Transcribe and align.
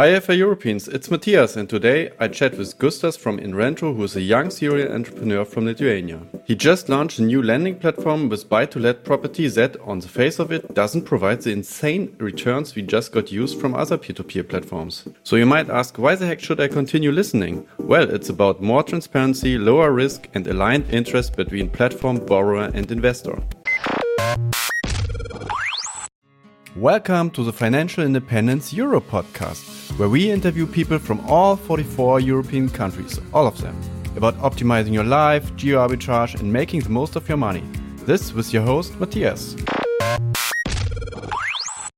Hi 0.00 0.18
FA 0.18 0.34
Europeans, 0.34 0.88
it's 0.88 1.10
Matthias 1.10 1.56
and 1.56 1.68
today 1.68 2.10
I 2.18 2.28
chat 2.28 2.56
with 2.56 2.78
Gustas 2.78 3.18
from 3.18 3.38
Inrento 3.38 3.94
who 3.94 4.04
is 4.04 4.16
a 4.16 4.22
young 4.22 4.48
serial 4.48 4.90
entrepreneur 4.90 5.44
from 5.44 5.66
Lithuania. 5.66 6.22
He 6.46 6.54
just 6.54 6.88
launched 6.88 7.18
a 7.18 7.22
new 7.22 7.42
lending 7.42 7.78
platform 7.78 8.30
with 8.30 8.48
buy-to-let 8.48 9.04
property 9.04 9.46
that, 9.48 9.78
on 9.82 9.98
the 9.98 10.08
face 10.08 10.38
of 10.38 10.52
it, 10.52 10.74
doesn't 10.74 11.02
provide 11.02 11.42
the 11.42 11.52
insane 11.52 12.16
returns 12.16 12.74
we 12.74 12.80
just 12.80 13.12
got 13.12 13.30
used 13.30 13.60
from 13.60 13.74
other 13.74 13.98
peer-to-peer 13.98 14.44
platforms. 14.44 15.06
So 15.22 15.36
you 15.36 15.44
might 15.44 15.68
ask, 15.68 15.98
why 15.98 16.14
the 16.14 16.24
heck 16.24 16.40
should 16.40 16.62
I 16.62 16.68
continue 16.68 17.12
listening? 17.12 17.66
Well, 17.76 18.08
it's 18.08 18.30
about 18.30 18.62
more 18.62 18.82
transparency, 18.82 19.58
lower 19.58 19.92
risk 19.92 20.28
and 20.32 20.46
aligned 20.46 20.88
interest 20.88 21.36
between 21.36 21.68
platform, 21.68 22.24
borrower 22.24 22.70
and 22.72 22.90
investor. 22.90 23.38
Welcome 26.74 27.32
to 27.32 27.44
the 27.44 27.52
Financial 27.52 28.02
Independence 28.02 28.72
Euro 28.72 29.02
podcast 29.02 29.69
where 29.96 30.08
we 30.08 30.30
interview 30.30 30.66
people 30.66 30.98
from 30.98 31.20
all 31.28 31.56
44 31.56 32.20
European 32.20 32.68
countries, 32.68 33.20
all 33.32 33.46
of 33.46 33.60
them, 33.60 33.76
about 34.16 34.36
optimizing 34.38 34.92
your 34.92 35.04
life, 35.04 35.54
geo 35.56 35.86
arbitrage, 35.86 36.38
and 36.40 36.52
making 36.52 36.80
the 36.80 36.90
most 36.90 37.16
of 37.16 37.28
your 37.28 37.38
money. 37.38 37.62
This 38.06 38.32
with 38.32 38.52
your 38.52 38.62
host, 38.62 38.98
Matthias. 38.98 39.56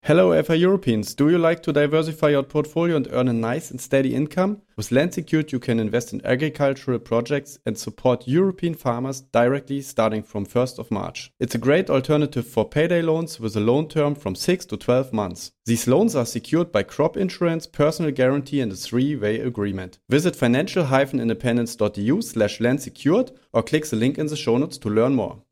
Hello, 0.05 0.43
FA 0.43 0.57
Europeans. 0.57 1.15
Do 1.15 1.29
you 1.29 1.39
like 1.39 1.63
to 1.63 1.73
diversify 1.73 2.31
your 2.31 2.43
portfolio 2.43 2.97
and 2.97 3.07
earn 3.13 3.29
a 3.29 3.33
nice 3.33 3.71
and 3.71 3.81
steady 3.81 4.17
income? 4.17 4.61
With 4.77 4.91
Land 4.91 5.15
Secured, 5.15 5.53
you 5.53 5.61
can 5.61 5.79
invest 5.79 6.13
in 6.13 6.27
agricultural 6.27 6.99
projects 6.99 7.61
and 7.65 7.79
support 7.79 8.27
European 8.27 8.75
farmers 8.75 9.21
directly 9.21 9.81
starting 9.81 10.25
from 10.25 10.45
1st 10.45 10.81
of 10.81 10.91
March. 10.91 11.31
It's 11.39 11.55
a 11.55 11.59
great 11.59 11.89
alternative 11.89 12.45
for 12.49 12.69
payday 12.69 13.01
loans 13.01 13.39
with 13.39 13.55
a 13.55 13.61
loan 13.61 13.87
term 13.87 14.17
from 14.17 14.35
6 14.35 14.67
to 14.67 14.77
12 14.77 15.13
months. 15.13 15.53
These 15.67 15.87
loans 15.87 16.17
are 16.17 16.27
secured 16.27 16.73
by 16.73 16.83
crop 16.83 17.17
insurance, 17.17 17.69
personal 17.69 18.11
guarantee 18.11 18.61
and 18.61 18.73
a 18.73 18.75
three-way 18.75 19.39
agreement. 19.39 20.01
Visit 20.09 20.35
financial-independence.eu 20.35 22.23
slash 22.23 22.59
landsecured 22.59 23.31
or 23.53 23.63
click 23.63 23.87
the 23.87 23.95
link 23.95 24.19
in 24.19 24.27
the 24.27 24.35
show 24.35 24.59
notes 24.59 24.79
to 24.79 24.91
learn 24.91 25.15
more. 25.15 25.43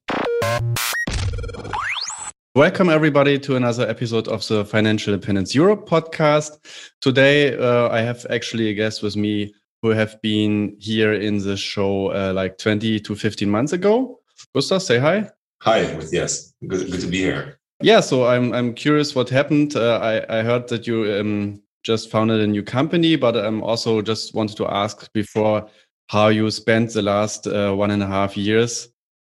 Welcome, 2.56 2.88
everybody, 2.88 3.38
to 3.38 3.54
another 3.54 3.88
episode 3.88 4.26
of 4.26 4.44
the 4.48 4.64
Financial 4.64 5.14
Independence 5.14 5.54
Europe 5.54 5.88
podcast. 5.88 6.58
Today, 7.00 7.56
uh, 7.56 7.88
I 7.90 8.00
have 8.00 8.26
actually 8.28 8.70
a 8.70 8.74
guest 8.74 9.04
with 9.04 9.14
me 9.14 9.54
who 9.82 9.90
have 9.90 10.20
been 10.20 10.74
here 10.80 11.12
in 11.12 11.38
the 11.38 11.56
show 11.56 12.08
uh, 12.08 12.32
like 12.34 12.58
20 12.58 12.98
to 12.98 13.14
15 13.14 13.48
months 13.48 13.72
ago. 13.72 14.18
Gustav, 14.52 14.82
say 14.82 14.98
hi. 14.98 15.30
Hi, 15.62 15.96
yes, 16.10 16.52
good, 16.66 16.90
good 16.90 17.00
to 17.02 17.06
be 17.06 17.18
here. 17.18 17.60
Yeah, 17.82 18.00
so 18.00 18.26
I'm 18.26 18.52
I'm 18.52 18.74
curious 18.74 19.14
what 19.14 19.28
happened. 19.28 19.76
Uh, 19.76 20.00
I 20.02 20.40
I 20.40 20.42
heard 20.42 20.66
that 20.70 20.88
you 20.88 21.04
um, 21.20 21.62
just 21.84 22.10
founded 22.10 22.40
a 22.40 22.48
new 22.48 22.64
company, 22.64 23.14
but 23.14 23.36
I'm 23.36 23.62
also 23.62 24.02
just 24.02 24.34
wanted 24.34 24.56
to 24.56 24.66
ask 24.66 25.08
before 25.12 25.68
how 26.08 26.26
you 26.28 26.50
spent 26.50 26.94
the 26.94 27.02
last 27.02 27.46
uh, 27.46 27.72
one 27.72 27.92
and 27.92 28.02
a 28.02 28.08
half 28.08 28.36
years 28.36 28.88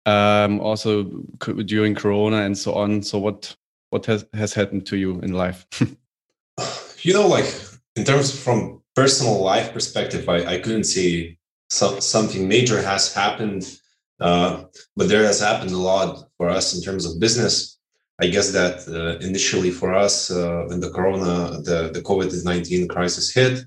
um, 0.07 0.61
also 0.61 1.03
during 1.67 1.95
Corona 1.95 2.43
and 2.43 2.57
so 2.57 2.75
on. 2.75 3.03
So 3.03 3.19
what 3.19 3.55
what 3.91 4.07
has 4.07 4.25
has 4.33 4.55
happened 4.55 4.87
to 4.87 4.97
you 4.97 5.21
in 5.21 5.33
life? 5.33 5.67
you 7.03 7.13
know, 7.13 7.27
like 7.27 7.53
in 7.97 8.05
terms 8.05 8.39
from 8.43 8.83
personal 8.95 9.43
life 9.43 9.73
perspective, 9.73 10.29
I, 10.29 10.55
I 10.55 10.59
couldn't 10.59 10.85
see 10.85 11.39
so, 11.69 11.99
something 12.01 12.49
major 12.49 12.81
has 12.81 13.13
happened, 13.13 13.79
uh, 14.21 14.65
but 14.97 15.09
there 15.09 15.25
has 15.25 15.41
happened 15.41 15.73
a 15.73 15.79
lot 15.79 16.29
for 16.37 16.49
us 16.49 16.75
in 16.75 16.83
terms 16.83 17.05
of 17.05 17.21
business. 17.21 17.79
I 18.21 18.29
guess 18.29 18.53
that 18.53 18.89
uh, 18.89 19.19
initially 19.27 19.71
for 19.71 19.93
us, 19.93 20.31
uh, 20.31 20.65
when 20.69 20.81
the 20.81 20.91
Corona, 20.91 21.61
the, 21.61 21.91
the 21.93 22.01
COVID 22.01 22.45
19 22.45 22.89
crisis 22.89 23.35
hit, 23.35 23.67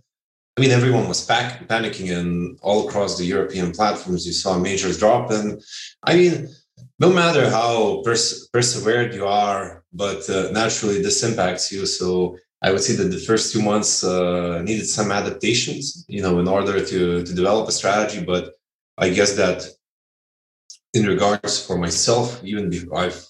I 0.57 0.61
mean, 0.61 0.71
everyone 0.71 1.07
was 1.07 1.25
panicking, 1.25 2.09
and 2.17 2.59
all 2.61 2.87
across 2.87 3.17
the 3.17 3.25
European 3.25 3.71
platforms, 3.71 4.25
you 4.27 4.33
saw 4.33 4.55
a 4.55 4.59
major 4.59 4.91
drop. 4.93 5.31
And 5.31 5.61
I 6.03 6.15
mean, 6.15 6.49
no 6.99 7.09
matter 7.13 7.49
how 7.49 8.01
pers- 8.03 8.49
persevered 8.51 9.13
you 9.15 9.25
are, 9.25 9.83
but 9.93 10.29
uh, 10.29 10.51
naturally 10.51 11.01
this 11.01 11.23
impacts 11.23 11.71
you. 11.71 11.85
So 11.85 12.37
I 12.61 12.71
would 12.71 12.81
say 12.81 12.95
that 12.95 13.09
the 13.09 13.25
first 13.29 13.53
two 13.53 13.61
months 13.61 14.03
uh, 14.03 14.61
needed 14.61 14.87
some 14.87 15.11
adaptations, 15.11 16.03
you 16.09 16.21
know, 16.21 16.39
in 16.39 16.47
order 16.47 16.83
to 16.91 17.23
to 17.23 17.33
develop 17.33 17.69
a 17.69 17.71
strategy. 17.71 18.21
But 18.25 18.51
I 18.97 19.09
guess 19.09 19.33
that 19.37 19.65
in 20.93 21.05
regards 21.05 21.65
for 21.65 21.77
myself, 21.77 22.43
even 22.43 22.69
before 22.69 22.97
I've, 22.97 23.25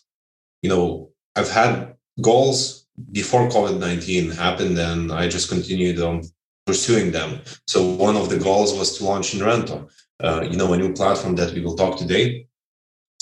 you 0.63 0.69
know, 0.71 1.11
I've 1.35 1.51
had 1.51 1.93
goals 2.19 2.87
before 3.11 3.49
COVID 3.49 3.77
nineteen 3.77 4.31
happened, 4.31 4.79
and 4.79 5.11
I 5.11 5.27
just 5.27 5.47
continued 5.47 5.99
on 6.01 6.23
pursuing 6.69 7.11
them. 7.11 7.29
So 7.73 7.79
one 8.07 8.15
of 8.21 8.29
the 8.29 8.39
goals 8.47 8.71
was 8.79 8.89
to 8.95 9.05
launch 9.09 9.33
Inrento, 9.33 9.77
uh, 10.25 10.41
you 10.51 10.57
know, 10.59 10.73
a 10.73 10.77
new 10.77 10.93
platform 10.93 11.33
that 11.39 11.51
we 11.53 11.61
will 11.61 11.77
talk 11.81 11.97
today. 11.97 12.25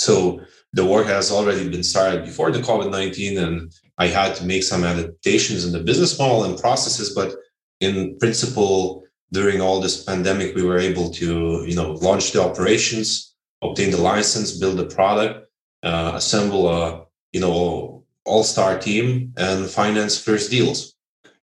So 0.08 0.14
the 0.74 0.86
work 0.94 1.08
has 1.08 1.32
already 1.32 1.66
been 1.70 1.88
started 1.94 2.26
before 2.30 2.52
the 2.52 2.66
COVID-19 2.70 3.42
and 3.46 3.72
I 3.98 4.08
had 4.08 4.36
to 4.36 4.44
make 4.52 4.64
some 4.64 4.84
adaptations 4.84 5.66
in 5.66 5.72
the 5.72 5.84
business 5.90 6.20
model 6.20 6.44
and 6.44 6.60
processes, 6.60 7.10
but 7.20 7.30
in 7.80 8.18
principle, 8.20 9.04
during 9.32 9.62
all 9.62 9.80
this 9.80 10.04
pandemic, 10.04 10.56
we 10.56 10.64
were 10.70 10.82
able 10.90 11.10
to, 11.22 11.30
you 11.70 11.76
know, 11.76 11.94
launch 12.08 12.26
the 12.32 12.42
operations, 12.42 13.08
obtain 13.62 13.92
the 13.92 14.04
license, 14.14 14.58
build 14.62 14.78
the 14.78 14.86
product, 14.98 15.36
uh, 15.84 16.12
assemble 16.16 16.64
a, 16.70 17.06
you 17.32 17.42
know, 17.44 18.04
all-star 18.26 18.78
team 18.78 19.34
and 19.38 19.70
finance 19.70 20.14
first 20.28 20.52
deals. 20.52 20.97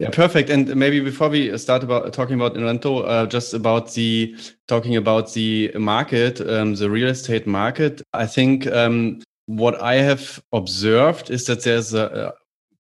Yeah, 0.01 0.09
perfect. 0.09 0.50
And 0.50 0.75
maybe 0.75 1.00
before 1.00 1.29
we 1.29 1.56
start 1.59 1.84
about 1.84 2.12
talking 2.12 2.34
about 2.34 2.56
Inrento, 2.56 3.01
uh, 3.01 3.28
just 3.28 3.53
about 3.53 3.94
the 3.94 4.35
talking 4.67 4.95
about 4.95 5.31
the 5.34 5.72
market, 5.75 6.41
um, 6.41 6.73
the 6.73 6.89
real 6.89 7.09
estate 7.09 7.45
market. 7.45 8.01
I 8.12 8.25
think 8.25 8.66
um, 8.66 9.22
what 9.45 9.79
I 9.79 9.95
have 9.97 10.41
observed 10.53 11.29
is 11.29 11.45
that 11.45 11.62
there's 11.62 11.94
a 11.94 12.29
uh, 12.29 12.31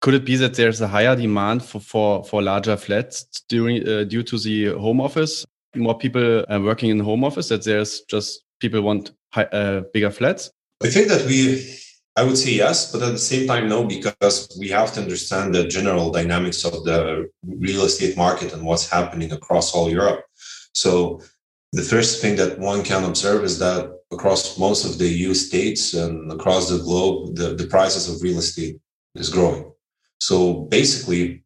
could 0.00 0.14
it 0.14 0.24
be 0.24 0.36
that 0.36 0.54
there's 0.54 0.80
a 0.80 0.86
higher 0.86 1.16
demand 1.16 1.64
for 1.64 1.80
for, 1.80 2.22
for 2.22 2.40
larger 2.40 2.76
flats 2.76 3.26
during 3.48 3.82
uh, 3.88 4.04
due 4.04 4.22
to 4.22 4.38
the 4.38 4.66
home 4.78 5.00
office? 5.00 5.44
More 5.74 5.98
people 5.98 6.44
working 6.48 6.90
in 6.90 7.00
home 7.00 7.24
office. 7.24 7.48
That 7.48 7.64
there's 7.64 8.02
just 8.02 8.44
people 8.60 8.82
want 8.82 9.10
high, 9.32 9.46
uh, 9.46 9.80
bigger 9.92 10.12
flats. 10.12 10.52
I 10.84 10.88
think 10.88 11.08
that 11.08 11.26
we 11.26 11.80
I 12.18 12.24
would 12.24 12.36
say 12.36 12.50
yes, 12.50 12.90
but 12.90 13.00
at 13.02 13.12
the 13.12 13.26
same 13.32 13.46
time, 13.46 13.68
no, 13.68 13.84
because 13.84 14.36
we 14.58 14.68
have 14.70 14.92
to 14.94 15.00
understand 15.00 15.54
the 15.54 15.68
general 15.68 16.10
dynamics 16.10 16.64
of 16.64 16.82
the 16.82 17.30
real 17.46 17.84
estate 17.84 18.16
market 18.16 18.52
and 18.52 18.64
what's 18.64 18.90
happening 18.90 19.30
across 19.30 19.72
all 19.72 19.88
Europe. 19.88 20.24
So, 20.72 21.20
the 21.72 21.88
first 21.92 22.20
thing 22.20 22.34
that 22.36 22.58
one 22.58 22.82
can 22.82 23.04
observe 23.04 23.44
is 23.44 23.56
that 23.60 23.80
across 24.10 24.58
most 24.58 24.84
of 24.84 24.98
the 24.98 25.06
EU 25.06 25.32
states 25.32 25.94
and 25.94 26.32
across 26.32 26.68
the 26.68 26.78
globe, 26.78 27.36
the, 27.36 27.54
the 27.54 27.68
prices 27.68 28.04
of 28.08 28.20
real 28.20 28.38
estate 28.38 28.80
is 29.14 29.28
growing. 29.36 29.70
So, 30.18 30.36
basically, 30.78 31.44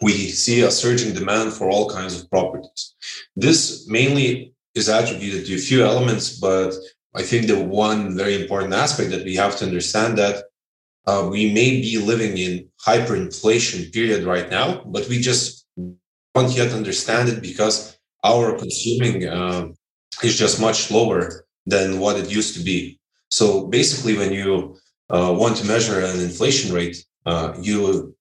we 0.00 0.14
see 0.44 0.62
a 0.62 0.70
surging 0.72 1.14
demand 1.14 1.52
for 1.52 1.70
all 1.70 1.88
kinds 1.88 2.14
of 2.20 2.28
properties. 2.28 2.96
This 3.36 3.86
mainly 3.88 4.52
is 4.74 4.88
attributed 4.88 5.46
to 5.46 5.54
a 5.54 5.66
few 5.68 5.84
elements, 5.84 6.40
but 6.40 6.74
I 7.14 7.22
think 7.22 7.46
the 7.46 7.60
one 7.60 8.16
very 8.16 8.40
important 8.40 8.72
aspect 8.72 9.10
that 9.10 9.24
we 9.24 9.34
have 9.36 9.56
to 9.56 9.66
understand 9.66 10.18
that 10.18 10.44
uh, 11.06 11.28
we 11.30 11.52
may 11.52 11.80
be 11.80 11.98
living 11.98 12.38
in 12.38 12.68
hyperinflation 12.86 13.92
period 13.92 14.24
right 14.24 14.48
now, 14.50 14.82
but 14.86 15.08
we 15.08 15.20
just 15.20 15.66
don't 16.34 16.56
yet 16.56 16.72
understand 16.72 17.28
it 17.28 17.42
because 17.42 17.98
our 18.24 18.56
consuming 18.56 19.28
uh, 19.28 19.68
is 20.22 20.38
just 20.38 20.60
much 20.60 20.90
lower 20.90 21.44
than 21.66 21.98
what 21.98 22.16
it 22.16 22.30
used 22.30 22.56
to 22.56 22.62
be. 22.62 22.98
So 23.28 23.66
basically, 23.66 24.16
when 24.16 24.32
you 24.32 24.76
uh, 25.10 25.34
want 25.36 25.56
to 25.58 25.66
measure 25.66 26.00
an 26.00 26.20
inflation 26.20 26.72
rate, 26.74 27.04
uh, 27.26 27.54
you 27.60 28.14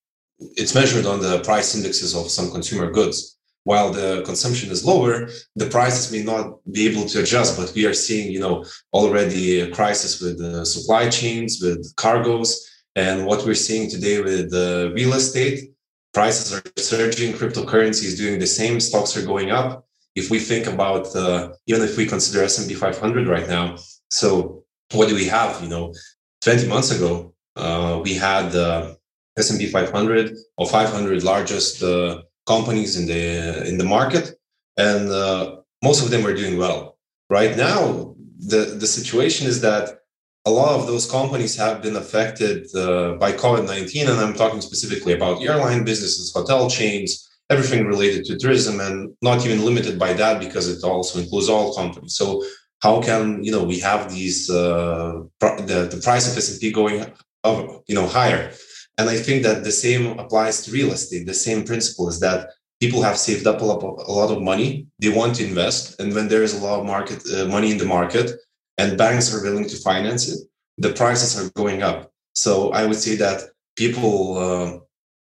it's 0.57 0.73
measured 0.73 1.05
on 1.05 1.21
the 1.21 1.39
price 1.41 1.75
indexes 1.75 2.15
of 2.15 2.31
some 2.31 2.49
consumer 2.49 2.89
goods 2.89 3.37
while 3.63 3.91
the 3.91 4.23
consumption 4.25 4.71
is 4.71 4.85
lower, 4.85 5.29
the 5.55 5.67
prices 5.67 6.11
may 6.11 6.23
not 6.23 6.59
be 6.71 6.87
able 6.87 7.07
to 7.09 7.21
adjust. 7.21 7.57
But 7.57 7.73
we 7.75 7.85
are 7.85 7.93
seeing, 7.93 8.31
you 8.31 8.39
know, 8.39 8.65
already 8.93 9.61
a 9.61 9.69
crisis 9.69 10.21
with 10.21 10.39
the 10.39 10.65
supply 10.65 11.09
chains, 11.09 11.59
with 11.61 11.95
cargos, 11.95 12.55
and 12.95 13.25
what 13.25 13.45
we're 13.45 13.53
seeing 13.53 13.89
today 13.89 14.21
with 14.21 14.51
the 14.51 14.91
real 14.95 15.13
estate. 15.13 15.71
Prices 16.13 16.53
are 16.53 16.63
surging. 16.77 17.33
Cryptocurrency 17.33 18.05
is 18.05 18.17
doing 18.17 18.39
the 18.39 18.47
same. 18.47 18.79
Stocks 18.79 19.15
are 19.15 19.25
going 19.25 19.51
up. 19.51 19.85
If 20.15 20.29
we 20.29 20.39
think 20.39 20.67
about, 20.67 21.15
uh, 21.15 21.53
even 21.67 21.83
if 21.83 21.95
we 21.95 22.05
consider 22.05 22.43
S&P 22.43 22.73
500 22.73 23.27
right 23.27 23.47
now, 23.47 23.77
so 24.09 24.65
what 24.91 25.07
do 25.07 25.15
we 25.15 25.25
have? 25.25 25.61
You 25.63 25.69
know, 25.69 25.93
20 26.41 26.67
months 26.67 26.91
ago, 26.91 27.33
uh, 27.55 28.01
we 28.03 28.15
had 28.15 28.51
the 28.51 28.97
S&P 29.37 29.67
500 29.67 30.35
or 30.57 30.67
500 30.67 31.23
largest 31.23 31.81
uh, 31.81 32.21
companies 32.53 32.91
in 32.99 33.05
the 33.11 33.23
in 33.69 33.75
the 33.81 33.89
market, 33.97 34.25
and 34.87 35.03
uh, 35.23 35.43
most 35.87 35.99
of 36.03 36.09
them 36.11 36.23
are 36.27 36.35
doing 36.41 36.55
well. 36.63 36.79
Right 37.37 37.53
now, 37.69 38.15
the 38.51 38.61
the 38.81 38.89
situation 38.99 39.43
is 39.51 39.57
that 39.67 39.85
a 40.49 40.51
lot 40.59 40.71
of 40.77 40.83
those 40.89 41.05
companies 41.17 41.53
have 41.63 41.77
been 41.85 41.97
affected 42.03 42.57
uh, 42.75 43.13
by 43.23 43.31
COVID 43.43 43.65
nineteen, 43.73 44.05
and 44.11 44.17
I'm 44.23 44.35
talking 44.41 44.61
specifically 44.69 45.13
about 45.19 45.43
airline 45.47 45.83
businesses, 45.91 46.33
hotel 46.39 46.63
chains, 46.77 47.09
everything 47.53 47.85
related 47.85 48.21
to 48.25 48.37
tourism 48.37 48.79
and 48.85 48.95
not 49.21 49.45
even 49.45 49.65
limited 49.69 49.95
by 50.05 50.11
that 50.21 50.35
because 50.45 50.65
it 50.73 50.81
also 50.83 51.19
includes 51.19 51.49
all 51.53 51.75
companies. 51.81 52.15
So 52.21 52.25
how 52.85 52.95
can 53.07 53.23
you 53.45 53.51
know 53.53 53.63
we 53.73 53.77
have 53.89 54.01
these 54.15 54.49
uh, 54.49 55.21
the, 55.39 55.79
the 55.93 56.01
price 56.07 56.25
of 56.29 56.37
S&P 56.37 56.71
going 56.71 56.97
up, 57.03 57.13
you 57.87 57.95
know 57.97 58.07
higher? 58.07 58.43
And 59.01 59.09
I 59.09 59.17
think 59.17 59.41
that 59.41 59.63
the 59.63 59.71
same 59.71 60.19
applies 60.19 60.61
to 60.61 60.71
real 60.71 60.91
estate. 60.91 61.25
The 61.25 61.33
same 61.33 61.63
principle 61.63 62.07
is 62.07 62.19
that 62.19 62.51
people 62.79 63.01
have 63.01 63.17
saved 63.17 63.47
up 63.47 63.59
a 63.61 63.65
lot, 63.65 64.31
of 64.31 64.43
money. 64.43 64.85
They 64.99 65.09
want 65.09 65.33
to 65.37 65.43
invest, 65.43 65.99
and 65.99 66.13
when 66.13 66.27
there 66.27 66.43
is 66.43 66.53
a 66.53 66.63
lot 66.63 66.79
of 66.79 66.85
market 66.85 67.19
uh, 67.33 67.47
money 67.47 67.71
in 67.71 67.79
the 67.79 67.93
market, 67.97 68.29
and 68.77 68.99
banks 68.99 69.33
are 69.33 69.41
willing 69.41 69.67
to 69.69 69.75
finance 69.77 70.29
it, 70.31 70.39
the 70.77 70.93
prices 70.93 71.31
are 71.39 71.49
going 71.61 71.81
up. 71.81 72.11
So 72.35 72.71
I 72.73 72.85
would 72.85 73.01
say 73.07 73.15
that 73.15 73.41
people 73.75 74.37
uh, 74.37 74.77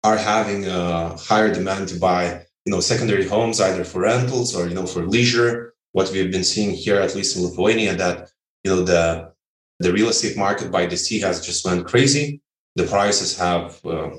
are 0.03 0.17
having 0.17 0.67
a 0.67 1.17
higher 1.17 1.55
demand 1.55 1.87
to 1.91 2.01
buy, 2.01 2.25
you 2.65 2.73
know, 2.73 2.81
secondary 2.81 3.29
homes 3.29 3.61
either 3.61 3.85
for 3.85 4.01
rentals 4.01 4.57
or 4.57 4.67
you 4.69 4.75
know 4.75 4.87
for 4.87 5.07
leisure. 5.07 5.75
What 5.93 6.11
we've 6.11 6.33
been 6.33 6.51
seeing 6.53 6.73
here, 6.75 6.99
at 7.01 7.15
least 7.15 7.37
in 7.37 7.45
Lithuania, 7.45 7.95
that 7.95 8.29
you 8.65 8.73
know 8.73 8.83
the 8.83 9.33
the 9.79 9.93
real 9.93 10.09
estate 10.09 10.37
market 10.37 10.73
by 10.73 10.87
the 10.87 10.97
sea 10.97 11.21
has 11.21 11.47
just 11.47 11.65
went 11.65 11.87
crazy. 11.87 12.42
The 12.77 12.85
prices 12.85 13.39
have, 13.39 13.79
uh, 13.85 14.11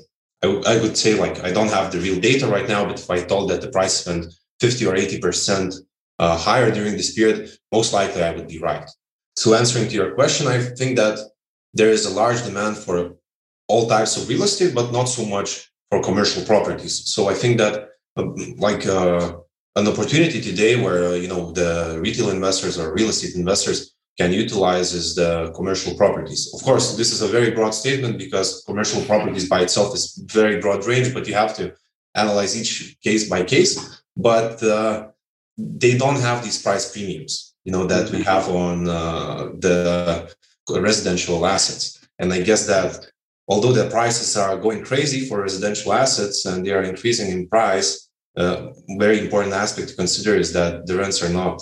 I, 0.42 0.78
would 0.80 0.96
say, 0.96 1.18
like 1.18 1.42
I 1.42 1.52
don't 1.52 1.70
have 1.70 1.90
the 1.90 1.98
real 1.98 2.20
data 2.20 2.46
right 2.46 2.68
now, 2.68 2.84
but 2.84 3.00
if 3.00 3.10
I 3.10 3.22
told 3.22 3.50
that 3.50 3.60
the 3.60 3.70
price 3.70 4.06
went 4.06 4.32
50 4.60 4.86
or 4.86 4.94
80 4.94 5.18
percent 5.20 5.74
uh, 6.18 6.36
higher 6.38 6.70
during 6.70 6.92
this 6.92 7.14
period, 7.14 7.50
most 7.72 7.92
likely 7.92 8.22
I 8.22 8.34
would 8.34 8.48
be 8.48 8.58
right. 8.58 8.88
So 9.36 9.54
answering 9.54 9.88
to 9.88 9.94
your 9.94 10.14
question, 10.14 10.46
I 10.46 10.58
think 10.60 10.96
that 10.96 11.18
there 11.72 11.90
is 11.90 12.06
a 12.06 12.14
large 12.14 12.44
demand 12.44 12.76
for 12.76 13.16
all 13.68 13.88
types 13.88 14.16
of 14.16 14.28
real 14.28 14.44
estate, 14.44 14.74
but 14.74 14.92
not 14.92 15.04
so 15.04 15.24
much 15.24 15.72
for 15.90 16.00
commercial 16.02 16.44
properties. 16.44 17.08
So 17.12 17.28
I 17.28 17.34
think 17.34 17.58
that 17.58 17.88
um, 18.16 18.34
like 18.58 18.86
uh, 18.86 19.36
an 19.76 19.88
opportunity 19.88 20.40
today 20.40 20.80
where 20.80 21.04
uh, 21.04 21.12
you 21.14 21.28
know 21.28 21.50
the 21.50 21.98
retail 22.00 22.30
investors 22.30 22.78
or 22.78 22.94
real 22.94 23.08
estate 23.08 23.34
investors 23.34 23.93
can 24.18 24.32
utilize 24.32 24.92
is 24.94 25.14
the 25.14 25.52
commercial 25.56 25.94
properties. 25.94 26.52
Of 26.54 26.62
course, 26.62 26.96
this 26.96 27.12
is 27.12 27.20
a 27.22 27.28
very 27.28 27.50
broad 27.50 27.74
statement 27.74 28.16
because 28.18 28.62
commercial 28.66 29.02
properties 29.02 29.48
by 29.48 29.62
itself 29.62 29.94
is 29.94 30.22
very 30.26 30.60
broad 30.60 30.84
range, 30.86 31.12
but 31.12 31.26
you 31.26 31.34
have 31.34 31.54
to 31.56 31.74
analyze 32.14 32.58
each 32.60 32.96
case 33.02 33.28
by 33.28 33.42
case. 33.42 34.02
But 34.16 34.62
uh, 34.62 35.08
they 35.58 35.96
don't 35.98 36.20
have 36.20 36.44
these 36.44 36.62
price 36.62 36.92
premiums, 36.92 37.54
you 37.64 37.72
know, 37.72 37.86
that 37.86 38.10
we 38.10 38.22
have 38.22 38.48
on 38.48 38.88
uh, 38.88 39.50
the 39.58 40.32
residential 40.70 41.44
assets. 41.44 42.06
And 42.20 42.32
I 42.32 42.40
guess 42.40 42.66
that 42.66 43.10
although 43.48 43.72
the 43.72 43.90
prices 43.90 44.36
are 44.36 44.56
going 44.56 44.84
crazy 44.84 45.26
for 45.26 45.42
residential 45.42 45.92
assets 45.92 46.46
and 46.46 46.64
they 46.64 46.70
are 46.70 46.82
increasing 46.82 47.30
in 47.30 47.48
price, 47.48 48.08
uh, 48.36 48.68
very 48.98 49.18
important 49.20 49.54
aspect 49.54 49.88
to 49.88 49.96
consider 49.96 50.34
is 50.36 50.52
that 50.52 50.86
the 50.86 50.96
rents 50.96 51.22
are 51.22 51.32
not 51.32 51.60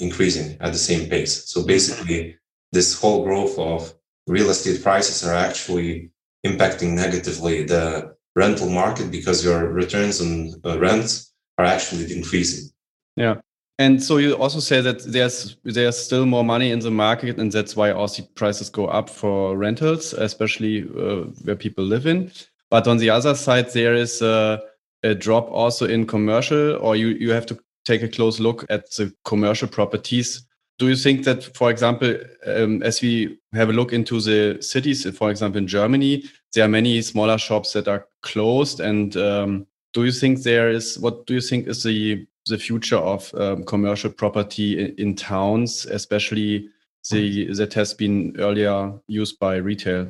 increasing 0.00 0.56
at 0.60 0.72
the 0.72 0.78
same 0.78 1.08
pace. 1.08 1.44
So 1.46 1.64
basically, 1.64 2.36
this 2.72 2.98
whole 2.98 3.24
growth 3.24 3.58
of 3.58 3.94
real 4.26 4.50
estate 4.50 4.82
prices 4.82 5.26
are 5.26 5.34
actually 5.34 6.10
impacting 6.46 6.94
negatively 6.94 7.64
the 7.64 8.14
rental 8.34 8.68
market 8.68 9.10
because 9.10 9.44
your 9.44 9.68
returns 9.68 10.20
on 10.20 10.54
uh, 10.64 10.78
rents 10.78 11.32
are 11.58 11.64
actually 11.64 12.14
increasing. 12.14 12.70
Yeah. 13.16 13.36
And 13.78 14.02
so 14.02 14.16
you 14.16 14.34
also 14.34 14.60
say 14.60 14.80
that 14.80 15.02
there's 15.04 15.56
there's 15.64 15.98
still 15.98 16.24
more 16.24 16.44
money 16.44 16.70
in 16.70 16.78
the 16.78 16.90
market, 16.90 17.38
and 17.38 17.52
that's 17.52 17.76
why 17.76 17.90
also 17.90 18.22
prices 18.34 18.70
go 18.70 18.86
up 18.86 19.10
for 19.10 19.56
rentals, 19.56 20.14
especially 20.14 20.84
uh, 20.98 21.26
where 21.44 21.56
people 21.56 21.84
live 21.84 22.06
in. 22.06 22.32
But 22.70 22.88
on 22.88 22.96
the 22.96 23.10
other 23.10 23.34
side, 23.34 23.70
there 23.72 23.94
is 23.94 24.22
a, 24.22 24.62
a, 25.02 25.14
drop 25.14 25.50
also 25.50 25.86
in 25.86 26.06
commercial, 26.06 26.76
or 26.76 26.96
you 26.96 27.08
you 27.08 27.32
have 27.32 27.44
to 27.46 27.58
take 27.86 28.02
a 28.02 28.08
close 28.08 28.40
look 28.40 28.66
at 28.68 28.90
the 28.92 29.14
commercial 29.24 29.68
properties. 29.68 30.46
Do 30.78 30.88
you 30.88 30.96
think 30.96 31.24
that, 31.24 31.56
for 31.56 31.70
example, 31.70 32.18
um, 32.46 32.82
as 32.82 33.00
we 33.00 33.38
have 33.54 33.70
a 33.70 33.72
look 33.72 33.94
into 33.94 34.20
the 34.20 34.58
cities, 34.60 35.08
for 35.16 35.30
example, 35.30 35.58
in 35.58 35.66
Germany, 35.66 36.24
there 36.52 36.64
are 36.64 36.68
many 36.68 37.00
smaller 37.00 37.38
shops 37.38 37.72
that 37.72 37.88
are 37.88 38.06
closed, 38.20 38.80
and 38.80 39.16
um, 39.16 39.66
do 39.94 40.04
you 40.04 40.12
think 40.12 40.42
there 40.42 40.68
is 40.68 40.98
what 40.98 41.26
do 41.26 41.34
you 41.34 41.40
think 41.40 41.66
is 41.66 41.82
the 41.82 42.26
the 42.46 42.58
future 42.58 42.98
of 42.98 43.32
um, 43.34 43.64
commercial 43.64 44.10
property 44.10 44.78
in, 44.78 44.94
in, 44.98 45.14
towns, 45.16 45.86
especially 45.86 46.68
the 47.10 47.52
that 47.54 47.72
has 47.74 47.94
been 47.94 48.36
earlier 48.38 48.92
used 49.08 49.38
by 49.38 49.56
retail? 49.56 50.08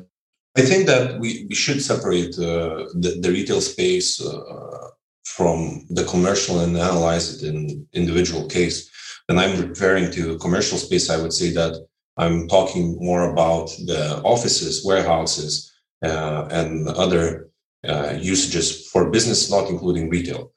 I 0.56 0.62
think 0.62 0.87
that 0.87 1.20
we, 1.20 1.46
we 1.49 1.55
should 1.55 1.82
separate 1.82 2.38
uh, 2.38 2.88
the, 2.94 3.19
the 3.20 3.31
retail 3.31 3.61
space 3.61 4.20
uh, 4.20 4.88
from 5.26 5.84
the 5.90 6.05
commercial 6.05 6.61
and 6.61 6.76
analyze 6.76 7.26
it 7.34 7.49
in 7.49 7.87
individual 7.93 8.46
case. 8.49 8.90
And 9.28 9.40
I'm 9.40 9.69
referring 9.69 10.12
to 10.12 10.38
commercial 10.38 10.78
space. 10.78 11.11
I 11.11 11.20
would 11.20 11.32
say 11.32 11.50
that 11.50 11.75
I'm 12.17 12.46
talking 12.49 12.96
more 13.00 13.32
about 13.32 13.67
the 13.87 14.23
offices, 14.23 14.84
warehouses, 14.84 15.73
uh, 16.05 16.46
and 16.50 16.88
other 16.88 17.49
uh, 17.87 18.14
usages 18.20 18.88
for 18.90 19.11
business, 19.11 19.50
not 19.50 19.69
including 19.69 20.08
retail. 20.08 20.52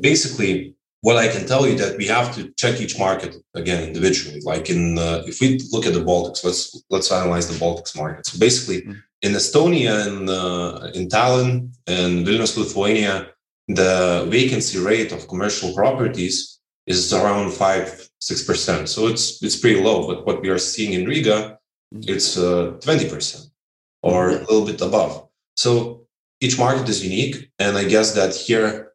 Basically, 0.00 0.74
what 1.00 1.16
I 1.16 1.26
can 1.28 1.44
tell 1.46 1.66
you 1.66 1.76
that 1.78 1.98
we 1.98 2.06
have 2.06 2.34
to 2.36 2.52
check 2.56 2.80
each 2.80 2.98
market 2.98 3.34
again 3.54 3.82
individually. 3.82 4.40
Like 4.44 4.70
in, 4.70 4.98
uh, 4.98 5.24
if 5.26 5.40
we 5.40 5.60
look 5.72 5.84
at 5.84 5.94
the 5.94 6.04
Baltics, 6.04 6.44
let's 6.44 6.62
let's 6.90 7.10
analyze 7.10 7.48
the 7.48 7.58
Baltics 7.64 7.96
market. 7.96 8.26
So 8.26 8.38
basically, 8.38 8.82
mm-hmm. 8.82 8.98
in 9.22 9.32
Estonia 9.32 10.06
and 10.06 10.30
uh, 10.30 10.90
in 10.94 11.08
Tallinn 11.08 11.74
and 11.88 12.24
Vilnius, 12.26 12.56
Lithuania, 12.56 13.26
the 13.68 14.26
vacancy 14.28 14.78
rate 14.78 15.12
of 15.12 15.28
commercial 15.28 15.72
properties 15.74 16.60
is 16.86 17.12
around 17.12 17.52
five 17.52 18.08
six 18.18 18.44
percent. 18.44 18.88
So 18.88 19.06
it's 19.06 19.42
it's 19.42 19.56
pretty 19.56 19.80
low. 19.80 20.06
But 20.06 20.26
what 20.26 20.42
we 20.42 20.48
are 20.48 20.58
seeing 20.58 20.92
in 20.92 21.06
Riga, 21.06 21.58
it's 21.92 22.36
uh, 22.36 22.76
twenty 22.80 23.08
percent 23.08 23.46
or 24.02 24.30
a 24.30 24.38
little 24.40 24.66
bit 24.66 24.80
above. 24.80 25.28
So 25.56 26.06
each 26.40 26.58
market 26.58 26.88
is 26.88 27.04
unique, 27.04 27.50
and 27.58 27.76
I 27.76 27.84
guess 27.84 28.14
that 28.14 28.34
here 28.34 28.92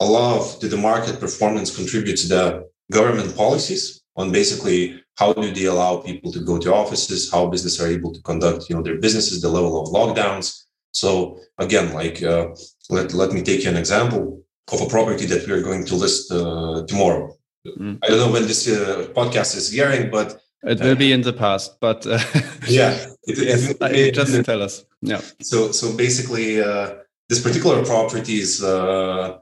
a 0.00 0.06
lot 0.06 0.36
of 0.38 0.60
the 0.60 0.76
market 0.76 1.18
performance 1.18 1.74
contributes 1.74 2.22
to 2.22 2.28
the 2.28 2.68
government 2.92 3.34
policies 3.36 4.02
on 4.16 4.30
basically 4.30 5.02
how 5.16 5.32
do 5.32 5.50
they 5.52 5.64
allow 5.64 5.96
people 5.96 6.30
to 6.30 6.40
go 6.40 6.58
to 6.58 6.74
offices, 6.74 7.30
how 7.32 7.46
businesses 7.48 7.80
are 7.80 7.88
able 7.88 8.12
to 8.12 8.22
conduct 8.22 8.68
you 8.68 8.76
know 8.76 8.82
their 8.82 8.98
businesses, 8.98 9.40
the 9.40 9.48
level 9.48 9.82
of 9.82 9.88
lockdowns. 9.88 10.66
So 10.92 11.40
again, 11.58 11.92
like 11.92 12.22
uh, 12.22 12.48
let 12.90 13.12
let 13.12 13.32
me 13.32 13.42
take 13.42 13.64
you 13.64 13.70
an 13.70 13.76
example 13.76 14.42
of 14.72 14.80
a 14.80 14.86
property 14.86 15.26
that 15.26 15.46
we 15.46 15.52
are 15.52 15.62
going 15.62 15.84
to 15.86 15.94
list 15.94 16.32
uh, 16.32 16.84
tomorrow. 16.86 17.32
Mm. 17.66 17.98
I 18.02 18.08
don't 18.08 18.18
know 18.18 18.32
when 18.32 18.46
this 18.46 18.68
uh, 18.68 19.08
podcast 19.14 19.56
is 19.56 19.76
airing, 19.76 20.10
but 20.10 20.40
it 20.62 20.80
will 20.80 20.96
be 20.96 21.12
in 21.12 21.22
the 21.22 21.32
past. 21.32 21.78
But 21.80 22.06
uh, 22.06 22.18
yeah, 22.68 22.92
it, 23.24 23.38
it, 23.38 23.76
it, 23.80 24.14
just 24.14 24.44
tell 24.44 24.62
us. 24.62 24.84
Yeah. 25.02 25.20
So 25.42 25.72
so 25.72 25.96
basically, 25.96 26.60
uh, 26.60 26.94
this 27.28 27.42
particular 27.42 27.84
property 27.84 28.40
is 28.40 28.62
uh, 28.62 29.38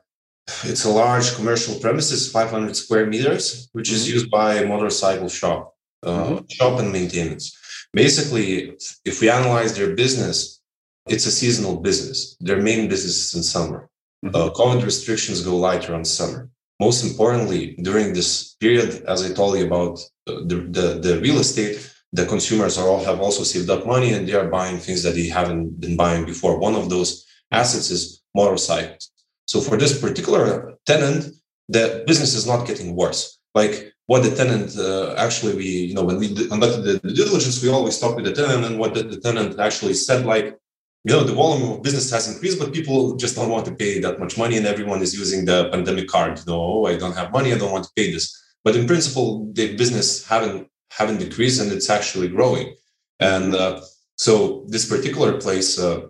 it's 0.64 0.84
a 0.84 0.90
large 0.90 1.34
commercial 1.36 1.78
premises, 1.80 2.30
500 2.30 2.76
square 2.76 3.06
meters, 3.06 3.68
which 3.72 3.90
is 3.90 4.04
mm-hmm. 4.04 4.14
used 4.14 4.30
by 4.30 4.54
a 4.54 4.66
motorcycle 4.66 5.28
shop, 5.28 5.74
uh, 6.02 6.10
mm-hmm. 6.10 6.44
shop 6.48 6.78
and 6.80 6.92
maintenance. 6.92 7.56
Basically, 7.92 8.76
if 9.04 9.20
we 9.20 9.30
analyze 9.30 9.76
their 9.76 9.94
business, 9.94 10.60
it's 11.06 11.26
a 11.26 11.30
seasonal 11.30 11.76
business. 11.76 12.36
Their 12.40 12.60
main 12.60 12.88
business 12.88 13.16
is 13.26 13.34
in 13.34 13.42
summer. 13.42 13.88
Mm-hmm. 14.24 14.36
Uh, 14.36 14.50
COVID 14.50 14.84
restrictions 14.84 15.42
go 15.42 15.56
lighter 15.56 15.94
on 15.94 16.04
summer. 16.04 16.48
Most 16.80 17.04
importantly, 17.04 17.76
during 17.82 18.12
this 18.12 18.54
period, 18.54 19.04
as 19.06 19.24
I 19.24 19.32
told 19.32 19.56
you 19.58 19.66
about 19.66 19.98
uh, 20.26 20.40
the, 20.46 20.56
the, 20.76 20.86
the 21.00 21.20
real 21.20 21.38
estate, 21.38 21.90
the 22.12 22.26
consumers 22.26 22.78
are 22.78 22.88
all 22.88 23.04
have 23.04 23.20
also 23.20 23.42
saved 23.42 23.70
up 23.70 23.86
money 23.86 24.12
and 24.12 24.26
they 24.26 24.34
are 24.34 24.48
buying 24.48 24.78
things 24.78 25.02
that 25.02 25.14
they 25.14 25.26
haven't 25.26 25.80
been 25.80 25.96
buying 25.96 26.24
before. 26.24 26.58
One 26.58 26.74
of 26.74 26.88
those 26.88 27.26
assets 27.50 27.90
is 27.90 28.22
motorcycles. 28.34 29.10
So 29.46 29.60
for 29.60 29.76
this 29.76 30.00
particular 30.00 30.74
tenant, 30.86 31.34
the 31.68 32.04
business 32.06 32.34
is 32.34 32.46
not 32.46 32.66
getting 32.66 32.94
worse. 32.94 33.38
Like 33.54 33.92
what 34.06 34.22
the 34.22 34.34
tenant 34.34 34.76
uh, 34.76 35.14
actually, 35.16 35.54
we 35.56 35.64
you 35.64 35.94
know 35.94 36.04
when 36.04 36.18
we 36.18 36.34
conducted 36.34 36.82
the 36.82 36.98
due 36.98 37.24
diligence, 37.24 37.62
we 37.62 37.70
always 37.70 37.98
talk 37.98 38.16
with 38.16 38.26
the 38.26 38.32
tenant, 38.32 38.64
and 38.64 38.78
what 38.78 38.94
the, 38.94 39.02
the 39.02 39.20
tenant 39.20 39.58
actually 39.58 39.94
said, 39.94 40.26
like 40.26 40.58
you 41.04 41.12
know, 41.12 41.22
the 41.22 41.34
volume 41.34 41.70
of 41.70 41.82
business 41.82 42.10
has 42.10 42.32
increased, 42.32 42.58
but 42.58 42.72
people 42.72 43.14
just 43.16 43.36
don't 43.36 43.50
want 43.50 43.66
to 43.66 43.74
pay 43.74 44.00
that 44.00 44.18
much 44.18 44.38
money, 44.38 44.56
and 44.56 44.66
everyone 44.66 45.02
is 45.02 45.14
using 45.14 45.44
the 45.44 45.68
pandemic 45.70 46.08
card. 46.08 46.38
You 46.38 46.44
know, 46.46 46.62
oh, 46.62 46.86
I 46.86 46.96
don't 46.96 47.14
have 47.14 47.30
money, 47.30 47.52
I 47.52 47.58
don't 47.58 47.72
want 47.72 47.84
to 47.84 47.92
pay 47.94 48.10
this. 48.10 48.34
But 48.64 48.74
in 48.74 48.86
principle, 48.86 49.52
the 49.52 49.76
business 49.76 50.26
haven't 50.26 50.68
haven't 50.90 51.18
decreased, 51.18 51.60
and 51.60 51.70
it's 51.72 51.90
actually 51.90 52.28
growing. 52.28 52.74
And 53.20 53.54
uh, 53.54 53.80
so 54.16 54.64
this 54.68 54.88
particular 54.88 55.38
place, 55.40 55.78
uh, 55.78 56.06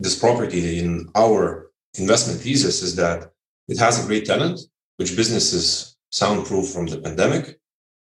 this 0.00 0.18
property 0.18 0.78
in 0.78 1.10
our 1.14 1.70
investment 1.98 2.40
thesis 2.40 2.82
is 2.82 2.96
that 2.96 3.30
it 3.68 3.78
has 3.78 4.02
a 4.02 4.06
great 4.06 4.24
tenant, 4.24 4.60
which 4.96 5.16
business 5.16 5.52
is 5.52 5.96
soundproof 6.10 6.70
from 6.70 6.86
the 6.86 6.98
pandemic. 6.98 7.58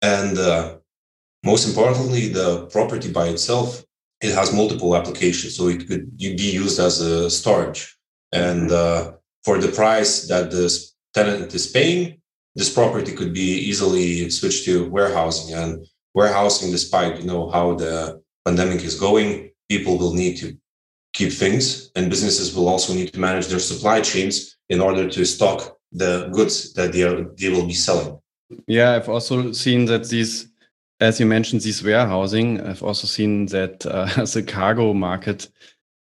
And 0.03 0.37
uh, 0.37 0.79
most 1.43 1.67
importantly, 1.69 2.29
the 2.29 2.67
property 2.67 3.11
by 3.11 3.29
itself, 3.29 3.85
it 4.21 4.35
has 4.35 4.53
multiple 4.53 4.97
applications. 4.97 5.57
So 5.57 5.69
it 5.69 5.89
could 5.89 6.17
be 6.17 6.51
used 6.63 6.81
as 6.81 7.01
a 7.01 7.31
storage. 7.31 7.97
And 8.33 8.71
uh, 8.71 9.13
for 9.45 9.59
the 9.59 9.69
price 9.69 10.27
that 10.29 10.51
the 10.51 10.69
tenant 11.15 11.55
is 11.55 11.67
paying, 11.67 12.21
this 12.55 12.73
property 12.73 13.13
could 13.13 13.33
be 13.33 13.51
easily 13.71 14.29
switched 14.31 14.65
to 14.65 14.89
warehousing. 14.91 15.55
And 15.55 15.87
warehousing, 16.15 16.71
despite 16.73 17.21
you 17.21 17.27
know 17.27 17.51
how 17.51 17.75
the 17.75 18.21
pandemic 18.45 18.83
is 18.83 18.99
going, 18.99 19.51
people 19.69 19.99
will 19.99 20.15
need 20.15 20.37
to 20.39 20.57
keep 21.13 21.33
things, 21.33 21.91
and 21.97 22.11
businesses 22.11 22.55
will 22.55 22.69
also 22.69 22.95
need 22.95 23.13
to 23.13 23.21
manage 23.21 23.47
their 23.47 23.59
supply 23.59 24.01
chains 24.01 24.57
in 24.69 24.81
order 24.81 25.09
to 25.09 25.25
stock 25.25 25.77
the 25.93 26.29
goods 26.33 26.73
that 26.75 26.93
they 26.93 27.03
are, 27.03 27.25
they 27.39 27.49
will 27.49 27.67
be 27.67 27.75
selling. 27.75 28.19
Yeah, 28.67 28.95
I've 28.95 29.09
also 29.09 29.53
seen 29.53 29.87
that 29.87 30.09
these, 30.09 30.48
as 31.01 31.21
you 31.21 31.27
mentioned, 31.27 31.63
these 31.63 31.83
warehousing. 31.83 32.61
I've 32.61 32.83
also 32.83 33.07
seen 33.07 33.47
that 33.47 33.87
uh, 33.87 34.07
the 34.25 34.43
cargo 34.43 34.93
market 34.93 35.49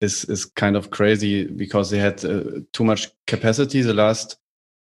is 0.00 0.24
is 0.26 0.44
kind 0.44 0.76
of 0.76 0.90
crazy 0.90 1.46
because 1.46 1.90
they 1.90 1.98
had 1.98 2.24
uh, 2.24 2.42
too 2.72 2.84
much 2.84 3.08
capacity 3.26 3.82
the 3.82 3.94
last 3.94 4.36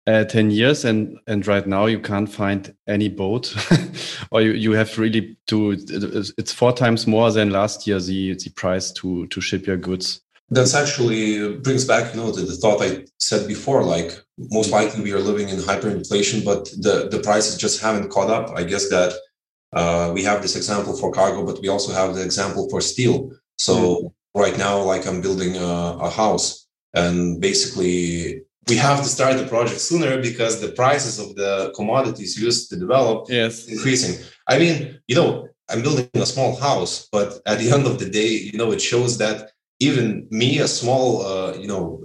uh, 0.08 0.24
10 0.24 0.52
years 0.52 0.86
and 0.86 1.18
and 1.28 1.48
right 1.48 1.68
now 1.68 1.86
you 1.88 2.00
can't 2.00 2.32
find 2.32 2.76
any 2.88 3.10
boat 3.10 3.56
or 4.32 4.42
you, 4.42 4.52
you 4.52 4.72
have 4.74 4.98
really 5.00 5.36
to 5.48 5.72
it's 6.38 6.54
four 6.54 6.72
times 6.72 7.08
more 7.08 7.32
than 7.32 7.50
last 7.50 7.88
year 7.88 8.00
the 8.00 8.36
the 8.36 8.50
price 8.52 8.92
to 8.92 9.26
to 9.28 9.42
ship 9.42 9.66
your 9.66 9.78
goods 9.78 10.22
that's 10.52 10.76
actually 10.76 11.58
brings 11.58 11.86
back 11.86 12.14
you 12.14 12.22
know 12.22 12.32
the, 12.32 12.42
the 12.44 12.56
thought 12.56 12.82
i 12.84 13.04
said 13.20 13.48
before 13.48 13.84
like 13.84 14.22
most 14.38 14.70
likely 14.70 15.04
we 15.04 15.12
are 15.12 15.20
living 15.20 15.50
in 15.50 15.58
hyperinflation 15.58 16.46
but 16.46 16.66
the 16.78 17.10
the 17.10 17.20
prices 17.24 17.58
just 17.58 17.82
haven't 17.82 18.10
caught 18.10 18.30
up 18.30 18.56
i 18.56 18.64
guess 18.64 18.90
that 18.90 19.12
uh, 19.76 20.12
we 20.14 20.24
have 20.24 20.42
this 20.42 20.56
example 20.56 20.96
for 20.96 21.12
cargo 21.12 21.46
but 21.46 21.62
we 21.62 21.68
also 21.68 21.92
have 21.94 22.16
the 22.16 22.24
example 22.24 22.68
for 22.70 22.82
steel. 22.82 23.32
So 23.58 23.76
mm. 23.76 24.14
right 24.44 24.58
now 24.58 24.82
like 24.82 25.06
i'm 25.08 25.22
building 25.22 25.56
a, 25.58 25.72
a 26.08 26.10
house 26.10 26.68
and 26.94 27.40
basically 27.42 28.42
we 28.68 28.76
have 28.76 29.00
to 29.04 29.10
start 29.16 29.38
the 29.38 29.46
project 29.46 29.80
sooner 29.80 30.20
because 30.22 30.60
the 30.60 30.72
prices 30.82 31.20
of 31.20 31.36
the 31.36 31.72
commodities 31.76 32.42
used 32.42 32.70
to 32.70 32.76
develop 32.76 33.28
yes. 33.30 33.68
increasing. 33.68 34.16
I 34.48 34.58
mean 34.60 35.00
you 35.08 35.16
know 35.16 35.48
i'm 35.70 35.82
building 35.82 36.10
a 36.16 36.26
small 36.26 36.56
house 36.68 37.08
but 37.12 37.42
at 37.46 37.60
the 37.60 37.72
end 37.72 37.86
of 37.88 38.00
the 38.00 38.10
day 38.10 38.32
you 38.50 38.58
know 38.58 38.72
it 38.72 38.82
shows 38.82 39.18
that 39.18 39.52
even 39.80 40.28
me 40.32 40.60
a 40.60 40.68
small 40.68 41.26
uh, 41.26 41.54
you 41.58 41.68
know 41.68 42.05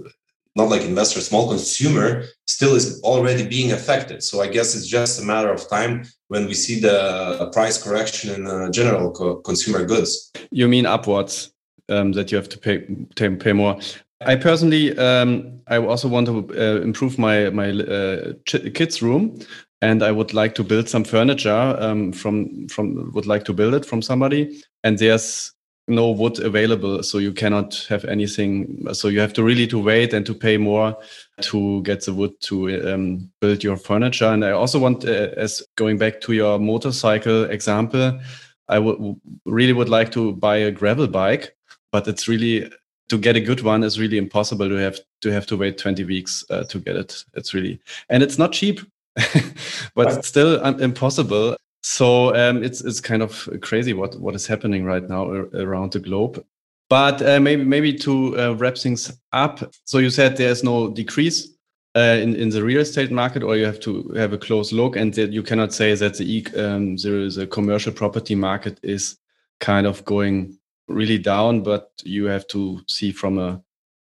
not 0.55 0.69
like 0.69 0.81
investor 0.81 1.21
small 1.21 1.47
consumer 1.47 2.23
still 2.45 2.75
is 2.75 3.01
already 3.03 3.47
being 3.47 3.71
affected. 3.71 4.23
So 4.23 4.41
i 4.41 4.47
guess 4.47 4.75
it's 4.75 4.87
just 4.87 5.21
a 5.21 5.25
matter 5.25 5.51
of 5.51 5.67
time 5.69 6.03
when 6.27 6.45
we 6.45 6.53
see 6.53 6.79
the 6.79 7.49
price 7.53 7.81
correction 7.81 8.35
in 8.35 8.47
uh, 8.47 8.69
general 8.69 9.11
co- 9.11 9.37
consumer 9.37 9.85
goods. 9.85 10.31
You 10.51 10.67
mean 10.67 10.85
upwards 10.85 11.51
um, 11.89 12.13
that 12.13 12.31
you 12.31 12.37
have 12.37 12.49
to 12.49 12.57
pay 12.57 12.79
pay 13.15 13.53
more? 13.53 13.77
I 14.23 14.35
personally, 14.35 14.95
um, 14.97 15.61
I 15.67 15.77
also 15.77 16.07
want 16.07 16.27
to 16.27 16.47
uh, 16.55 16.81
improve 16.81 17.17
my 17.17 17.49
my 17.49 17.71
uh, 17.71 18.33
kids' 18.45 19.01
room, 19.01 19.39
and 19.81 20.03
I 20.03 20.11
would 20.11 20.33
like 20.33 20.53
to 20.55 20.63
build 20.63 20.87
some 20.89 21.03
furniture 21.03 21.75
um, 21.79 22.11
from 22.13 22.67
from 22.67 23.11
would 23.13 23.25
like 23.25 23.45
to 23.45 23.53
build 23.53 23.73
it 23.73 23.85
from 23.85 24.01
somebody, 24.01 24.63
and 24.83 24.97
there's 24.97 25.53
no 25.87 26.11
wood 26.11 26.39
available, 26.39 27.03
so 27.03 27.17
you 27.17 27.33
cannot 27.33 27.85
have 27.89 28.05
anything. 28.05 28.85
So 28.93 29.07
you 29.07 29.19
have 29.19 29.33
to 29.33 29.43
really 29.43 29.67
to 29.67 29.79
wait 29.79 30.13
and 30.13 30.25
to 30.25 30.33
pay 30.33 30.57
more 30.57 30.97
to 31.41 31.81
get 31.83 32.05
the 32.05 32.13
wood 32.13 32.33
to 32.41 32.93
um, 32.93 33.31
build 33.41 33.63
your 33.63 33.77
furniture. 33.77 34.27
And 34.27 34.45
I 34.45 34.51
also 34.51 34.79
want, 34.79 35.03
uh, 35.05 35.29
as 35.37 35.63
going 35.75 35.97
back 35.97 36.21
to 36.21 36.33
your 36.33 36.59
motorcycle 36.59 37.45
example, 37.45 38.19
I 38.67 38.79
would 38.79 39.19
really 39.45 39.73
would 39.73 39.89
like 39.89 40.11
to 40.13 40.33
buy 40.33 40.57
a 40.57 40.71
gravel 40.71 41.07
bike, 41.07 41.55
but 41.91 42.07
it's 42.07 42.27
really 42.27 42.71
to 43.09 43.17
get 43.17 43.35
a 43.35 43.41
good 43.41 43.61
one 43.61 43.83
is 43.83 43.99
really 43.99 44.17
impossible 44.17 44.69
to 44.69 44.75
have 44.75 44.97
to 45.19 45.29
have 45.29 45.45
to 45.45 45.57
wait 45.57 45.77
20 45.77 46.05
weeks 46.05 46.45
uh, 46.49 46.63
to 46.63 46.79
get 46.79 46.95
it 46.95 47.25
it's 47.33 47.53
really 47.53 47.77
and 48.09 48.23
it's 48.23 48.37
not 48.37 48.53
cheap 48.53 48.79
but 49.95 50.07
it's 50.07 50.29
still 50.29 50.65
um, 50.65 50.79
impossible 50.79 51.57
so 51.81 52.35
um, 52.35 52.63
it's 52.63 52.81
it's 52.81 52.99
kind 52.99 53.21
of 53.21 53.49
crazy 53.61 53.93
what 53.93 54.19
what 54.19 54.35
is 54.35 54.47
happening 54.47 54.85
right 54.85 55.07
now 55.09 55.29
around 55.29 55.91
the 55.91 55.99
globe. 55.99 56.43
But 56.89 57.21
uh, 57.21 57.39
maybe 57.39 57.63
maybe 57.63 57.93
to 57.99 58.37
uh, 58.39 58.53
wrap 58.53 58.77
things 58.77 59.11
up 59.31 59.73
so 59.85 59.97
you 59.97 60.09
said 60.09 60.35
there's 60.35 60.63
no 60.63 60.89
decrease 60.89 61.47
uh, 61.95 62.17
in 62.21 62.35
in 62.35 62.49
the 62.49 62.63
real 62.63 62.81
estate 62.81 63.11
market, 63.11 63.43
or 63.43 63.55
you 63.57 63.65
have 63.65 63.79
to 63.81 64.09
have 64.15 64.33
a 64.33 64.37
close 64.37 64.71
look, 64.71 64.95
and 64.95 65.13
that 65.15 65.31
you 65.31 65.43
cannot 65.43 65.73
say 65.73 65.93
that 65.95 66.17
the 66.17 66.45
um, 66.55 66.95
the 66.97 67.47
commercial 67.51 67.91
property 67.91 68.35
market 68.35 68.79
is 68.83 69.17
kind 69.59 69.85
of 69.85 70.03
going 70.05 70.57
really 70.87 71.17
down, 71.17 71.61
but 71.61 71.91
you 72.03 72.25
have 72.25 72.47
to 72.47 72.81
see 72.87 73.11
from 73.11 73.37
a 73.37 73.61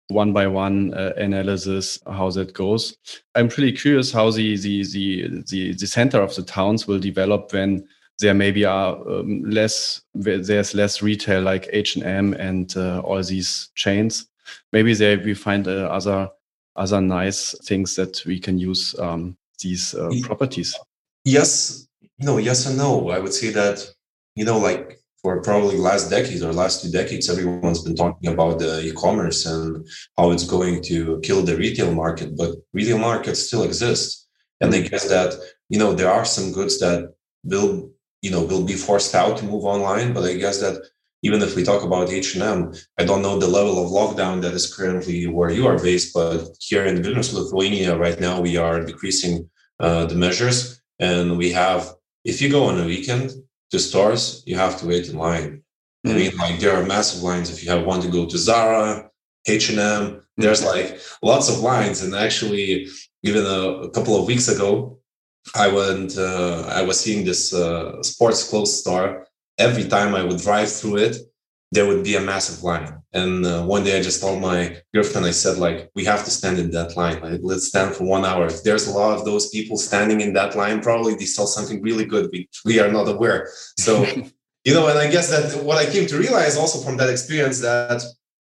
one 0.10 0.34
by 0.34 0.48
one 0.48 0.94
uh, 0.94 1.14
analysis 1.18 2.00
how 2.08 2.30
that 2.32 2.54
goes. 2.54 2.98
I'm 3.36 3.48
pretty 3.48 3.72
curious 3.72 4.12
how 4.12 4.32
the, 4.32 4.58
the 4.58 4.84
the 4.84 5.44
the 5.50 5.74
the 5.74 5.88
center 5.88 6.22
of 6.22 6.36
the 6.36 6.44
towns 6.44 6.88
will 6.88 7.00
develop 7.00 7.54
when 7.54 7.88
there 8.20 8.34
maybe 8.34 8.66
are 8.66 8.96
um, 9.10 9.44
less 9.44 10.02
there's 10.14 10.74
less 10.74 11.02
retail 11.02 11.42
like 11.42 11.70
H&M 11.72 12.34
and 12.34 12.76
uh, 12.76 13.00
all 13.00 13.24
these 13.24 13.70
chains. 13.76 14.28
Maybe 14.74 14.94
there 14.94 15.20
we 15.20 15.34
find 15.34 15.68
uh, 15.68 15.88
other 15.88 16.30
other 16.76 17.02
nice 17.02 17.56
things 17.66 17.96
that 17.96 18.24
we 18.26 18.40
can 18.40 18.58
use 18.58 18.96
um, 19.00 19.38
these 19.62 19.94
uh, 19.94 20.10
properties. 20.24 20.76
Yes, 21.24 21.88
no, 22.20 22.38
yes 22.38 22.66
and 22.66 22.78
no. 22.78 23.10
I 23.10 23.20
would 23.20 23.34
say 23.34 23.52
that 23.52 23.94
you 24.36 24.44
know 24.44 24.58
like 24.58 24.99
for 25.22 25.42
probably 25.42 25.78
last 25.78 26.10
decade 26.10 26.42
or 26.42 26.54
last 26.54 26.82
two 26.82 26.92
decades, 26.92 27.30
everyone's 27.30 27.84
been 27.84 27.96
talking 27.96 28.32
about 28.32 28.60
the 28.60 28.82
e-commerce 28.86 29.46
and 29.46 29.86
how 30.18 30.32
it's 30.32 30.46
going 30.46 30.82
to 30.84 31.20
kill 31.24 31.42
the 31.42 31.58
retail 31.58 31.94
market. 31.94 32.38
But 32.38 32.56
retail 32.74 32.98
markets 32.98 33.48
still 33.48 33.64
exist, 33.64 34.28
and 34.62 34.74
I 34.74 34.82
guess 34.82 35.10
that 35.10 35.34
you 35.70 35.80
know 35.80 35.94
there 35.94 36.12
are 36.12 36.26
some 36.26 36.52
goods 36.52 36.80
that 36.80 37.14
will 37.44 37.92
you 38.22 38.32
know 38.32 38.44
will 38.44 38.64
be 38.64 38.74
forced 38.74 39.14
out 39.14 39.38
to 39.38 39.46
move 39.46 39.66
online. 39.66 40.14
But 40.14 40.24
I 40.24 40.36
guess 40.36 40.60
that 40.62 40.82
even 41.22 41.42
if 41.42 41.56
we 41.56 41.64
talk 41.64 41.84
about 41.84 42.10
H&M, 42.10 42.74
I 42.98 43.04
don't 43.04 43.22
know 43.22 43.38
the 43.38 43.48
level 43.48 43.84
of 43.84 43.92
lockdown 43.92 44.42
that 44.42 44.54
is 44.54 44.74
currently 44.74 45.28
where 45.28 45.50
you 45.50 45.68
are 45.68 45.78
based, 45.78 46.14
but 46.14 46.48
here 46.62 46.86
in 46.86 47.04
Vilnius, 47.04 47.34
Lithuania, 47.34 47.98
right 47.98 48.18
now 48.22 48.40
we 48.40 48.56
are 48.56 48.86
decreasing 48.86 49.50
uh, 49.82 50.06
the 50.06 50.16
measures, 50.16 50.82
and 50.98 51.38
we 51.38 51.52
have 51.52 51.94
if 52.24 52.42
you 52.42 52.50
go 52.50 52.66
on 52.66 52.80
a 52.80 52.86
weekend 52.86 53.32
to 53.72 53.80
stores, 53.80 54.44
you 54.46 54.56
have 54.56 54.80
to 54.80 54.88
wait 54.88 55.08
in 55.10 55.18
line. 55.18 55.64
Mm-hmm. 56.06 56.10
I 56.10 56.14
mean, 56.14 56.38
like 56.38 56.60
there 56.60 56.76
are 56.76 56.86
massive 56.86 57.24
lines 57.24 57.50
if 57.50 57.64
you 57.64 57.72
have 57.72 57.86
want 57.86 58.04
to 58.04 58.10
go 58.10 58.26
to 58.26 58.38
Zara, 58.38 59.10
H 59.48 59.70
and 59.70 59.80
M. 59.80 60.24
There's 60.38 60.64
like 60.64 61.00
lots 61.22 61.50
of 61.50 61.60
lines, 61.60 62.02
and 62.02 62.16
actually, 62.16 62.88
even 63.24 63.46
a, 63.46 63.88
a 63.88 63.90
couple 63.92 64.16
of 64.16 64.26
weeks 64.26 64.48
ago, 64.48 65.00
I 65.56 65.68
went. 65.68 66.18
Uh, 66.18 66.66
I 66.70 66.82
was 66.84 67.00
seeing 67.00 67.26
this 67.26 67.54
uh, 67.54 68.02
sports 68.04 68.50
clothes 68.50 68.80
store. 68.80 69.28
Every 69.58 69.86
time 69.86 70.16
I 70.16 70.24
would 70.24 70.40
drive 70.40 70.72
through 70.72 70.98
it, 70.98 71.18
there 71.74 71.86
would 71.86 72.04
be 72.04 72.16
a 72.16 72.22
massive 72.22 72.64
line. 72.64 72.99
And 73.12 73.44
uh, 73.44 73.64
one 73.64 73.84
day 73.84 73.98
I 73.98 74.04
just 74.04 74.22
told 74.22 74.40
my 74.40 74.78
girlfriend, 74.94 75.26
I 75.26 75.32
said, 75.32 75.58
like, 75.58 75.90
we 75.96 76.06
have 76.06 76.24
to 76.26 76.32
stand 76.32 76.60
in 76.60 76.70
that 76.72 76.96
line. 76.96 77.20
Like, 77.22 77.40
let's 77.42 77.68
stand 77.68 77.96
for 77.96 78.04
one 78.04 78.24
hour. 78.24 78.46
If 78.46 78.64
there's 78.64 78.88
a 78.88 78.92
lot 78.92 79.18
of 79.18 79.26
those 79.26 79.50
people 79.50 79.78
standing 79.78 80.22
in 80.22 80.34
that 80.34 80.56
line, 80.56 80.80
probably 80.82 81.16
they 81.16 81.26
sell 81.26 81.48
something 81.48 81.82
really 81.82 82.06
good. 82.06 82.30
We, 82.32 82.48
we 82.66 82.80
are 82.80 82.92
not 82.92 83.08
aware. 83.08 83.50
So, 83.78 84.04
you 84.64 84.74
know, 84.74 84.88
and 84.88 85.00
I 85.00 85.10
guess 85.10 85.30
that 85.30 85.64
what 85.64 85.78
I 85.78 85.92
came 85.92 86.06
to 86.08 86.18
realize 86.18 86.56
also 86.56 86.80
from 86.86 86.98
that 86.98 87.10
experience 87.10 87.60
that 87.62 88.04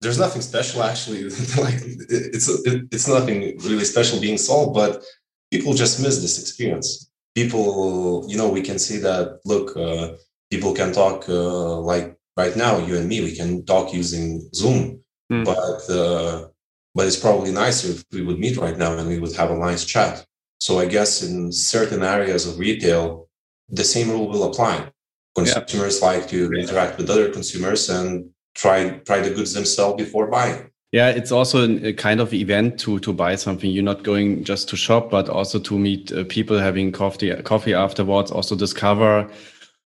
there's 0.01 0.19
nothing 0.19 0.41
special 0.41 0.83
actually. 0.83 1.23
like 1.57 1.79
it's, 2.09 2.47
it's 2.67 3.07
nothing 3.07 3.57
really 3.59 3.85
special 3.85 4.19
being 4.19 4.37
sold, 4.37 4.75
but 4.75 5.03
people 5.51 5.73
just 5.73 6.01
miss 6.01 6.21
this 6.21 6.39
experience. 6.39 7.09
People, 7.33 8.25
you 8.27 8.37
know, 8.37 8.49
we 8.49 8.61
can 8.61 8.77
see 8.77 8.97
that, 8.97 9.39
look, 9.45 9.75
uh, 9.75 10.13
people 10.51 10.73
can 10.73 10.91
talk 10.91 11.27
uh, 11.27 11.79
like 11.79 12.12
right 12.37 12.55
now 12.55 12.77
you 12.77 12.97
and 12.97 13.07
me 13.07 13.21
we 13.21 13.35
can 13.35 13.65
talk 13.65 13.93
using 13.93 14.41
zoom 14.53 14.99
mm. 15.31 15.45
but 15.45 15.93
uh, 15.93 16.47
but 16.95 17.07
it's 17.07 17.19
probably 17.19 17.51
nicer 17.51 17.91
if 17.91 18.03
we 18.11 18.21
would 18.21 18.39
meet 18.39 18.57
right 18.57 18.77
now 18.77 18.97
and 18.97 19.07
we 19.07 19.19
would 19.19 19.35
have 19.35 19.51
a 19.51 19.57
nice 19.57 19.85
chat. 19.85 20.25
So 20.59 20.79
i 20.79 20.85
guess 20.85 21.23
in 21.23 21.51
certain 21.51 22.03
areas 22.03 22.47
of 22.47 22.59
retail 22.59 23.27
the 23.69 23.83
same 23.83 24.09
rule 24.09 24.27
will 24.27 24.43
apply. 24.43 24.89
Consumers 25.35 25.99
yeah. 25.99 26.07
like 26.07 26.27
to 26.27 26.51
interact 26.53 26.97
with 26.97 27.09
other 27.09 27.29
consumers 27.29 27.89
and 27.89 28.29
try 28.55 28.99
try 29.07 29.19
the 29.19 29.33
goods 29.33 29.53
themselves 29.53 29.97
before 30.03 30.27
buying. 30.27 30.69
Yeah 30.91 31.09
it's 31.09 31.31
also 31.31 31.57
a 31.91 31.93
kind 31.93 32.21
of 32.21 32.33
event 32.33 32.79
to 32.81 32.99
to 32.99 33.11
buy 33.11 33.35
something. 33.35 33.69
You're 33.71 33.91
not 33.93 34.03
going 34.03 34.43
just 34.43 34.69
to 34.69 34.75
shop 34.77 35.09
but 35.09 35.27
also 35.27 35.59
to 35.59 35.77
meet 35.77 36.11
uh, 36.11 36.23
people 36.29 36.57
having 36.59 36.91
coffee 36.91 37.33
coffee 37.43 37.73
afterwards 37.73 38.31
also 38.31 38.55
discover 38.55 39.29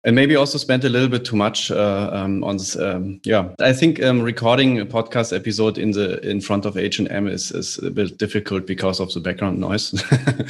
and 0.05 0.15
maybe 0.15 0.37
also 0.37 0.59
spent 0.59 0.85
a 0.85 0.89
little 0.89 1.09
bit 1.09 1.25
too 1.25 1.37
much 1.37 1.71
uh, 1.71 2.11
um, 2.13 2.45
on 2.45 2.57
this. 2.57 2.77
Um, 2.77 3.21
yeah, 3.25 3.49
I 3.59 3.73
think 3.73 4.01
um, 4.03 4.23
recording 4.23 4.79
a 4.79 4.87
podcast 4.87 5.35
episode 5.35 5.77
in 5.77 5.91
the 5.91 6.21
in 6.29 6.41
front 6.41 6.65
of 6.65 6.77
H 6.77 7.01
and 7.01 7.11
M 7.11 7.27
is 7.27 7.51
is 7.51 7.79
a 7.79 7.91
bit 7.91 8.17
difficult 8.17 8.67
because 8.67 9.01
of 9.01 9.13
the 9.13 9.21
background 9.21 9.59
noise. 9.59 9.93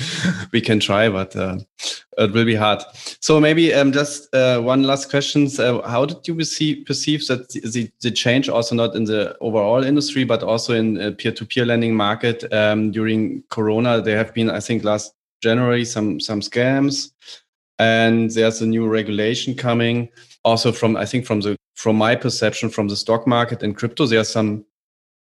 we 0.53 0.61
can 0.61 0.81
try, 0.81 1.09
but 1.09 1.35
uh, 1.35 1.59
it 2.19 2.33
will 2.33 2.45
be 2.45 2.55
hard. 2.55 2.83
So 3.21 3.41
maybe 3.41 3.73
um, 3.73 3.91
just 3.91 4.33
uh, 4.35 4.61
one 4.61 4.83
last 4.83 5.09
question: 5.09 5.49
uh, 5.59 5.81
How 5.89 6.05
did 6.05 6.29
you 6.29 6.35
perceive, 6.35 6.85
perceive 6.85 7.27
that 7.29 7.49
the, 7.49 7.91
the, 8.03 8.11
change, 8.11 8.51
also 8.51 8.75
not 8.75 8.95
in 8.95 9.05
the 9.05 9.35
overall 9.41 9.83
industry, 9.83 10.25
but 10.25 10.43
also 10.43 10.75
in 10.75 11.15
peer-to-peer 11.15 11.65
lending 11.65 11.95
market 11.95 12.45
um, 12.53 12.91
during 12.91 13.43
Corona? 13.49 14.03
There 14.03 14.19
have 14.19 14.35
been, 14.35 14.51
I 14.51 14.61
think, 14.61 14.85
last 14.85 15.15
January 15.41 15.85
some 15.87 16.21
some 16.21 16.41
scams, 16.41 17.13
and 17.79 18.31
there's 18.31 18.61
a 18.61 18.67
new 18.67 18.87
regulation 18.87 19.55
coming. 19.55 20.09
Also, 20.45 20.73
from 20.73 20.97
I 20.97 21.05
think 21.05 21.27
from 21.27 21.41
the 21.41 21.57
from 21.75 21.97
my 21.97 22.17
perception 22.17 22.71
from 22.71 22.89
the 22.89 22.97
stock 22.97 23.27
market 23.27 23.63
and 23.63 23.77
crypto, 23.77 24.07
there's 24.07 24.29
some 24.29 24.65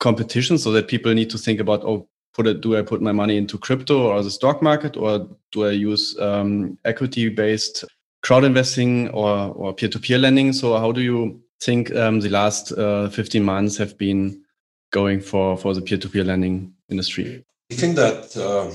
competition, 0.01 0.59
so 0.59 0.73
that 0.73 0.89
people 0.89 1.13
need 1.15 1.31
to 1.31 1.39
think 1.39 1.61
about 1.61 1.85
oh 1.85 2.09
put 2.39 2.47
it, 2.47 2.61
do 2.61 2.77
I 2.77 2.83
put 2.83 3.03
my 3.03 3.13
money 3.13 3.37
into 3.37 3.59
crypto 3.59 4.09
or 4.09 4.23
the 4.23 4.31
stock 4.31 4.63
market, 4.63 4.97
or 4.97 5.29
do 5.51 5.67
I 5.67 5.71
use 5.71 6.17
um, 6.21 6.79
equity-based 6.85 7.85
crowd 8.23 8.45
investing 8.45 9.09
or 9.11 9.53
or 9.55 9.75
peer-to-peer 9.75 10.19
lending? 10.19 10.53
So 10.53 10.79
how 10.79 10.93
do 10.93 11.01
you 11.01 11.41
think 11.61 11.95
um, 11.95 12.21
the 12.21 12.29
last 12.29 12.73
uh, 12.73 13.09
15 13.11 13.43
months 13.43 13.77
have 13.77 13.99
been 13.99 14.41
going 14.93 15.21
for 15.21 15.57
for 15.57 15.75
the 15.75 15.83
peer-to-peer 15.83 16.25
lending 16.25 16.73
industry? 16.89 17.45
I 17.73 17.75
think 17.75 17.97
that 17.97 18.37
uh, 18.37 18.71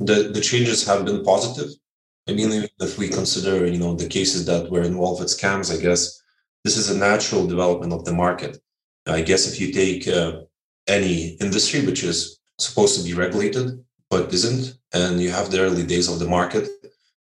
the 0.00 0.30
the 0.32 0.40
changes 0.40 0.86
have 0.86 1.04
been 1.04 1.22
positive. 1.22 1.70
I 2.28 2.32
mean, 2.32 2.68
if 2.80 2.98
we 2.98 3.08
consider 3.08 3.66
you 3.66 3.78
know 3.78 3.94
the 3.94 4.08
cases 4.08 4.46
that 4.46 4.70
were 4.70 4.82
involved 4.82 5.20
with 5.20 5.36
scams, 5.36 5.76
I 5.76 5.80
guess 5.80 6.22
this 6.64 6.76
is 6.76 6.90
a 6.90 6.98
natural 6.98 7.46
development 7.46 7.92
of 7.92 8.04
the 8.04 8.12
market. 8.12 8.58
I 9.06 9.22
guess 9.22 9.50
if 9.50 9.60
you 9.60 9.72
take 9.72 10.06
uh, 10.06 10.42
any 10.86 11.36
industry 11.40 11.84
which 11.84 12.04
is 12.04 12.38
supposed 12.58 12.96
to 12.98 13.04
be 13.04 13.14
regulated 13.14 13.84
but 14.10 14.32
isn't, 14.32 14.78
and 14.92 15.20
you 15.20 15.30
have 15.30 15.50
the 15.50 15.60
early 15.60 15.84
days 15.84 16.08
of 16.08 16.18
the 16.18 16.28
market, 16.28 16.68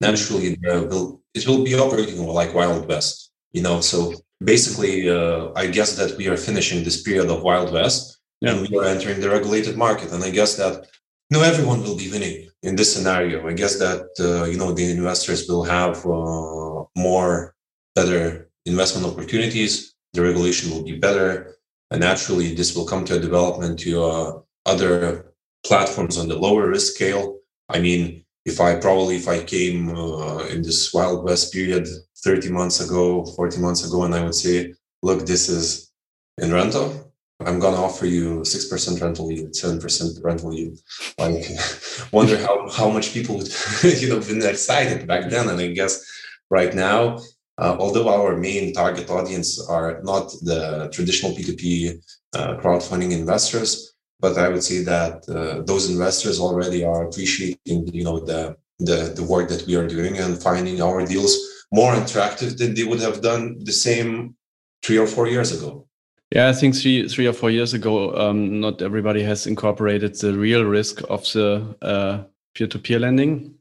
naturally 0.01 0.57
it 0.61 0.89
will, 0.91 1.21
it 1.35 1.47
will 1.47 1.63
be 1.63 1.75
operating 1.75 2.27
like 2.27 2.55
Wild 2.55 2.89
West. 2.89 3.31
You 3.53 3.63
know, 3.63 3.81
so 3.81 4.15
basically, 4.43 5.09
uh, 5.09 5.51
I 5.55 5.67
guess 5.67 5.97
that 5.97 6.17
we 6.17 6.29
are 6.29 6.37
finishing 6.37 6.83
this 6.83 7.03
period 7.03 7.31
of 7.31 7.43
Wild 7.43 7.73
West 7.73 8.19
yeah. 8.41 8.53
and 8.53 8.69
we 8.69 8.77
are 8.79 8.85
entering 8.85 9.21
the 9.21 9.31
regulated 9.31 9.77
market. 9.77 10.13
And 10.13 10.25
I 10.25 10.31
guess 10.31 10.57
that 10.57 10.87
know 11.31 11.43
everyone 11.43 11.83
will 11.83 11.97
be 11.97 12.11
winning 12.11 12.49
in 12.63 12.77
this 12.77 12.95
scenario. 12.95 13.47
I 13.47 13.53
guess 13.53 13.79
that 13.79 14.09
uh, 14.21 14.45
you 14.45 14.57
know 14.57 14.73
the 14.73 14.91
investors 14.91 15.47
will 15.49 15.65
have 15.65 16.05
uh, 16.07 16.85
more 16.97 17.55
better 17.95 18.51
investment 18.67 19.07
opportunities. 19.07 19.95
The 20.15 20.23
regulation 20.23 20.71
will 20.71 20.85
be 20.85 20.99
better, 20.99 21.57
and 21.91 22.01
naturally, 22.01 22.55
this 22.55 22.75
will 22.75 22.87
come 22.87 23.05
to 23.07 23.17
a 23.17 23.21
development 23.21 23.79
to 23.81 24.03
uh, 24.03 24.41
other 24.67 25.33
platforms 25.67 26.17
on 26.17 26.29
the 26.29 26.37
lower 26.37 26.69
risk 26.69 26.95
scale. 26.95 27.39
I 27.69 27.81
mean, 27.81 28.25
if 28.45 28.61
I 28.61 28.77
probably 28.77 29.17
if 29.17 29.29
I 29.29 29.43
came 29.43 29.91
uh, 29.95 30.39
in 30.47 30.63
this 30.63 30.93
wild 30.95 31.25
west 31.25 31.53
period 31.53 31.87
30 32.25 32.51
months 32.51 32.81
ago, 32.81 33.25
40 33.25 33.61
months 33.61 33.87
ago, 33.87 34.05
and 34.05 34.15
I 34.15 34.25
would 34.25 34.35
say, 34.35 34.75
look, 35.03 35.27
this 35.27 35.49
is 35.49 35.93
Inrento. 36.41 37.08
I'm 37.41 37.61
gonna 37.61 37.81
offer 37.81 38.07
you 38.07 38.45
six 38.45 38.65
percent 38.67 39.01
rental 39.01 39.31
yield, 39.31 39.55
seven 39.55 39.81
percent 39.81 40.19
rental 40.23 40.53
yield. 40.53 40.79
Like, 41.19 41.45
wonder 42.13 42.37
how 42.37 42.69
how 42.69 42.91
much 42.91 43.13
people 43.13 43.37
would 43.37 43.49
you 43.83 44.09
know 44.09 44.21
been 44.21 44.43
excited 44.45 45.07
back 45.07 45.31
then. 45.31 45.49
And 45.49 45.61
I 45.61 45.69
guess 45.69 46.05
right 46.51 46.75
now, 46.75 47.19
uh, 47.59 47.77
although 47.79 48.09
our 48.09 48.37
main 48.37 48.73
target 48.73 49.09
audience 49.11 49.61
are 49.69 50.01
not 50.03 50.33
the 50.43 50.91
traditional 50.93 51.33
P2P 51.33 52.03
uh, 52.35 52.57
crowdfunding 52.57 53.13
investors, 53.13 53.95
but 54.21 54.37
I 54.37 54.49
would 54.49 54.65
say 54.65 54.83
that 54.85 55.29
uh, 55.29 55.63
those 55.63 55.91
investors 55.91 56.41
already 56.41 56.85
are 56.85 57.07
appreciating, 57.07 57.89
you 57.95 58.05
know, 58.05 58.19
the, 58.19 58.57
the 58.81 59.13
the 59.15 59.25
work 59.25 59.49
that 59.51 59.67
we 59.67 59.77
are 59.77 59.87
doing 59.87 60.19
and 60.19 60.43
finding 60.43 60.83
our 60.83 61.05
deals 61.07 61.37
more 61.73 61.95
attractive 61.95 62.59
than 62.59 62.75
they 62.75 62.85
would 62.85 63.01
have 63.01 63.21
done 63.21 63.59
the 63.65 63.73
same 63.73 64.35
three 64.83 64.99
or 64.99 65.07
four 65.07 65.29
years 65.29 65.53
ago. 65.53 65.88
Yeah, 66.31 66.49
I 66.49 66.53
think 66.53 66.75
three 66.75 67.09
three 67.09 67.27
or 67.27 67.33
four 67.33 67.51
years 67.51 67.75
ago, 67.75 68.15
um, 68.15 68.61
not 68.61 68.83
everybody 68.83 69.23
has 69.23 69.47
incorporated 69.47 70.15
the 70.17 70.37
real 70.37 70.65
risk 70.65 71.01
of 71.09 71.23
the 71.33 71.77
uh, 71.81 72.25
peer-to-peer 72.55 72.99
lending. 72.99 73.55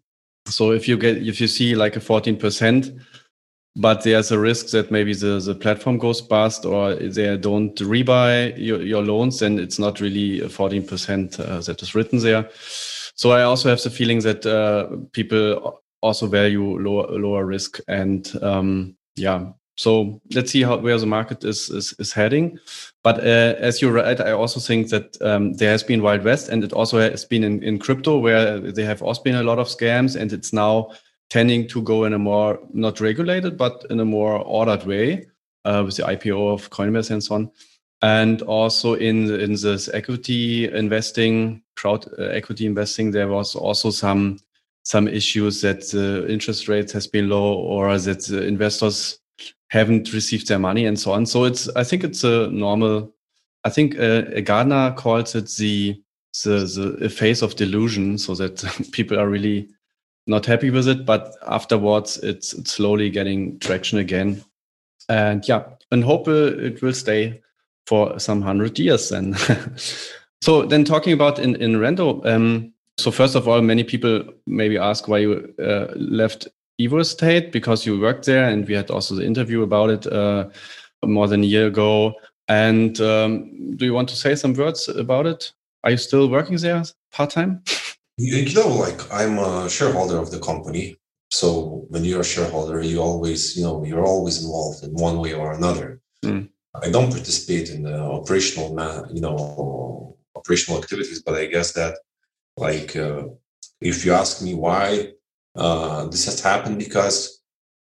So 0.47 0.71
if 0.71 0.87
you 0.87 0.97
get 0.97 1.17
if 1.17 1.39
you 1.39 1.47
see 1.47 1.75
like 1.75 1.95
a 1.95 2.01
fourteen 2.01 2.37
percent 2.37 2.91
but 3.77 4.03
there's 4.03 4.31
a 4.31 4.39
risk 4.39 4.71
that 4.71 4.91
maybe 4.91 5.13
the, 5.13 5.39
the 5.39 5.53
platform 5.53 5.99
goes 5.99 6.19
bust 6.19 6.65
or 6.65 6.95
they 6.95 7.37
don't 7.37 7.75
rebuy 7.75 8.57
your, 8.57 8.81
your 8.81 9.03
loans, 9.03 9.39
then 9.39 9.59
it's 9.59 9.77
not 9.77 10.01
really 10.01 10.41
a 10.41 10.47
14% 10.47 11.39
uh, 11.39 11.61
that 11.61 11.81
is 11.81 11.93
written 11.93 12.19
there. 12.19 12.49
So 13.15 13.31
I 13.31 13.43
also 13.43 13.69
have 13.69 13.81
the 13.81 13.91
feeling 13.91 14.19
that 14.21 14.45
uh, 14.45 14.97
people 15.13 15.83
also 16.01 16.25
value 16.25 16.79
lower, 16.79 17.07
lower 17.19 17.45
risk. 17.45 17.79
And 17.87 18.27
um, 18.41 18.95
yeah, 19.15 19.51
so 19.77 20.19
let's 20.33 20.51
see 20.51 20.63
how 20.63 20.77
where 20.77 20.97
the 20.97 21.05
market 21.05 21.43
is 21.43 21.69
is, 21.69 21.93
is 21.99 22.11
heading. 22.11 22.59
But 23.03 23.19
uh, 23.19 23.55
as 23.59 23.81
you're 23.81 23.93
right, 23.93 24.19
I 24.19 24.31
also 24.31 24.59
think 24.59 24.89
that 24.89 25.21
um, 25.21 25.53
there 25.53 25.71
has 25.71 25.83
been 25.83 26.01
Wild 26.01 26.23
West, 26.23 26.49
and 26.49 26.63
it 26.63 26.73
also 26.73 26.97
has 26.99 27.23
been 27.23 27.43
in, 27.43 27.63
in 27.63 27.77
crypto 27.77 28.17
where 28.17 28.59
there 28.59 28.87
have 28.87 29.03
also 29.03 29.21
been 29.21 29.35
a 29.35 29.43
lot 29.43 29.59
of 29.59 29.67
scams, 29.67 30.19
and 30.19 30.33
it's 30.33 30.51
now 30.51 30.89
tending 31.29 31.67
to 31.67 31.81
go 31.83 32.05
in 32.05 32.13
a 32.13 32.19
more 32.19 32.59
not 32.73 32.99
regulated 32.99 33.57
but 33.57 33.85
in 33.89 33.99
a 33.99 34.05
more 34.05 34.39
ordered 34.39 34.85
way 34.85 35.27
uh, 35.65 35.83
with 35.85 35.97
the 35.97 36.03
IPO 36.03 36.53
of 36.53 36.69
Coinbase 36.69 37.11
and 37.11 37.23
so 37.23 37.35
on. 37.35 37.51
And 38.01 38.41
also 38.43 38.95
in 38.95 39.29
in 39.39 39.53
this 39.53 39.89
equity 39.93 40.65
investing, 40.73 41.61
crowd 41.75 42.07
uh, 42.17 42.23
equity 42.23 42.65
investing, 42.65 43.11
there 43.11 43.27
was 43.27 43.55
also 43.55 43.91
some 43.91 44.39
some 44.83 45.07
issues 45.07 45.61
that 45.61 45.93
interest 46.27 46.67
rates 46.67 46.93
has 46.93 47.05
been 47.05 47.29
low 47.29 47.53
or 47.53 47.95
that 47.99 48.25
the 48.25 48.41
investors 48.43 49.19
haven't 49.69 50.13
received 50.13 50.47
their 50.47 50.59
money 50.59 50.85
and 50.85 50.99
so 50.99 51.11
on. 51.11 51.25
So 51.25 51.45
it's 51.45 51.69
I 51.75 51.83
think 51.83 52.03
it's 52.03 52.23
a 52.23 52.47
normal. 52.47 53.13
I 53.63 53.69
think 53.69 53.99
uh, 53.99 54.21
Gartner 54.41 54.93
calls 54.93 55.35
it 55.35 55.49
the 55.57 56.01
the 56.43 56.97
the 56.99 57.09
phase 57.09 57.41
of 57.41 57.55
delusion, 57.55 58.17
so 58.17 58.35
that 58.35 58.63
people 58.91 59.19
are 59.19 59.29
really 59.29 59.69
not 60.27 60.45
happy 60.45 60.69
with 60.69 60.87
it, 60.87 61.05
but 61.05 61.35
afterwards 61.47 62.17
it's, 62.17 62.53
it's 62.53 62.73
slowly 62.73 63.09
getting 63.09 63.57
traction 63.59 63.97
again. 63.97 64.43
And 65.09 65.47
yeah, 65.47 65.63
and 65.91 66.03
hope 66.03 66.27
it 66.27 66.81
will 66.81 66.93
stay 66.93 67.41
for 67.85 68.19
some 68.19 68.41
hundred 68.41 68.77
years 68.77 69.09
then. 69.09 69.35
so 70.41 70.63
then 70.63 70.83
talking 70.83 71.13
about 71.13 71.39
in, 71.39 71.55
Inrento, 71.55 72.21
um, 72.25 72.73
so 72.97 73.09
first 73.11 73.35
of 73.35 73.47
all, 73.47 73.61
many 73.61 73.83
people 73.83 74.23
maybe 74.45 74.77
ask 74.77 75.07
why 75.07 75.19
you 75.19 75.53
uh, 75.59 75.93
left 75.95 76.47
EvoEstate 76.79 77.51
because 77.51 77.85
you 77.85 77.99
worked 77.99 78.25
there 78.25 78.49
and 78.49 78.67
we 78.67 78.73
had 78.73 78.91
also 78.91 79.15
the 79.15 79.25
interview 79.25 79.63
about 79.63 79.89
it 79.89 80.07
uh, 80.07 80.47
more 81.03 81.27
than 81.27 81.43
a 81.43 81.47
year 81.47 81.67
ago. 81.67 82.13
And 82.47 82.99
um, 83.01 83.75
do 83.75 83.85
you 83.85 83.93
want 83.93 84.09
to 84.09 84.15
say 84.15 84.35
some 84.35 84.53
words 84.53 84.87
about 84.87 85.25
it? 85.25 85.51
Are 85.83 85.91
you 85.91 85.97
still 85.97 86.29
working 86.29 86.57
there 86.57 86.83
part 87.11 87.31
time? 87.31 87.63
You 88.19 88.51
know, 88.55 88.69
like 88.69 88.99
I'm 89.13 89.37
a 89.37 89.69
shareholder 89.69 90.17
of 90.17 90.31
the 90.31 90.39
company. 90.39 90.97
So 91.29 91.85
when 91.89 92.03
you're 92.03 92.21
a 92.21 92.25
shareholder, 92.25 92.81
you 92.81 92.99
always, 92.99 93.55
you 93.55 93.63
know, 93.63 93.85
you're 93.85 94.07
always 94.07 94.43
involved 94.43 94.83
in 94.83 94.91
one 94.93 95.19
way 95.19 95.33
or 95.33 95.53
another. 95.53 96.01
Mm. 96.25 96.49
I 96.81 96.89
don't 96.89 97.11
participate 97.11 97.69
in 97.69 97.83
the 97.83 97.99
operational, 97.99 98.69
you 99.13 99.21
know, 99.21 100.17
operational 100.35 100.81
activities, 100.81 101.21
but 101.21 101.35
I 101.35 101.45
guess 101.45 101.73
that, 101.73 101.99
like, 102.57 102.95
uh, 102.95 103.25
if 103.81 104.03
you 104.03 104.13
ask 104.13 104.41
me 104.41 104.55
why 104.55 105.11
uh, 105.57 106.05
this 106.07 106.25
has 106.25 106.39
happened, 106.41 106.77
because 106.79 107.41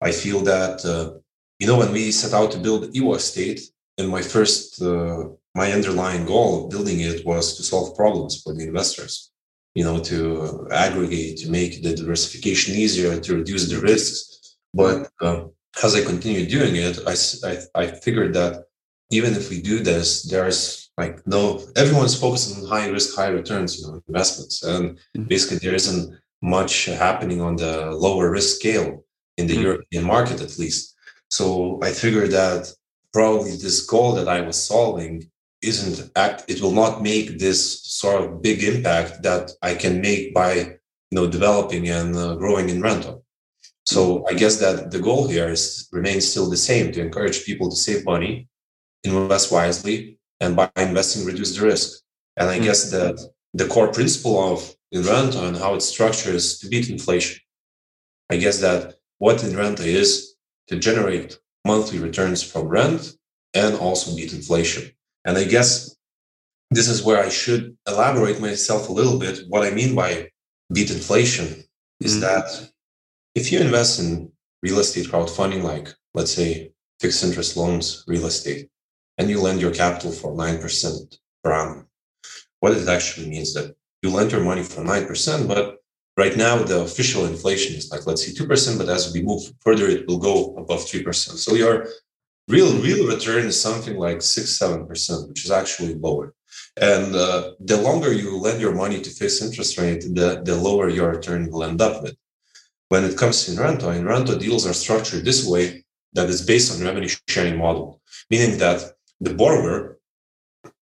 I 0.00 0.12
feel 0.12 0.40
that, 0.40 0.84
uh, 0.84 1.18
you 1.58 1.66
know, 1.66 1.78
when 1.78 1.92
we 1.92 2.12
set 2.12 2.32
out 2.32 2.50
to 2.52 2.58
build 2.58 2.92
EvoEstate, 2.94 3.60
and 3.98 4.08
my 4.08 4.22
first, 4.22 4.80
uh, 4.82 5.24
my 5.54 5.72
underlying 5.72 6.26
goal 6.26 6.64
of 6.64 6.70
building 6.70 7.00
it 7.00 7.24
was 7.24 7.56
to 7.56 7.62
solve 7.62 7.96
problems 7.96 8.42
for 8.42 8.52
the 8.54 8.64
investors 8.64 9.32
you 9.76 9.84
know, 9.84 9.98
to 10.00 10.66
aggregate, 10.72 11.36
to 11.36 11.50
make 11.50 11.82
the 11.82 11.94
diversification 11.94 12.74
easier, 12.74 13.20
to 13.20 13.36
reduce 13.36 13.68
the 13.68 13.78
risks. 13.78 14.56
But 14.72 15.10
uh, 15.20 15.44
as 15.84 15.94
I 15.94 16.02
continue 16.02 16.46
doing 16.46 16.76
it, 16.76 16.98
I, 17.06 17.14
I, 17.50 17.82
I 17.82 17.86
figured 17.88 18.32
that 18.32 18.64
even 19.10 19.34
if 19.34 19.50
we 19.50 19.60
do 19.60 19.80
this, 19.80 20.22
there's 20.22 20.90
like 20.96 21.14
no, 21.26 21.62
everyone's 21.76 22.18
focused 22.18 22.56
on 22.56 22.66
high 22.66 22.88
risk, 22.88 23.14
high 23.14 23.28
returns, 23.28 23.78
you 23.78 23.86
know, 23.86 24.00
investments. 24.08 24.62
And 24.62 24.96
mm-hmm. 24.96 25.24
basically 25.24 25.58
there 25.58 25.74
isn't 25.74 26.18
much 26.42 26.86
happening 26.86 27.40
on 27.40 27.56
the 27.56 27.90
lower 27.90 28.30
risk 28.30 28.56
scale 28.56 29.04
in 29.36 29.46
the 29.46 29.54
mm-hmm. 29.54 29.62
European 29.62 30.04
market, 30.04 30.40
at 30.40 30.58
least. 30.58 30.94
So 31.30 31.80
I 31.82 31.90
figured 31.92 32.30
that 32.30 32.72
probably 33.12 33.56
this 33.56 33.84
goal 33.84 34.12
that 34.12 34.28
I 34.28 34.40
was 34.40 34.62
solving 34.62 35.30
isn't 35.62 36.10
act 36.16 36.44
it 36.48 36.60
will 36.60 36.72
not 36.72 37.02
make 37.02 37.38
this 37.38 37.82
sort 37.84 38.22
of 38.22 38.42
big 38.42 38.62
impact 38.62 39.22
that 39.22 39.50
i 39.62 39.74
can 39.74 40.00
make 40.00 40.34
by 40.34 40.52
you 40.52 41.14
know 41.16 41.26
developing 41.26 41.88
and 41.88 42.14
uh, 42.16 42.34
growing 42.36 42.68
Inrento 42.68 43.22
so 43.84 44.26
i 44.28 44.34
guess 44.34 44.56
that 44.56 44.90
the 44.90 44.98
goal 44.98 45.26
here 45.26 45.48
is 45.48 45.88
remains 45.92 46.28
still 46.30 46.48
the 46.50 46.56
same 46.70 46.92
to 46.92 47.00
encourage 47.00 47.44
people 47.44 47.68
to 47.70 47.76
save 47.76 48.04
money 48.04 48.48
invest 49.04 49.50
wisely 49.50 50.18
and 50.40 50.54
by 50.56 50.70
investing 50.76 51.24
reduce 51.24 51.56
the 51.56 51.64
risk 51.64 52.02
and 52.36 52.48
i 52.50 52.54
mm-hmm. 52.54 52.64
guess 52.64 52.90
that 52.90 53.16
the 53.54 53.66
core 53.66 53.92
principle 53.92 54.52
of 54.52 54.74
Inrento 54.92 55.46
and 55.46 55.56
how 55.56 55.74
it's 55.74 55.86
structured 55.86 56.34
is 56.34 56.58
to 56.58 56.68
beat 56.68 56.90
inflation 56.90 57.40
I 58.30 58.36
guess 58.36 58.60
that 58.60 58.96
what 59.18 59.44
Inrento 59.44 59.82
is 59.82 60.34
to 60.68 60.78
generate 60.78 61.38
monthly 61.64 61.98
returns 61.98 62.42
from 62.42 62.68
rent 62.68 63.12
and 63.54 63.76
also 63.76 64.14
beat 64.16 64.32
inflation. 64.32 64.90
And 65.24 65.38
I 65.38 65.44
guess 65.44 65.96
this 66.70 66.88
is 66.88 67.02
where 67.02 67.22
I 67.22 67.28
should 67.28 67.76
elaborate 67.86 68.40
myself 68.40 68.88
a 68.88 68.92
little 68.92 69.18
bit. 69.18 69.44
What 69.48 69.66
I 69.66 69.70
mean 69.70 69.94
by 69.94 70.30
beat 70.72 70.90
inflation 70.90 71.64
is 72.00 72.12
mm-hmm. 72.12 72.20
that 72.22 72.70
if 73.34 73.52
you 73.52 73.60
invest 73.60 74.00
in 74.00 74.32
real 74.62 74.80
estate 74.80 75.06
crowdfunding, 75.06 75.62
like 75.62 75.88
let's 76.14 76.32
say 76.32 76.72
fixed 77.00 77.22
interest 77.22 77.56
loans, 77.56 78.04
real 78.08 78.26
estate, 78.26 78.68
and 79.18 79.30
you 79.30 79.40
lend 79.40 79.60
your 79.60 79.72
capital 79.72 80.10
for 80.10 80.32
9% 80.32 81.18
per 81.44 81.52
annum, 81.52 81.85
what 82.60 82.72
it 82.72 82.88
actually 82.88 83.28
means 83.28 83.54
that 83.54 83.74
you 84.02 84.10
lend 84.10 84.32
your 84.32 84.42
money 84.42 84.62
for 84.62 84.82
9%, 84.82 85.48
but 85.48 85.78
right 86.16 86.36
now 86.36 86.56
the 86.62 86.80
official 86.80 87.26
inflation 87.26 87.76
is 87.76 87.90
like, 87.90 88.06
let's 88.06 88.24
say 88.24 88.32
2%, 88.32 88.78
but 88.78 88.88
as 88.88 89.12
we 89.12 89.22
move 89.22 89.42
further, 89.60 89.86
it 89.86 90.06
will 90.06 90.18
go 90.18 90.54
above 90.56 90.80
3%. 90.80 91.14
So 91.14 91.54
your 91.54 91.86
real, 92.48 92.72
real 92.78 93.06
return 93.06 93.46
is 93.46 93.60
something 93.60 93.96
like 93.96 94.22
6 94.22 94.58
7%, 94.58 95.28
which 95.28 95.44
is 95.44 95.50
actually 95.50 95.94
lower. 95.94 96.34
And 96.76 97.14
uh, 97.14 97.52
the 97.60 97.80
longer 97.80 98.12
you 98.12 98.36
lend 98.36 98.60
your 98.60 98.74
money 98.74 99.00
to 99.00 99.10
fixed 99.10 99.42
interest 99.42 99.78
rate, 99.78 100.02
the, 100.02 100.42
the 100.44 100.56
lower 100.56 100.88
your 100.88 101.10
return 101.10 101.50
will 101.50 101.64
end 101.64 101.80
up 101.80 102.02
with. 102.02 102.16
When 102.88 103.04
it 103.04 103.18
comes 103.18 103.44
to 103.44 103.52
Inrento, 103.52 103.90
Inrento 103.90 104.38
deals 104.38 104.66
are 104.66 104.72
structured 104.72 105.24
this 105.24 105.46
way 105.46 105.84
that 106.12 106.28
is 106.28 106.44
based 106.44 106.72
on 106.72 106.86
revenue 106.86 107.08
sharing 107.28 107.58
model, 107.58 108.00
meaning 108.30 108.58
that 108.58 108.92
the 109.20 109.34
borrower 109.34 109.98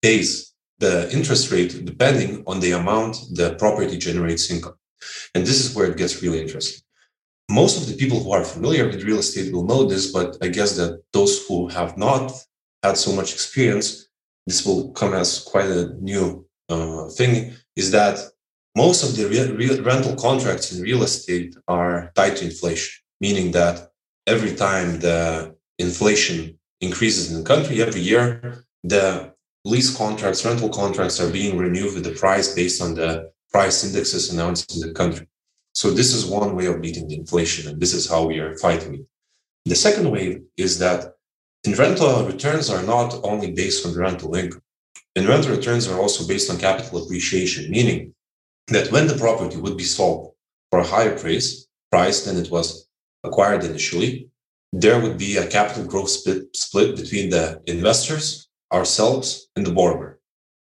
pays 0.02 0.53
the 0.78 1.10
interest 1.12 1.50
rate 1.50 1.84
depending 1.84 2.42
on 2.46 2.60
the 2.60 2.72
amount 2.72 3.16
the 3.32 3.54
property 3.54 3.96
generates 3.96 4.50
income. 4.50 4.74
And 5.34 5.44
this 5.44 5.64
is 5.64 5.74
where 5.74 5.86
it 5.90 5.96
gets 5.96 6.22
really 6.22 6.40
interesting. 6.40 6.82
Most 7.50 7.80
of 7.80 7.86
the 7.86 7.96
people 7.96 8.20
who 8.20 8.32
are 8.32 8.44
familiar 8.44 8.86
with 8.86 9.04
real 9.04 9.18
estate 9.18 9.52
will 9.52 9.66
know 9.66 9.84
this, 9.84 10.10
but 10.10 10.36
I 10.42 10.48
guess 10.48 10.76
that 10.76 11.02
those 11.12 11.46
who 11.46 11.68
have 11.68 11.96
not 11.98 12.32
had 12.82 12.96
so 12.96 13.12
much 13.12 13.32
experience, 13.32 14.08
this 14.46 14.64
will 14.64 14.92
come 14.92 15.12
as 15.12 15.40
quite 15.40 15.66
a 15.66 15.94
new 16.00 16.46
uh, 16.68 17.08
thing, 17.08 17.52
is 17.76 17.90
that 17.90 18.18
most 18.76 19.02
of 19.04 19.16
the 19.16 19.28
re- 19.28 19.80
rental 19.80 20.16
contracts 20.16 20.72
in 20.72 20.82
real 20.82 21.02
estate 21.02 21.54
are 21.68 22.10
tied 22.14 22.36
to 22.36 22.46
inflation, 22.46 23.02
meaning 23.20 23.52
that 23.52 23.90
every 24.26 24.54
time 24.54 25.00
the 25.00 25.54
inflation 25.78 26.58
increases 26.80 27.30
in 27.30 27.38
the 27.38 27.44
country 27.44 27.82
every 27.82 28.00
year, 28.00 28.64
the 28.82 29.33
lease 29.64 29.96
contracts, 29.96 30.44
rental 30.44 30.68
contracts 30.68 31.20
are 31.20 31.30
being 31.30 31.56
renewed 31.56 31.94
with 31.94 32.04
the 32.04 32.12
price 32.12 32.54
based 32.54 32.82
on 32.82 32.94
the 32.94 33.30
price 33.50 33.84
indexes 33.84 34.32
announced 34.32 34.74
in 34.74 34.80
the 34.86 34.92
country. 34.92 35.26
So 35.72 35.90
this 35.90 36.12
is 36.14 36.26
one 36.26 36.54
way 36.54 36.66
of 36.66 36.80
beating 36.80 37.08
the 37.08 37.16
inflation, 37.16 37.68
and 37.68 37.80
this 37.80 37.94
is 37.94 38.08
how 38.08 38.26
we 38.26 38.38
are 38.38 38.56
fighting 38.58 38.94
it. 38.94 39.06
The 39.64 39.74
second 39.74 40.10
way 40.10 40.42
is 40.56 40.78
that 40.78 41.14
rental 41.66 42.24
returns 42.26 42.68
are 42.70 42.82
not 42.82 43.18
only 43.24 43.52
based 43.52 43.86
on 43.86 43.94
rental 43.94 44.34
income. 44.34 44.60
Inrento 45.16 45.50
returns 45.50 45.88
are 45.88 45.98
also 45.98 46.26
based 46.26 46.50
on 46.50 46.58
capital 46.58 47.02
appreciation, 47.02 47.70
meaning 47.70 48.14
that 48.68 48.90
when 48.92 49.06
the 49.06 49.16
property 49.16 49.56
would 49.56 49.76
be 49.76 49.84
sold 49.84 50.34
for 50.70 50.80
a 50.80 50.86
higher 50.86 51.16
price, 51.16 51.66
price 51.90 52.24
than 52.24 52.36
it 52.36 52.50
was 52.50 52.88
acquired 53.22 53.64
initially, 53.64 54.28
there 54.72 55.00
would 55.00 55.16
be 55.16 55.36
a 55.36 55.46
capital 55.46 55.84
growth 55.84 56.10
split, 56.10 56.54
split 56.54 56.96
between 56.96 57.30
the 57.30 57.62
investors, 57.66 58.43
ourselves, 58.72 59.48
and 59.56 59.66
the 59.66 59.72
borrower. 59.72 60.20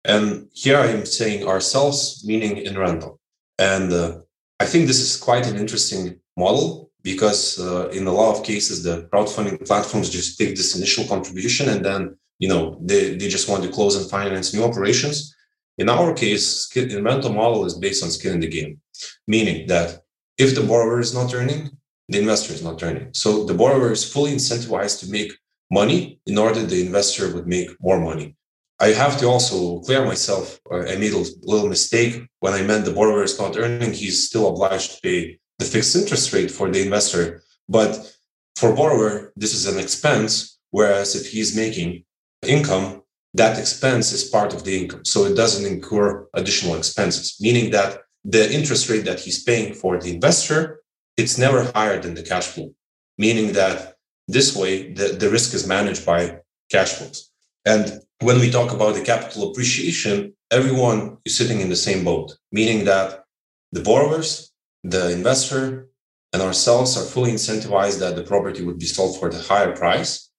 And 0.03 0.49
here 0.53 0.77
I 0.77 0.87
am 0.87 1.05
saying 1.05 1.47
ourselves, 1.47 2.23
meaning 2.25 2.57
Inrento. 2.57 3.19
And 3.57 3.91
uh, 3.91 4.19
I 4.59 4.65
think 4.65 4.87
this 4.87 4.99
is 4.99 5.17
quite 5.17 5.47
an 5.47 5.57
interesting 5.57 6.19
model 6.37 6.91
because 7.01 7.59
uh, 7.59 7.89
in 7.89 8.07
a 8.07 8.11
lot 8.11 8.35
of 8.35 8.43
cases, 8.43 8.83
the 8.83 9.07
crowdfunding 9.11 9.65
platforms 9.65 10.09
just 10.09 10.37
take 10.37 10.55
this 10.55 10.75
initial 10.75 11.05
contribution 11.05 11.69
and 11.69 11.83
then, 11.83 12.17
you 12.39 12.47
know, 12.47 12.79
they, 12.81 13.15
they 13.15 13.27
just 13.27 13.49
want 13.49 13.63
to 13.63 13.69
close 13.69 13.95
and 13.95 14.09
finance 14.09 14.53
new 14.53 14.63
operations. 14.63 15.35
In 15.77 15.89
our 15.89 16.13
case, 16.13 16.69
Inrento 16.75 17.29
model 17.29 17.65
is 17.65 17.75
based 17.75 18.03
on 18.03 18.09
skin 18.09 18.33
in 18.33 18.39
the 18.39 18.47
game, 18.47 18.79
meaning 19.27 19.67
that 19.67 20.01
if 20.37 20.55
the 20.55 20.61
borrower 20.61 20.99
is 20.99 21.13
not 21.13 21.33
earning, 21.33 21.71
the 22.09 22.19
investor 22.19 22.53
is 22.53 22.63
not 22.63 22.81
earning. 22.83 23.09
So 23.13 23.45
the 23.45 23.53
borrower 23.53 23.91
is 23.91 24.09
fully 24.11 24.31
incentivized 24.31 24.99
to 24.99 25.09
make 25.09 25.33
money 25.71 26.19
in 26.25 26.37
order 26.37 26.61
the 26.61 26.85
investor 26.85 27.33
would 27.33 27.47
make 27.47 27.69
more 27.81 27.99
money. 27.99 28.35
I 28.79 28.89
have 28.89 29.17
to 29.19 29.27
also 29.27 29.79
clear 29.79 30.05
myself. 30.05 30.59
I 30.71 30.95
made 30.97 31.13
a 31.13 31.25
little 31.41 31.69
mistake 31.69 32.27
when 32.39 32.53
I 32.53 32.61
meant 32.61 32.85
the 32.85 32.91
borrower 32.91 33.23
is 33.23 33.39
not 33.39 33.57
earning. 33.57 33.93
He's 33.93 34.27
still 34.27 34.49
obliged 34.49 34.95
to 34.95 35.01
pay 35.01 35.39
the 35.59 35.65
fixed 35.65 35.95
interest 35.95 36.33
rate 36.33 36.51
for 36.51 36.69
the 36.69 36.81
investor. 36.81 37.41
But 37.69 38.13
for 38.57 38.75
borrower, 38.75 39.31
this 39.35 39.53
is 39.53 39.65
an 39.65 39.79
expense. 39.79 40.59
Whereas 40.71 41.15
if 41.15 41.31
he's 41.31 41.55
making 41.55 42.03
income, 42.45 43.03
that 43.33 43.57
expense 43.57 44.11
is 44.11 44.25
part 44.25 44.53
of 44.53 44.65
the 44.65 44.77
income. 44.81 45.05
So 45.05 45.23
it 45.25 45.35
doesn't 45.35 45.65
incur 45.65 46.27
additional 46.33 46.75
expenses, 46.75 47.37
meaning 47.39 47.71
that 47.71 47.99
the 48.25 48.51
interest 48.53 48.89
rate 48.89 49.05
that 49.05 49.21
he's 49.21 49.43
paying 49.43 49.73
for 49.73 49.99
the 49.99 50.13
investor 50.13 50.81
it's 51.17 51.37
never 51.37 51.71
higher 51.73 52.01
than 52.01 52.13
the 52.13 52.23
cash 52.23 52.47
flow, 52.47 52.73
meaning 53.17 53.53
that 53.53 53.94
this 54.27 54.55
way 54.55 54.91
the, 54.93 55.09
the 55.19 55.29
risk 55.29 55.53
is 55.53 55.67
managed 55.67 56.05
by 56.05 56.39
cash 56.71 56.93
flows. 56.93 57.31
And 57.65 58.01
when 58.21 58.39
we 58.39 58.49
talk 58.49 58.71
about 58.71 58.95
the 58.95 59.01
capital 59.01 59.51
appreciation, 59.51 60.33
everyone 60.51 61.17
is 61.25 61.35
sitting 61.37 61.59
in 61.59 61.69
the 61.69 61.75
same 61.75 62.03
boat, 62.03 62.37
meaning 62.51 62.85
that 62.85 63.23
the 63.71 63.81
borrowers, 63.81 64.51
the 64.83 65.11
investor, 65.11 65.89
and 66.33 66.41
ourselves 66.41 66.97
are 66.97 67.05
fully 67.05 67.31
incentivized 67.31 67.99
that 67.99 68.15
the 68.15 68.23
property 68.23 68.63
would 68.63 68.79
be 68.79 68.85
sold 68.85 69.19
for 69.19 69.29
the 69.29 69.41
higher 69.41 69.75
price 69.75 70.29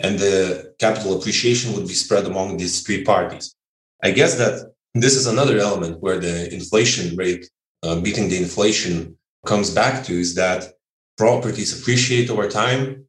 and 0.00 0.18
the 0.18 0.74
capital 0.78 1.18
appreciation 1.18 1.72
would 1.72 1.88
be 1.88 1.94
spread 1.94 2.26
among 2.26 2.56
these 2.56 2.82
three 2.82 3.04
parties. 3.04 3.54
I 4.02 4.10
guess 4.10 4.36
that 4.36 4.72
this 4.94 5.14
is 5.14 5.26
another 5.26 5.58
element 5.58 6.00
where 6.00 6.18
the 6.18 6.52
inflation 6.52 7.16
rate, 7.16 7.48
uh, 7.82 8.00
beating 8.00 8.28
the 8.28 8.36
inflation 8.36 9.16
comes 9.46 9.70
back 9.70 10.04
to 10.04 10.12
is 10.12 10.34
that 10.34 10.74
properties 11.16 11.80
appreciate 11.80 12.30
over 12.30 12.48
time. 12.48 13.05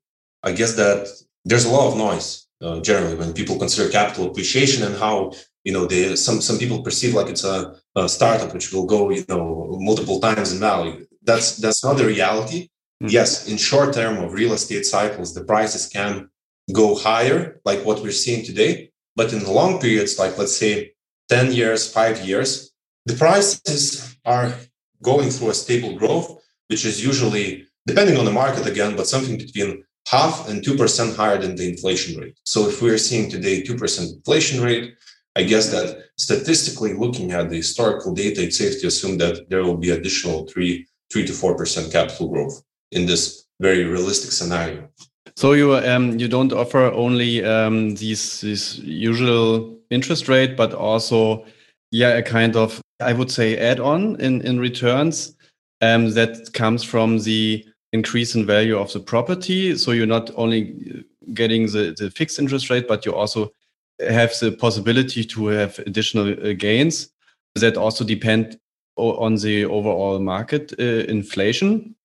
I 0.48 0.54
guess 0.54 0.74
that 0.76 1.08
there's 1.46 1.66
a 1.66 1.72
lot 1.78 1.92
of 1.92 1.98
noise 1.98 2.48
uh, 2.62 2.80
generally 2.82 3.16
when 3.16 3.34
people 3.34 3.58
consider 3.58 3.90
capital 3.90 4.28
appreciation 4.28 4.84
and 4.88 4.96
how 4.96 5.34
you 5.64 5.74
know 5.74 5.86
they 5.86 6.16
some 6.16 6.40
some 6.42 6.58
people 6.58 6.82
perceive 6.88 7.14
like 7.14 7.30
it's 7.34 7.44
a, 7.44 7.76
a 7.96 8.08
startup 8.08 8.54
which 8.54 8.72
will 8.74 8.86
go 8.86 9.10
you 9.10 9.26
know 9.30 9.78
multiple 9.90 10.20
times 10.20 10.54
in 10.54 10.60
value. 10.60 11.06
That's 11.30 11.58
that's 11.58 11.84
not 11.84 11.98
the 11.98 12.06
reality. 12.16 12.60
Mm-hmm. 12.64 13.10
Yes, 13.18 13.48
in 13.52 13.58
short 13.58 13.94
term 13.94 14.16
of 14.24 14.34
real 14.34 14.54
estate 14.54 14.86
cycles, 14.86 15.34
the 15.34 15.44
prices 15.44 15.88
can 15.88 16.30
go 16.74 16.96
higher, 16.96 17.62
like 17.64 17.86
what 17.86 18.02
we're 18.02 18.22
seeing 18.24 18.44
today. 18.44 18.92
But 19.16 19.34
in 19.34 19.40
the 19.40 19.52
long 19.52 19.80
periods, 19.80 20.18
like 20.18 20.38
let's 20.38 20.56
say 20.56 20.94
10 21.30 21.52
years, 21.52 21.92
five 21.92 22.26
years, 22.26 22.72
the 23.06 23.16
prices 23.16 24.18
are 24.26 24.54
going 25.02 25.30
through 25.30 25.50
a 25.50 25.54
stable 25.54 25.98
growth, 25.98 26.42
which 26.68 26.86
is 26.86 27.04
usually, 27.04 27.66
depending 27.86 28.18
on 28.18 28.26
the 28.26 28.32
market 28.32 28.66
again, 28.68 28.96
but 28.96 29.08
something 29.08 29.38
between 29.38 29.84
half 30.10 30.48
and 30.48 30.64
2% 30.64 31.16
higher 31.16 31.38
than 31.38 31.56
the 31.56 31.70
inflation 31.70 32.20
rate. 32.20 32.38
So 32.46 32.68
if 32.70 32.82
we're 32.82 32.98
seeing 32.98 33.30
today 33.30 33.62
2% 33.62 34.14
inflation 34.16 34.64
rate, 34.64 34.96
I 35.36 35.44
guess 35.44 35.70
that 35.72 36.06
statistically 36.18 36.94
looking 36.94 37.32
at 37.32 37.50
the 37.50 37.58
historical 37.58 38.14
data, 38.14 38.44
it's 38.44 38.58
safe 38.58 38.82
to 38.82 38.88
assume 38.88 39.18
that 39.18 39.50
there 39.50 39.64
will 39.64 39.78
be 39.78 39.92
additional 39.92 40.48
three, 40.48 40.88
three 41.12 41.26
to 41.26 41.34
4% 41.34 41.92
capital 41.92 42.30
growth 42.30 42.64
in 42.92 43.06
this 43.06 43.46
very 43.60 43.84
realistic 43.84 44.32
scenario. 44.32 44.88
So 45.36 45.54
you 45.54 45.76
um, 45.76 46.18
you 46.18 46.28
don't 46.28 46.52
offer 46.52 46.86
only 46.86 47.46
um, 47.46 47.94
these 47.94 48.42
these 48.42 48.80
usual 48.80 49.78
interest 49.92 50.28
rate, 50.28 50.58
but 50.58 50.74
also 50.74 51.46
yeah 51.92 52.18
a 52.18 52.24
kind 52.24 52.56
of 52.56 52.82
I 53.00 53.14
would 53.14 53.30
say 53.30 53.56
add-on 53.56 54.20
in 54.20 54.42
in 54.42 54.60
returns 54.60 55.36
um, 55.82 56.12
that 56.14 56.54
comes 56.54 56.84
from 56.84 57.20
the 57.20 57.64
increase 57.98 58.36
in 58.36 58.46
value 58.46 58.78
of 58.78 58.92
the 58.94 59.00
property. 59.00 59.76
So 59.78 59.92
you're 59.92 60.16
not 60.18 60.32
only 60.36 61.04
getting 61.34 61.68
the, 61.68 61.96
the 61.98 62.10
fixed 62.12 62.40
interest 62.40 62.70
rate, 62.70 62.88
but 62.88 63.06
you 63.06 63.14
also 63.14 63.52
have 64.00 64.32
the 64.40 64.52
possibility 64.52 65.24
to 65.24 65.48
have 65.48 65.80
additional 65.80 66.28
uh, 66.32 66.54
gains 66.54 67.10
that 67.56 67.78
also 67.78 68.04
depend 68.04 68.60
on 68.98 69.36
the 69.36 69.66
overall 69.66 70.20
market 70.20 70.74
uh, 70.80 70.84
inflation. 71.08 71.96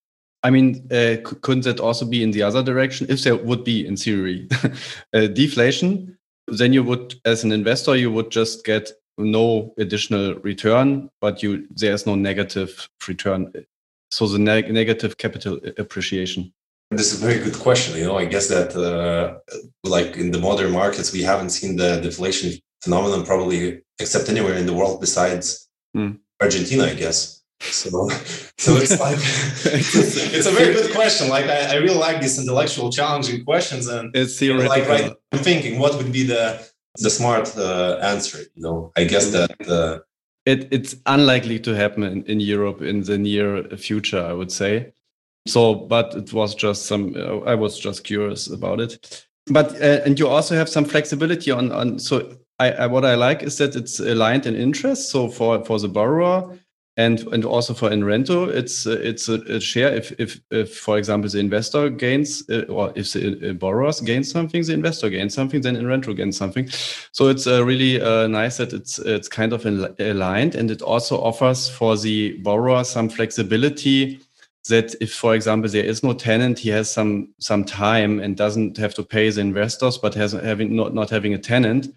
I 0.43 0.51
mean, 0.51 0.87
uh, 0.91 1.17
couldn't 1.41 1.65
that 1.65 1.81
also 1.81 2.05
be 2.05 2.23
in 2.23 2.33
the 2.33 2.43
other 2.43 2.63
direction? 2.63 3.07
If 3.09 3.23
there 3.23 3.37
would 3.37 3.65
be, 3.65 3.87
in 3.87 3.97
theory, 3.97 4.49
uh, 5.15 5.29
deflation, 5.29 6.19
then 6.49 6.73
you 6.73 6.83
would, 6.83 7.15
as 7.25 7.45
an 7.45 7.53
investor, 7.53 7.97
you 7.97 8.11
would 8.11 8.31
just 8.31 8.65
get 8.65 8.91
no 9.19 9.73
additional 9.79 10.35
return, 10.37 11.09
but 11.21 11.43
you 11.43 11.67
there's 11.71 12.07
no 12.07 12.15
negative 12.15 12.89
return. 13.07 13.53
So 14.13 14.27
the 14.27 14.39
neg 14.39 14.71
negative 14.71 15.17
capital 15.17 15.59
appreciation. 15.79 16.53
This 16.91 17.15
is 17.15 17.23
a 17.23 17.27
very 17.27 17.43
good 17.43 17.59
question. 17.59 17.97
You 17.97 18.05
know, 18.09 18.19
I 18.19 18.27
guess 18.27 18.49
that 18.49 18.71
uh, 18.77 19.39
like 19.85 20.19
in 20.19 20.33
the 20.33 20.39
modern 20.39 20.71
markets, 20.71 21.15
we 21.15 21.23
haven't 21.23 21.49
seen 21.49 21.77
the 21.77 21.99
deflation 22.03 22.53
phenomenon 22.83 23.25
probably 23.25 23.81
except 23.99 24.29
anywhere 24.29 24.57
in 24.61 24.67
the 24.67 24.75
world 24.75 25.01
besides 25.01 25.67
mm. 25.97 26.19
Argentina, 26.43 26.85
I 26.85 26.95
guess. 26.95 27.43
So, 27.61 27.89
so 28.65 28.77
it's 28.83 29.01
like 29.01 29.17
it's 30.37 30.47
a 30.47 30.57
very 30.61 30.75
good 30.75 30.93
question. 30.93 31.31
Like 31.31 31.47
I, 31.47 31.59
I 31.73 31.77
really 31.77 32.03
like 32.07 32.21
these 32.21 32.39
intellectual, 32.39 32.93
challenging 32.93 33.47
questions, 33.47 33.87
and 33.89 34.15
it's 34.15 34.39
theoretical. 34.39 34.77
Like 34.77 34.89
right, 34.89 35.13
I'm 35.33 35.39
thinking, 35.39 35.79
what 35.79 35.97
would 35.97 36.13
be 36.13 36.25
the 36.25 36.45
the 36.99 37.09
smart 37.09 37.57
uh, 37.57 37.97
answer? 38.03 38.41
You 38.57 38.63
know, 38.65 38.93
I 38.95 39.05
guess 39.05 39.31
that 39.31 39.57
uh, 39.67 40.01
it 40.45 40.69
it's 40.71 40.97
unlikely 41.07 41.59
to 41.61 41.75
happen 41.75 42.03
in, 42.03 42.25
in 42.25 42.41
Europe 42.41 42.83
in 42.83 43.03
the 43.05 43.19
near 43.19 43.65
future. 43.77 44.23
I 44.23 44.33
would 44.33 44.53
say. 44.53 44.93
So, 45.47 45.75
but 45.75 46.15
it 46.15 46.33
was 46.33 46.55
just 46.55 46.87
some. 46.87 47.15
Uh, 47.17 47.41
I 47.41 47.55
was 47.55 47.79
just 47.79 48.05
curious 48.05 48.47
about 48.49 48.81
it. 48.81 49.27
But 49.47 49.73
uh, 49.83 50.03
and 50.05 50.19
you 50.19 50.29
also 50.29 50.55
have 50.55 50.69
some 50.69 50.85
flexibility 50.85 51.51
on 51.51 51.73
on. 51.73 51.99
So, 51.99 52.37
I, 52.59 52.71
I 52.73 52.87
what 52.87 53.05
I 53.05 53.17
like 53.17 53.43
is 53.43 53.59
that 53.59 53.75
it's 53.75 53.99
aligned 53.99 54.47
in 54.47 54.55
interest. 54.55 55.11
So 55.11 55.29
for 55.29 55.65
for 55.65 55.81
the 55.81 55.89
borrower 55.89 56.59
and 56.99 57.21
and 57.29 57.45
also 57.45 57.73
for 57.73 57.91
Inrento, 57.91 58.45
it's 58.51 58.87
uh, 58.87 58.99
it's 59.01 59.29
a, 59.29 59.41
a, 59.49 59.61
share. 59.61 59.95
If, 59.95 60.13
if 60.21 60.41
if 60.51 60.77
for 60.77 60.99
example 60.99 61.31
the 61.31 61.39
investor 61.39 61.89
gains 61.89 62.49
uh, 62.51 62.65
or 62.69 62.93
if 62.95 63.13
the 63.15 63.51
uh, 63.51 63.53
borrowers 63.55 64.01
gain 64.03 64.23
something, 64.25 64.63
the 64.63 64.75
investor 64.75 65.09
gains 65.09 65.33
something, 65.33 65.63
then 65.63 65.77
Inrento 65.77 66.13
gains 66.13 66.37
something. 66.37 66.69
So 67.13 67.29
it's 67.29 67.47
uh, 67.47 67.65
really 67.65 68.01
uh, 68.01 68.27
nice 68.27 68.59
that 68.59 68.75
it's 68.75 68.99
it's 68.99 69.29
kind 69.29 69.55
of 69.55 69.65
aligned, 69.65 70.55
and 70.55 70.71
it 70.71 70.83
also 70.83 71.19
offers 71.19 71.67
for 71.69 71.97
the 71.97 72.35
borrower 72.43 72.85
some 72.85 73.09
flexibility. 73.09 74.21
That 74.69 74.95
if, 75.01 75.13
for 75.13 75.35
example, 75.35 75.69
there 75.69 75.85
is 75.85 76.05
no 76.05 76.13
tenant, 76.13 76.59
he 76.59 76.69
has 76.69 76.89
some 76.89 77.35
some 77.41 77.65
time 77.65 78.21
and 78.21 78.37
doesn't 78.37 78.77
have 78.77 78.95
to 78.95 79.03
pay 79.03 79.29
the 79.31 79.41
investors, 79.41 79.99
but 79.99 80.15
has 80.15 80.33
having 80.33 80.77
not 80.77 80.95
not 80.95 81.11
having 81.11 81.33
a 81.35 81.39
tenant. 81.39 81.89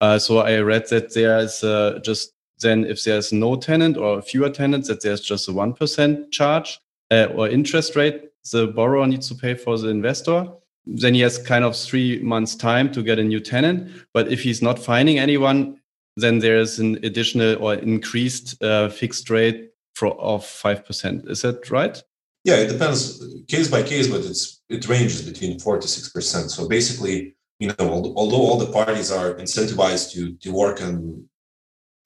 Uh, 0.00 0.18
so 0.18 0.38
I 0.38 0.60
read 0.60 0.88
that 0.88 1.12
there 1.12 1.38
is 1.38 1.60
just 2.04 2.37
then 2.60 2.84
if 2.84 3.04
there's 3.04 3.32
no 3.32 3.56
tenant 3.56 3.96
or 3.96 4.22
fewer 4.22 4.50
tenants, 4.50 4.88
that 4.88 5.02
there's 5.02 5.20
just 5.20 5.48
a 5.48 5.52
1% 5.52 6.30
charge 6.30 6.80
uh, 7.10 7.26
or 7.34 7.48
interest 7.48 7.96
rate 7.96 8.28
the 8.50 8.66
borrower 8.66 9.06
needs 9.06 9.28
to 9.28 9.34
pay 9.34 9.54
for 9.54 9.78
the 9.78 9.88
investor. 9.88 10.48
Then 10.86 11.14
he 11.14 11.20
has 11.20 11.38
kind 11.38 11.64
of 11.64 11.76
three 11.76 12.20
months 12.20 12.54
time 12.54 12.90
to 12.92 13.02
get 13.02 13.18
a 13.18 13.24
new 13.24 13.40
tenant. 13.40 13.90
But 14.14 14.32
if 14.32 14.42
he's 14.42 14.62
not 14.62 14.78
finding 14.78 15.18
anyone, 15.18 15.80
then 16.16 16.38
there's 16.38 16.78
an 16.78 16.98
additional 17.04 17.62
or 17.62 17.74
increased 17.74 18.62
uh, 18.62 18.88
fixed 18.88 19.28
rate 19.30 19.70
for, 19.94 20.18
of 20.20 20.42
5%. 20.42 21.28
Is 21.28 21.42
that 21.42 21.70
right? 21.70 22.02
Yeah, 22.44 22.56
it 22.56 22.68
depends 22.68 23.22
case 23.48 23.68
by 23.68 23.82
case, 23.82 24.08
but 24.08 24.20
it's 24.24 24.62
it 24.70 24.88
ranges 24.88 25.22
between 25.22 25.58
four 25.58 25.78
to 25.78 25.88
six 25.88 26.08
percent. 26.08 26.50
So 26.50 26.68
basically, 26.68 27.34
you 27.58 27.68
know, 27.68 28.12
although 28.16 28.36
all 28.36 28.56
the 28.56 28.72
parties 28.72 29.10
are 29.10 29.34
incentivized 29.34 30.12
to 30.12 30.32
to 30.34 30.52
work 30.52 30.80
and 30.80 31.24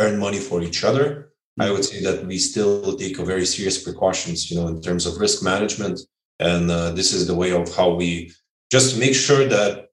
earn 0.02 0.18
money 0.18 0.38
for 0.38 0.62
each 0.62 0.84
other. 0.84 1.32
I 1.60 1.70
would 1.70 1.84
say 1.84 2.02
that 2.02 2.26
we 2.26 2.38
still 2.38 2.96
take 2.96 3.18
a 3.18 3.24
very 3.24 3.44
serious 3.44 3.82
precautions, 3.82 4.50
you 4.50 4.56
know, 4.58 4.68
in 4.68 4.80
terms 4.80 5.04
of 5.06 5.18
risk 5.18 5.42
management. 5.42 6.00
And 6.40 6.70
uh, 6.70 6.90
this 6.92 7.12
is 7.12 7.26
the 7.26 7.34
way 7.34 7.52
of 7.52 7.74
how 7.76 7.94
we 7.94 8.32
just 8.70 8.98
make 8.98 9.14
sure 9.14 9.44
that 9.46 9.88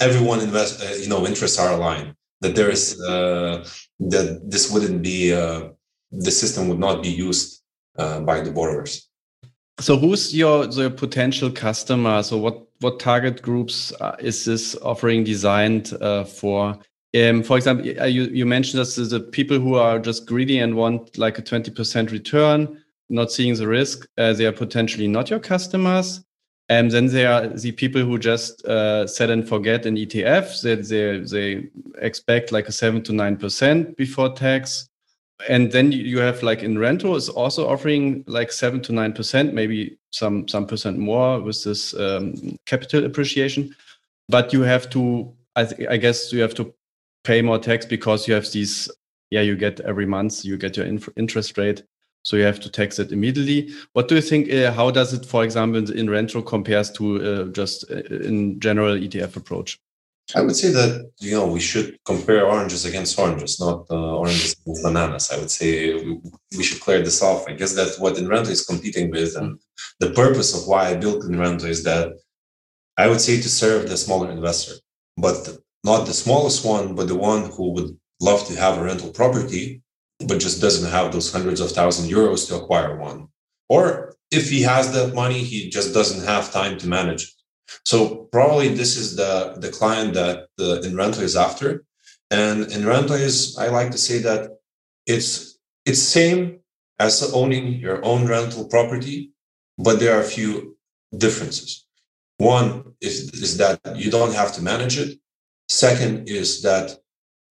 everyone 0.00 0.40
invest, 0.40 0.82
uh, 0.82 0.94
you 0.94 1.08
know, 1.08 1.26
interests 1.26 1.58
are 1.58 1.72
aligned. 1.72 2.14
That 2.40 2.54
there 2.56 2.70
is 2.70 3.00
uh, 3.00 3.66
that 4.00 4.40
this 4.50 4.70
wouldn't 4.70 5.02
be 5.02 5.32
uh, 5.32 5.68
the 6.10 6.30
system 6.30 6.68
would 6.68 6.78
not 6.78 7.02
be 7.02 7.08
used 7.08 7.62
uh, 7.98 8.20
by 8.20 8.40
the 8.40 8.50
borrowers. 8.50 9.08
So, 9.80 9.96
who's 9.96 10.34
your 10.34 10.66
the 10.66 10.90
potential 10.90 11.50
customer? 11.50 12.22
So, 12.22 12.38
what 12.38 12.66
what 12.80 12.98
target 12.98 13.40
groups 13.40 13.92
uh, 14.00 14.16
is 14.18 14.44
this 14.44 14.76
offering 14.82 15.24
designed 15.24 15.88
for? 16.28 16.78
Um, 17.14 17.44
for 17.44 17.56
example, 17.56 17.86
you, 17.86 18.24
you 18.24 18.44
mentioned 18.44 18.84
that 18.84 19.08
the 19.08 19.20
people 19.20 19.60
who 19.60 19.76
are 19.76 20.00
just 20.00 20.26
greedy 20.26 20.58
and 20.58 20.74
want 20.74 21.16
like 21.16 21.38
a 21.38 21.42
20% 21.42 22.10
return, 22.10 22.82
not 23.08 23.30
seeing 23.30 23.54
the 23.54 23.68
risk, 23.68 24.08
uh, 24.18 24.32
they 24.32 24.46
are 24.46 24.52
potentially 24.52 25.06
not 25.06 25.30
your 25.30 25.38
customers. 25.38 26.24
And 26.68 26.90
then 26.90 27.06
there 27.06 27.30
are 27.30 27.46
the 27.46 27.72
people 27.72 28.00
who 28.00 28.18
just 28.18 28.64
uh, 28.64 29.06
set 29.06 29.30
and 29.30 29.46
forget 29.46 29.86
an 29.86 29.96
ETF 29.96 30.62
that 30.62 30.88
they, 30.88 31.18
they 31.20 31.68
expect 31.98 32.52
like 32.52 32.68
a 32.68 32.72
seven 32.72 33.02
to 33.02 33.12
nine 33.12 33.36
percent 33.36 33.96
before 33.96 34.32
tax. 34.32 34.88
And 35.48 35.70
then 35.70 35.92
you 35.92 36.18
have 36.20 36.42
like 36.42 36.60
Inrento 36.60 37.14
is 37.16 37.28
also 37.28 37.68
offering 37.68 38.24
like 38.26 38.50
seven 38.50 38.80
to 38.82 38.92
nine 38.92 39.12
percent, 39.12 39.52
maybe 39.52 39.98
some 40.10 40.48
some 40.48 40.66
percent 40.66 40.96
more 40.96 41.38
with 41.40 41.62
this 41.64 41.92
um, 41.94 42.56
capital 42.64 43.04
appreciation. 43.04 43.74
But 44.30 44.54
you 44.54 44.62
have 44.62 44.88
to, 44.90 45.30
I, 45.54 45.68
I 45.90 45.96
guess, 45.98 46.32
you 46.32 46.40
have 46.40 46.54
to 46.54 46.72
pay 47.24 47.42
more 47.42 47.58
tax 47.58 47.84
because 47.86 48.28
you 48.28 48.34
have 48.34 48.50
these 48.52 48.88
yeah 49.30 49.40
you 49.40 49.56
get 49.56 49.80
every 49.80 50.06
month 50.06 50.44
you 50.44 50.56
get 50.56 50.76
your 50.76 50.86
interest 51.16 51.58
rate 51.58 51.82
so 52.22 52.36
you 52.36 52.44
have 52.44 52.60
to 52.60 52.70
tax 52.70 52.98
it 52.98 53.12
immediately. 53.12 53.70
What 53.92 54.08
do 54.08 54.14
you 54.14 54.22
think 54.22 54.50
uh, 54.50 54.72
how 54.72 54.90
does 54.90 55.12
it 55.12 55.26
for 55.26 55.44
example 55.44 55.84
Inrento 55.90 56.40
compares 56.40 56.90
to 56.92 57.04
uh, 57.22 57.44
just 57.52 57.84
uh, 57.90 57.96
in 58.30 58.58
general 58.60 58.94
etf 58.94 59.36
approach? 59.36 59.78
I 60.34 60.40
would 60.40 60.56
say 60.56 60.70
that 60.70 61.10
you 61.20 61.32
know 61.32 61.46
we 61.46 61.60
should 61.60 61.98
compare 62.06 62.46
oranges 62.46 62.86
against 62.86 63.18
oranges 63.18 63.60
not 63.60 63.84
uh, 63.90 64.16
oranges 64.16 64.56
against 64.58 64.82
bananas. 64.82 65.30
I 65.30 65.36
would 65.36 65.50
say 65.50 65.94
we, 66.02 66.20
we, 66.56 66.64
should 66.64 66.80
clear 66.80 67.02
this 67.02 67.22
off. 67.22 67.46
I 67.46 67.52
guess 67.52 67.74
that 67.74 67.96
what 67.98 68.16
Inrento 68.16 68.50
is 68.50 68.64
competing 68.64 69.10
with 69.10 69.36
and 69.36 69.60
the 70.00 70.10
purpose 70.10 70.54
of 70.56 70.66
why 70.66 70.88
i 70.88 70.94
built 70.94 71.24
Inrento 71.24 71.66
is 71.66 71.82
that 71.84 72.12
i 72.96 73.06
would 73.08 73.20
say 73.20 73.40
to 73.40 73.48
serve 73.48 73.88
the 73.88 73.96
smaller 73.96 74.30
investor 74.30 74.74
but 75.16 75.58
not 75.84 76.06
the 76.06 76.14
smallest 76.14 76.64
one, 76.64 76.94
but 76.94 77.08
the 77.08 77.14
one 77.14 77.50
who 77.50 77.70
would 77.72 77.96
love 78.20 78.46
to 78.46 78.56
have 78.56 78.78
a 78.78 78.82
rental 78.82 79.10
property, 79.10 79.82
but 80.26 80.38
just 80.38 80.60
doesn't 80.60 80.90
have 80.90 81.12
those 81.12 81.32
hundreds 81.32 81.60
of 81.60 81.70
thousand 81.70 82.10
euros 82.10 82.48
to 82.48 82.56
acquire 82.56 82.96
one. 82.96 83.28
Or 83.68 84.16
if 84.30 84.50
he 84.50 84.62
has 84.62 84.92
that 84.92 85.14
money, 85.14 85.40
he 85.42 85.68
just 85.68 85.92
doesn't 85.92 86.26
have 86.26 86.52
time 86.52 86.78
to 86.78 86.88
manage 86.88 87.24
it. 87.24 87.30
So 87.84 88.28
probably 88.32 88.68
this 88.68 88.96
is 88.96 89.16
the, 89.16 89.54
the 89.58 89.70
client 89.70 90.14
that 90.14 90.48
the 90.56 90.80
Inrento 90.82 91.20
is 91.20 91.36
after. 91.36 91.84
And 92.30 92.64
in 92.64 92.82
Inrento 92.82 93.14
is, 93.14 93.56
I 93.58 93.68
like 93.68 93.90
to 93.92 93.98
say 93.98 94.18
that 94.18 94.50
it's 95.06 95.58
it's 95.84 96.00
same 96.00 96.60
as 96.98 97.32
owning 97.34 97.74
your 97.74 98.02
own 98.04 98.26
rental 98.26 98.66
property, 98.68 99.32
but 99.76 100.00
there 100.00 100.16
are 100.16 100.20
a 100.20 100.32
few 100.38 100.76
differences. 101.16 101.86
One 102.38 102.94
is, 103.00 103.30
is 103.34 103.58
that 103.58 103.80
you 103.96 104.10
don't 104.10 104.34
have 104.34 104.52
to 104.54 104.62
manage 104.62 104.98
it. 104.98 105.18
Second 105.68 106.28
is 106.28 106.62
that 106.62 106.98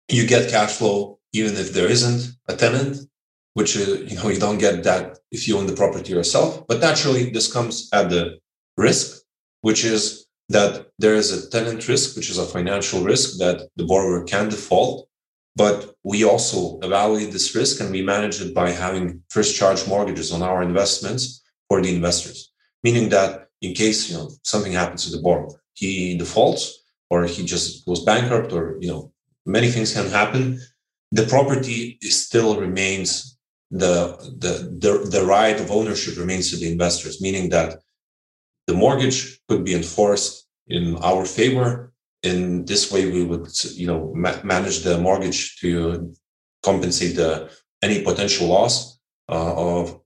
you 0.09 0.27
get 0.27 0.51
cash 0.51 0.73
flow 0.73 1.19
even 1.33 1.55
if 1.55 1.73
there 1.73 1.89
isn't 1.89 2.35
a 2.47 2.55
tenant, 2.55 2.97
which 3.53 3.77
uh, 3.77 3.93
you 4.09 4.15
know 4.15 4.29
you 4.29 4.39
don't 4.39 4.57
get 4.57 4.83
that 4.83 5.17
if 5.31 5.47
you 5.47 5.57
own 5.57 5.65
the 5.65 5.75
property 5.75 6.11
yourself. 6.11 6.65
But 6.67 6.79
naturally, 6.79 7.29
this 7.29 7.51
comes 7.51 7.89
at 7.93 8.09
the 8.09 8.39
risk, 8.77 9.21
which 9.61 9.85
is 9.85 10.25
that 10.49 10.87
there 10.99 11.15
is 11.15 11.31
a 11.31 11.49
tenant 11.49 11.87
risk, 11.87 12.15
which 12.15 12.29
is 12.29 12.37
a 12.37 12.45
financial 12.45 13.03
risk 13.03 13.37
that 13.39 13.69
the 13.77 13.85
borrower 13.85 14.23
can 14.23 14.49
default. 14.49 15.07
But 15.55 15.95
we 16.03 16.23
also 16.23 16.79
evaluate 16.79 17.31
this 17.31 17.53
risk 17.55 17.81
and 17.81 17.91
we 17.91 18.01
manage 18.01 18.41
it 18.41 18.53
by 18.53 18.71
having 18.71 19.21
first 19.29 19.55
charge 19.57 19.85
mortgages 19.87 20.31
on 20.31 20.41
our 20.41 20.61
investments 20.61 21.41
for 21.67 21.81
the 21.81 21.93
investors, 21.93 22.53
meaning 22.83 23.09
that 23.09 23.47
in 23.61 23.73
case 23.73 24.09
you 24.09 24.17
know 24.17 24.31
something 24.43 24.71
happens 24.71 25.05
to 25.05 25.15
the 25.15 25.21
borrower, 25.21 25.61
he 25.73 26.17
defaults, 26.17 26.83
or 27.11 27.25
he 27.25 27.41
just 27.53 27.85
goes 27.85 28.01
bankrupt 28.11 28.51
or 28.57 28.63
you 28.83 28.89
know 28.91 29.01
many 29.45 29.69
things 29.69 29.93
can 29.93 30.07
happen 30.19 30.43
the 31.11 31.25
property 31.35 31.97
still 32.01 32.51
remains 32.65 33.37
the, 33.81 33.95
the 34.43 34.53
the 34.83 34.93
the 35.15 35.23
right 35.25 35.57
of 35.59 35.71
ownership 35.71 36.13
remains 36.17 36.49
to 36.49 36.57
the 36.57 36.71
investors 36.71 37.21
meaning 37.21 37.49
that 37.49 37.69
the 38.67 38.73
mortgage 38.73 39.39
could 39.47 39.63
be 39.63 39.73
enforced 39.73 40.47
in 40.67 40.95
our 40.97 41.25
favor. 41.25 41.93
In 42.23 42.65
this 42.65 42.91
way 42.91 43.03
we 43.09 43.23
would 43.23 43.47
you 43.81 43.87
know 43.87 44.13
ma- 44.15 44.41
manage 44.43 44.79
the 44.83 44.97
mortgage 44.99 45.59
to 45.61 46.13
compensate 46.63 47.15
the 47.15 47.49
any 47.81 48.03
potential 48.03 48.47
loss 48.47 48.99
uh, 49.29 49.53
of 49.55 49.99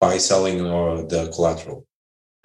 by 0.00 0.18
selling 0.18 0.60
or 0.66 1.06
the 1.12 1.30
collateral 1.34 1.86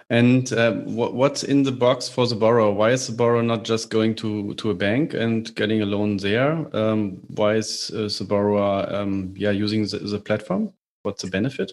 and 0.08 0.52
uh, 0.52 0.72
what, 0.72 1.14
what's 1.14 1.42
in 1.42 1.64
the 1.64 1.72
box 1.72 2.08
for 2.08 2.26
the 2.28 2.36
borrower? 2.36 2.72
Why 2.72 2.90
is 2.90 3.08
the 3.08 3.12
borrower 3.12 3.42
not 3.42 3.64
just 3.64 3.90
going 3.90 4.14
to, 4.16 4.54
to 4.54 4.70
a 4.70 4.74
bank 4.74 5.14
and 5.14 5.52
getting 5.56 5.82
a 5.82 5.86
loan 5.86 6.18
there? 6.18 6.52
Um, 6.76 7.18
why 7.26 7.54
is, 7.54 7.90
uh, 7.92 8.08
the 8.16 8.24
borrower 8.24 8.94
um, 8.94 9.34
yeah, 9.36 9.50
using 9.50 9.82
the, 9.82 9.98
the, 9.98 10.20
platform? 10.20 10.72
What's 11.02 11.22
the 11.22 11.30
benefit? 11.30 11.72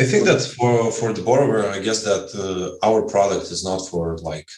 I 0.00 0.04
think 0.04 0.24
that 0.24 0.40
for, 0.40 0.90
for 0.90 1.12
the 1.12 1.22
borrower, 1.22 1.68
I 1.68 1.78
guess 1.78 2.02
that 2.02 2.34
uh, 2.34 2.84
our 2.86 3.02
product 3.02 3.52
is 3.52 3.64
not 3.64 3.88
for 3.88 4.18
like 4.18 4.48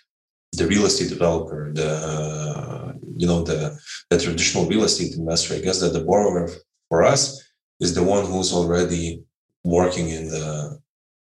the 0.53 0.67
real 0.67 0.87
estate 0.87 1.11
developer, 1.11 1.71
the 1.75 2.99
you 3.19 3.27
know 3.27 3.43
the, 3.43 3.79
the 4.09 4.19
traditional 4.19 4.67
real 4.67 4.85
estate 4.85 5.15
investor. 5.15 5.55
I 5.55 5.61
guess 5.61 5.81
that 5.81 5.93
the 5.93 6.01
borrower 6.01 6.49
for 6.89 7.05
us 7.05 7.43
is 7.81 7.95
the 7.95 8.03
one 8.03 8.25
who's 8.25 8.55
already 8.55 9.23
working 9.65 10.09
in 10.09 10.29
the 10.29 10.79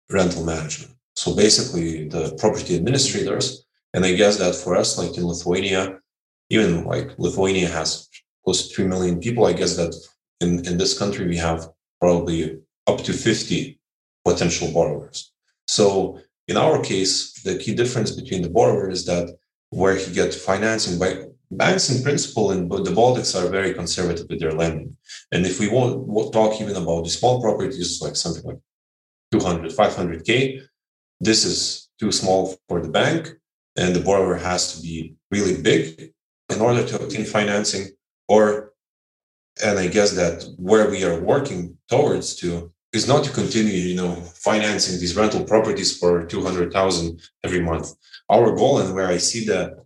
rental 0.09 0.43
management 0.43 0.93
so 1.15 1.35
basically, 1.35 2.07
the 2.07 2.35
property 2.39 2.75
administrators, 2.75 3.65
and 3.93 4.05
I 4.05 4.13
guess 4.13 4.37
that 4.37 4.55
for 4.55 4.75
us, 4.75 4.97
like 4.97 5.17
in 5.17 5.25
Lithuania, 5.25 5.99
even 6.49 6.85
like 6.85 7.17
Lithuania 7.17 7.67
has 7.67 8.09
close 8.43 8.67
to 8.67 8.75
3 8.75 8.85
million 8.85 9.19
people, 9.19 9.45
I 9.45 9.53
guess 9.53 9.75
that 9.75 9.93
in, 10.39 10.65
in 10.65 10.77
this 10.77 10.97
country, 10.97 11.27
we 11.27 11.37
have 11.37 11.67
probably 11.99 12.59
up 12.87 12.99
to 13.03 13.13
50 13.13 13.79
potential 14.25 14.71
borrowers. 14.71 15.31
So 15.67 16.19
in 16.47 16.57
our 16.57 16.81
case, 16.81 17.41
the 17.43 17.57
key 17.57 17.75
difference 17.75 18.11
between 18.11 18.41
the 18.41 18.49
borrower 18.49 18.89
is 18.89 19.05
that 19.05 19.37
where 19.69 19.95
he 19.95 20.13
gets 20.13 20.35
financing 20.35 20.99
by 20.99 21.25
banks 21.51 21.89
in 21.89 22.03
principle 22.03 22.51
in 22.51 22.67
the 22.67 22.91
Baltics 22.91 23.35
are 23.35 23.49
very 23.49 23.73
conservative 23.73 24.27
with 24.29 24.39
their 24.39 24.53
lending. 24.53 24.95
And 25.31 25.45
if 25.45 25.59
we 25.59 25.67
want 25.69 26.33
talk 26.33 26.59
even 26.61 26.75
about 26.75 27.03
the 27.03 27.09
small 27.09 27.41
properties, 27.41 28.01
like 28.01 28.15
something 28.15 28.43
like 28.43 28.59
200, 29.31 29.71
500K, 29.71 30.61
this 31.21 31.45
is 31.45 31.89
too 31.99 32.11
small 32.11 32.57
for 32.67 32.81
the 32.81 32.89
bank 32.89 33.29
and 33.77 33.95
the 33.95 34.01
borrower 34.01 34.35
has 34.35 34.73
to 34.73 34.81
be 34.81 35.15
really 35.29 35.61
big 35.61 36.11
in 36.49 36.59
order 36.59 36.83
to 36.85 37.01
obtain 37.01 37.25
financing 37.25 37.85
or 38.27 38.73
and 39.63 39.79
i 39.79 39.87
guess 39.87 40.11
that 40.11 40.43
where 40.57 40.89
we 40.89 41.03
are 41.03 41.19
working 41.19 41.77
towards 41.89 42.35
to 42.35 42.71
is 42.93 43.07
not 43.07 43.23
to 43.23 43.31
continue 43.31 43.73
you 43.73 43.95
know 43.95 44.15
financing 44.49 44.99
these 44.99 45.15
rental 45.15 45.43
properties 45.43 45.97
for 45.97 46.25
200000 46.25 47.21
every 47.43 47.61
month. 47.61 47.93
Our 48.29 48.55
goal 48.55 48.79
and 48.79 48.93
where 48.93 49.07
i 49.07 49.17
see 49.17 49.45
that 49.45 49.77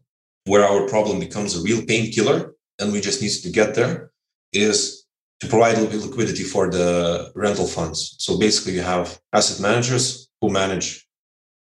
where 0.45 0.65
our 0.65 0.88
problem 0.88 1.19
becomes 1.19 1.56
a 1.56 1.62
real 1.62 1.84
painkiller 1.86 2.54
and 2.80 2.91
we 2.91 3.02
just 3.02 3.21
need 3.21 3.32
to 3.43 3.50
get 3.50 3.76
there 3.76 4.12
is 4.54 5.06
to 5.39 5.48
provide 5.48 5.78
liquidity 5.78 6.43
for 6.43 6.69
the 6.69 7.32
rental 7.36 7.67
funds. 7.67 8.15
So 8.19 8.38
basically 8.38 8.74
you 8.74 8.82
have 8.82 9.19
asset 9.34 9.60
managers 9.62 10.30
who 10.39 10.50
manage 10.50 11.04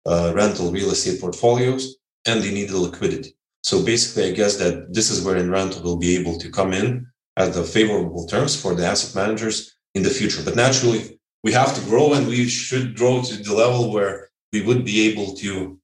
uh, 0.05 0.31
rental 0.35 0.71
real 0.71 0.91
estate 0.91 1.19
portfolios 1.19 1.97
and 2.25 2.41
they 2.41 2.53
need 2.53 2.69
the 2.69 2.77
liquidity 2.77 3.35
so 3.63 3.81
basically, 3.81 4.29
I 4.29 4.33
guess 4.33 4.57
that 4.57 4.93
this 4.93 5.09
is 5.09 5.23
where 5.23 5.37
in 5.37 5.45
Inrento 5.45 5.81
will 5.81 5.95
be 5.95 6.17
able 6.17 6.37
to 6.37 6.51
come 6.51 6.73
in 6.73 7.07
at 7.37 7.53
the 7.53 7.63
favorable 7.63 8.27
terms 8.27 8.61
for 8.61 8.75
the 8.75 8.85
asset 8.85 9.15
managers 9.15 9.75
in 9.95 10.03
the 10.03 10.09
future. 10.09 10.41
But 10.43 10.57
naturally, 10.57 11.19
we 11.43 11.53
have 11.53 11.73
to 11.75 11.81
grow 11.89 12.13
and 12.13 12.27
we 12.27 12.47
should 12.49 12.97
grow 12.97 13.21
to 13.21 13.35
the 13.37 13.53
level 13.53 13.91
where 13.91 14.29
we 14.51 14.61
would 14.61 14.83
be 14.83 15.09
able 15.09 15.33
to 15.35 15.79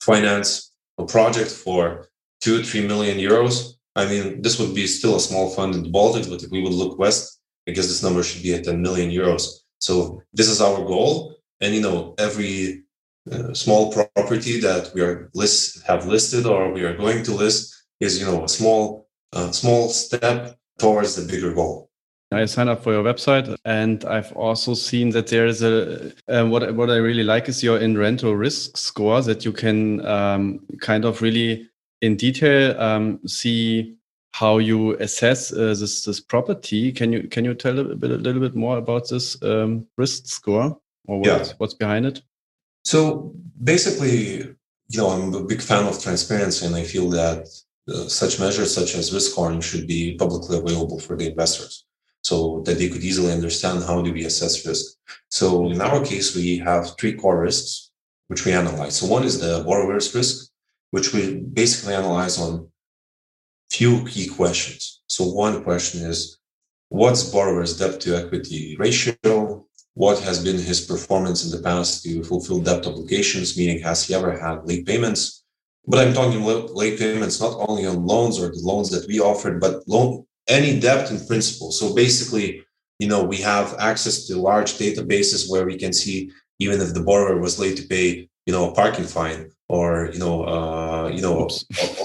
finance 0.00 0.72
a 0.96 1.04
project 1.04 1.50
for 1.50 2.08
two, 2.40 2.62
three 2.62 2.86
million 2.86 3.18
euros. 3.18 3.74
I 3.96 4.06
mean, 4.06 4.40
this 4.40 4.58
would 4.60 4.74
be 4.74 4.86
still 4.86 5.16
a 5.16 5.20
small 5.20 5.50
fund 5.50 5.74
in 5.74 5.82
the 5.82 5.90
Baltics, 5.90 6.30
but 6.30 6.42
if 6.42 6.50
we 6.50 6.62
would 6.62 6.72
look 6.72 6.98
west, 6.98 7.40
I 7.68 7.72
guess 7.72 7.88
this 7.88 8.02
number 8.02 8.22
should 8.22 8.42
be 8.42 8.54
at 8.54 8.64
10 8.64 8.80
million 8.80 9.10
euros. 9.10 9.44
So 9.78 10.22
this 10.32 10.48
is 10.48 10.60
our 10.60 10.78
goal. 10.84 11.34
And, 11.60 11.74
you 11.74 11.80
know, 11.80 12.14
every 12.18 12.84
uh, 13.30 13.54
small 13.54 13.92
property 13.92 14.60
that 14.60 14.90
we 14.94 15.00
are 15.00 15.30
list 15.34 15.82
have 15.86 16.06
listed 16.06 16.46
or 16.46 16.72
we 16.72 16.82
are 16.82 16.96
going 16.96 17.22
to 17.22 17.32
list 17.32 17.84
is 18.00 18.18
you 18.18 18.26
know 18.26 18.44
a 18.44 18.48
small 18.48 19.08
uh, 19.32 19.50
small 19.52 19.88
step 19.88 20.56
towards 20.78 21.14
the 21.14 21.30
bigger 21.30 21.52
goal. 21.54 21.88
I 22.32 22.46
signed 22.46 22.70
up 22.70 22.82
for 22.82 22.92
your 22.92 23.04
website, 23.04 23.54
and 23.64 24.04
I've 24.06 24.32
also 24.32 24.74
seen 24.74 25.10
that 25.10 25.26
there 25.26 25.46
is 25.46 25.62
a 25.62 26.12
uh, 26.28 26.46
what 26.46 26.74
what 26.74 26.90
I 26.90 26.96
really 26.96 27.22
like 27.22 27.48
is 27.48 27.62
your 27.62 27.78
Inrento 27.78 28.32
risk 28.32 28.76
score 28.76 29.20
that 29.22 29.44
you 29.44 29.52
can 29.52 30.04
um, 30.06 30.60
kind 30.80 31.04
of 31.04 31.22
really 31.22 31.68
in 32.00 32.16
detail 32.16 32.80
um, 32.80 33.20
see 33.26 33.96
how 34.32 34.58
you 34.58 34.94
assess 34.94 35.52
uh, 35.52 35.74
this 35.78 36.04
this 36.04 36.20
property. 36.20 36.90
Can 36.90 37.12
you 37.12 37.28
can 37.28 37.44
you 37.44 37.54
tell 37.54 37.78
a, 37.78 37.84
bit, 37.84 38.10
a 38.10 38.16
little 38.16 38.40
bit 38.40 38.54
more 38.54 38.78
about 38.78 39.08
this 39.08 39.40
um, 39.42 39.86
risk 39.98 40.26
score 40.26 40.78
or 41.06 41.18
what, 41.18 41.26
yeah. 41.26 41.44
what's 41.58 41.74
behind 41.74 42.06
it? 42.06 42.22
So 42.84 43.34
basically, 43.62 44.54
you 44.88 44.98
know, 44.98 45.08
I'm 45.08 45.34
a 45.34 45.44
big 45.44 45.62
fan 45.62 45.86
of 45.86 46.02
transparency, 46.02 46.66
and 46.66 46.74
I 46.74 46.84
feel 46.84 47.08
that 47.10 47.48
uh, 47.88 48.08
such 48.08 48.38
measures 48.38 48.74
such 48.74 48.94
as 48.94 49.12
risk 49.12 49.32
scoring 49.32 49.60
should 49.60 49.86
be 49.86 50.16
publicly 50.16 50.58
available 50.58 51.00
for 51.00 51.16
the 51.16 51.30
investors 51.30 51.84
so 52.22 52.62
that 52.64 52.78
they 52.78 52.88
could 52.88 53.02
easily 53.02 53.32
understand 53.32 53.82
how 53.82 54.00
do 54.00 54.12
we 54.12 54.24
assess 54.24 54.64
risk. 54.66 54.96
So 55.28 55.70
in 55.70 55.80
our 55.80 56.04
case, 56.04 56.36
we 56.36 56.58
have 56.58 56.96
three 56.98 57.14
core 57.14 57.40
risks 57.40 57.90
which 58.28 58.46
we 58.46 58.52
analyze. 58.52 58.96
So 58.96 59.06
one 59.06 59.24
is 59.24 59.40
the 59.40 59.62
borrower's 59.64 60.14
risk, 60.14 60.50
which 60.90 61.12
we 61.12 61.40
basically 61.40 61.94
analyze 61.94 62.38
on 62.38 62.68
few 63.70 64.06
key 64.06 64.28
questions. 64.28 65.02
So 65.06 65.24
one 65.24 65.64
question 65.64 66.06
is 66.06 66.38
what's 66.88 67.24
borrower's 67.24 67.78
debt 67.78 68.00
to 68.02 68.16
equity 68.16 68.76
ratio? 68.78 69.41
What 69.94 70.20
has 70.20 70.42
been 70.42 70.56
his 70.56 70.80
performance 70.80 71.44
in 71.44 71.50
the 71.50 71.62
past 71.62 72.02
to 72.02 72.24
fulfill 72.24 72.60
debt 72.60 72.86
obligations, 72.86 73.56
meaning 73.56 73.80
has 73.82 74.06
he 74.06 74.14
ever 74.14 74.38
had 74.38 74.66
late 74.66 74.86
payments? 74.86 75.44
But 75.86 76.00
I'm 76.00 76.14
talking 76.14 76.42
late 76.42 76.98
payments 76.98 77.40
not 77.40 77.56
only 77.68 77.86
on 77.86 78.06
loans 78.06 78.38
or 78.40 78.48
the 78.48 78.60
loans 78.62 78.88
that 78.90 79.06
we 79.08 79.20
offered, 79.20 79.60
but 79.60 79.86
loan 79.86 80.24
any 80.48 80.78
debt 80.78 81.10
in 81.10 81.26
principle. 81.26 81.72
So 81.72 81.94
basically, 81.94 82.64
you 82.98 83.08
know, 83.08 83.22
we 83.22 83.38
have 83.38 83.74
access 83.78 84.26
to 84.26 84.36
large 84.36 84.74
databases 84.74 85.50
where 85.50 85.66
we 85.66 85.76
can 85.76 85.92
see 85.92 86.30
even 86.58 86.80
if 86.80 86.94
the 86.94 87.02
borrower 87.02 87.38
was 87.38 87.58
late 87.58 87.76
to 87.76 87.86
pay, 87.86 88.28
you 88.46 88.52
know, 88.52 88.70
a 88.70 88.74
parking 88.74 89.04
fine 89.04 89.50
or 89.68 90.10
you 90.12 90.18
know, 90.18 90.44
uh, 90.44 91.08
you 91.08 91.20
know, 91.20 91.34
or, 91.36 91.48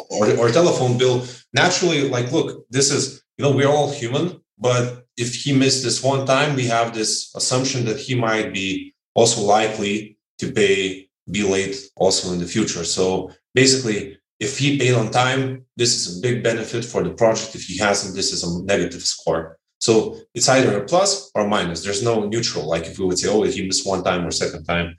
or, 0.09 0.37
or 0.37 0.49
telephone 0.49 0.97
bill. 0.97 1.25
Naturally, 1.53 2.09
like, 2.09 2.31
look, 2.31 2.65
this 2.69 2.91
is 2.91 3.23
you 3.37 3.43
know, 3.45 3.51
we're 3.51 3.69
all 3.69 3.91
human, 3.91 4.41
but 4.57 5.06
if 5.17 5.35
he 5.35 5.51
missed 5.51 5.83
this 5.83 6.03
one 6.03 6.25
time, 6.25 6.55
we 6.55 6.65
have 6.65 6.93
this 6.93 7.33
assumption 7.35 7.85
that 7.85 7.99
he 7.99 8.15
might 8.15 8.53
be 8.53 8.93
also 9.15 9.41
likely 9.41 10.17
to 10.37 10.51
pay 10.51 11.07
be 11.29 11.43
late 11.43 11.75
also 11.97 12.31
in 12.31 12.39
the 12.39 12.45
future. 12.45 12.85
So 12.85 13.31
basically, 13.53 14.17
if 14.39 14.57
he 14.57 14.77
paid 14.77 14.93
on 14.93 15.11
time, 15.11 15.65
this 15.75 15.95
is 15.95 16.17
a 16.17 16.21
big 16.21 16.43
benefit 16.43 16.85
for 16.85 17.03
the 17.03 17.13
project. 17.13 17.55
If 17.55 17.63
he 17.63 17.77
hasn't, 17.77 18.15
this 18.15 18.31
is 18.31 18.43
a 18.43 18.63
negative 18.63 19.01
score. 19.01 19.57
So 19.79 20.19
it's 20.33 20.49
either 20.49 20.77
a 20.77 20.85
plus 20.85 21.31
or 21.35 21.47
minus. 21.47 21.83
There's 21.83 22.03
no 22.03 22.27
neutral. 22.27 22.67
Like 22.67 22.85
if 22.85 22.97
we 22.97 23.05
would 23.05 23.19
say, 23.19 23.29
oh, 23.29 23.43
if 23.43 23.55
he 23.55 23.67
missed 23.67 23.85
one 23.85 24.03
time 24.03 24.25
or 24.25 24.31
second 24.31 24.65
time. 24.65 24.97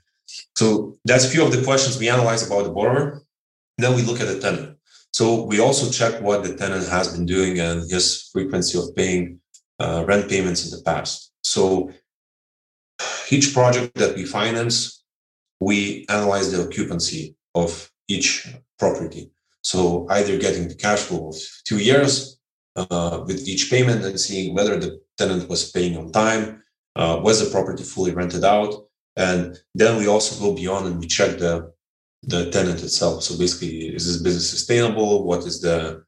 So 0.55 0.97
that's 1.05 1.25
a 1.25 1.29
few 1.29 1.43
of 1.43 1.51
the 1.51 1.63
questions 1.63 1.97
we 1.97 2.09
analyze 2.09 2.45
about 2.45 2.63
the 2.63 2.71
borrower. 2.71 3.23
Then 3.77 3.95
we 3.95 4.03
look 4.03 4.21
at 4.21 4.27
the 4.27 4.39
tenant. 4.39 4.77
So 5.11 5.43
we 5.45 5.59
also 5.59 5.89
check 5.89 6.21
what 6.21 6.43
the 6.43 6.55
tenant 6.55 6.87
has 6.87 7.07
been 7.15 7.25
doing 7.25 7.59
and 7.59 7.89
his 7.89 8.29
frequency 8.31 8.77
of 8.77 8.95
paying 8.95 9.39
uh, 9.79 10.03
rent 10.07 10.29
payments 10.29 10.65
in 10.65 10.77
the 10.77 10.83
past. 10.83 11.31
So 11.43 11.91
each 13.31 13.53
project 13.53 13.95
that 13.95 14.15
we 14.15 14.25
finance, 14.25 15.03
we 15.59 16.05
analyze 16.09 16.51
the 16.51 16.65
occupancy 16.65 17.35
of 17.55 17.91
each 18.07 18.47
property. 18.77 19.31
So 19.61 20.07
either 20.09 20.37
getting 20.37 20.67
the 20.67 20.75
cash 20.75 20.99
flow 20.99 21.29
of 21.29 21.35
two 21.65 21.79
years 21.79 22.39
uh, 22.75 23.23
with 23.25 23.47
each 23.47 23.69
payment 23.69 24.03
and 24.05 24.19
seeing 24.19 24.55
whether 24.55 24.79
the 24.79 24.99
tenant 25.17 25.49
was 25.49 25.71
paying 25.71 25.97
on 25.97 26.11
time, 26.11 26.63
uh, 26.95 27.19
was 27.21 27.43
the 27.43 27.51
property 27.51 27.83
fully 27.83 28.11
rented 28.11 28.43
out, 28.43 28.73
and 29.15 29.57
then 29.75 29.97
we 29.97 30.07
also 30.07 30.39
go 30.43 30.55
beyond 30.55 30.87
and 30.87 30.99
we 30.99 31.07
check 31.07 31.37
the 31.37 31.71
the 32.23 32.51
tenant 32.51 32.83
itself. 32.83 33.23
So 33.23 33.37
basically, 33.37 33.95
is 33.95 34.05
this 34.05 34.21
business 34.21 34.49
sustainable? 34.49 35.23
What 35.23 35.45
is 35.45 35.61
the 35.61 36.03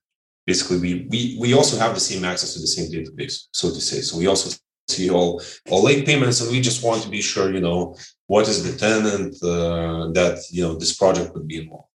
basically 0.46 0.80
we 0.80 1.08
we 1.10 1.38
we 1.40 1.54
also 1.54 1.78
have 1.78 1.94
the 1.94 2.00
same 2.00 2.24
access 2.26 2.54
to 2.54 2.60
the 2.60 2.68
same 2.68 2.92
database, 2.92 3.48
so 3.52 3.70
to 3.70 3.82
say. 3.82 4.02
So 4.02 4.18
we 4.18 4.28
also 4.28 4.58
see 4.90 5.10
all 5.10 5.42
all 5.70 5.84
late 5.84 6.06
payments, 6.06 6.42
and 6.42 6.52
we 6.52 6.62
just 6.62 6.84
want 6.84 7.02
to 7.04 7.10
be 7.10 7.22
sure, 7.22 7.54
you 7.54 7.62
know, 7.62 7.96
what 8.28 8.48
is 8.48 8.64
the 8.64 8.78
tenant 8.78 9.36
uh, 9.44 10.12
that 10.12 10.44
you 10.52 10.64
know 10.64 10.76
this 10.76 10.96
project 10.96 11.34
would 11.34 11.48
be 11.48 11.62
involved. 11.62 11.88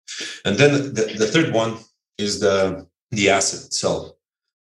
And 0.45 0.57
then 0.57 0.71
the, 0.93 1.15
the 1.17 1.27
third 1.27 1.53
one 1.53 1.77
is 2.17 2.39
the 2.39 2.87
the 3.11 3.29
asset 3.29 3.65
itself. 3.65 4.11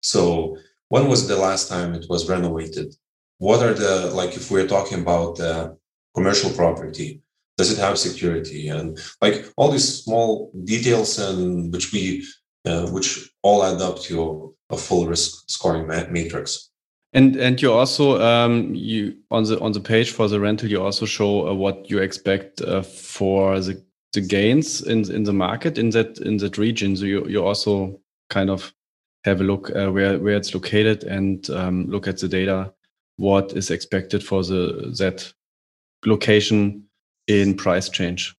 So 0.02 0.58
when 0.90 1.08
was 1.08 1.28
the 1.28 1.38
last 1.38 1.70
time 1.70 1.94
it 1.94 2.06
was 2.10 2.30
renovated? 2.30 2.96
What 3.38 3.62
are 3.64 3.74
the 3.74 4.12
like 4.14 4.36
if 4.36 4.52
we're 4.52 4.68
talking 4.68 5.00
about 5.02 5.40
uh, 5.40 5.72
commercial 6.16 6.52
property? 6.52 7.22
Does 7.58 7.72
it 7.72 7.78
have 7.78 8.00
security 8.00 8.70
and 8.70 8.98
like 9.22 9.46
all 9.58 9.70
these 9.70 10.04
small 10.04 10.52
details 10.64 11.20
and 11.20 11.72
which 11.72 11.94
we 11.94 12.26
uh, 12.66 12.88
which 12.88 13.32
all 13.42 13.64
add 13.64 13.82
up 13.82 14.00
to 14.00 14.56
a 14.70 14.78
full 14.78 15.08
risk 15.08 15.44
scoring 15.48 15.88
matrix. 15.88 16.70
And 17.14 17.36
and 17.36 17.62
you 17.62 17.72
also 17.72 18.20
um, 18.22 18.74
you 18.74 19.16
on 19.30 19.44
the 19.44 19.60
on 19.60 19.72
the 19.72 19.80
page 19.80 20.12
for 20.12 20.28
the 20.28 20.40
rental 20.40 20.68
you 20.68 20.82
also 20.82 21.06
show 21.06 21.48
uh, 21.48 21.54
what 21.54 21.90
you 21.90 22.00
expect 22.00 22.62
uh, 22.62 22.82
for 22.82 23.60
the 23.60 23.84
the 24.14 24.22
gains 24.22 24.82
in 24.82 25.12
in 25.12 25.24
the 25.24 25.34
market 25.34 25.78
in 25.78 25.92
that 25.92 26.18
in 26.20 26.38
that 26.38 26.58
region. 26.58 26.96
So 26.96 27.06
you 27.06 27.28
you 27.28 27.46
also 27.46 28.00
kind 28.30 28.50
of 28.50 28.74
have 29.26 29.42
a 29.42 29.44
look 29.44 29.70
uh, 29.76 29.92
where 29.92 30.18
where 30.18 30.36
it's 30.36 30.56
located 30.56 31.04
and 31.04 31.48
um, 31.52 31.86
look 31.88 32.08
at 32.08 32.18
the 32.18 32.28
data. 32.28 32.74
What 33.18 33.54
is 33.54 33.70
expected 33.70 34.24
for 34.24 34.44
the 34.44 34.94
that 34.98 35.32
location 36.06 36.84
in 37.28 37.56
price 37.56 37.90
change? 37.90 38.36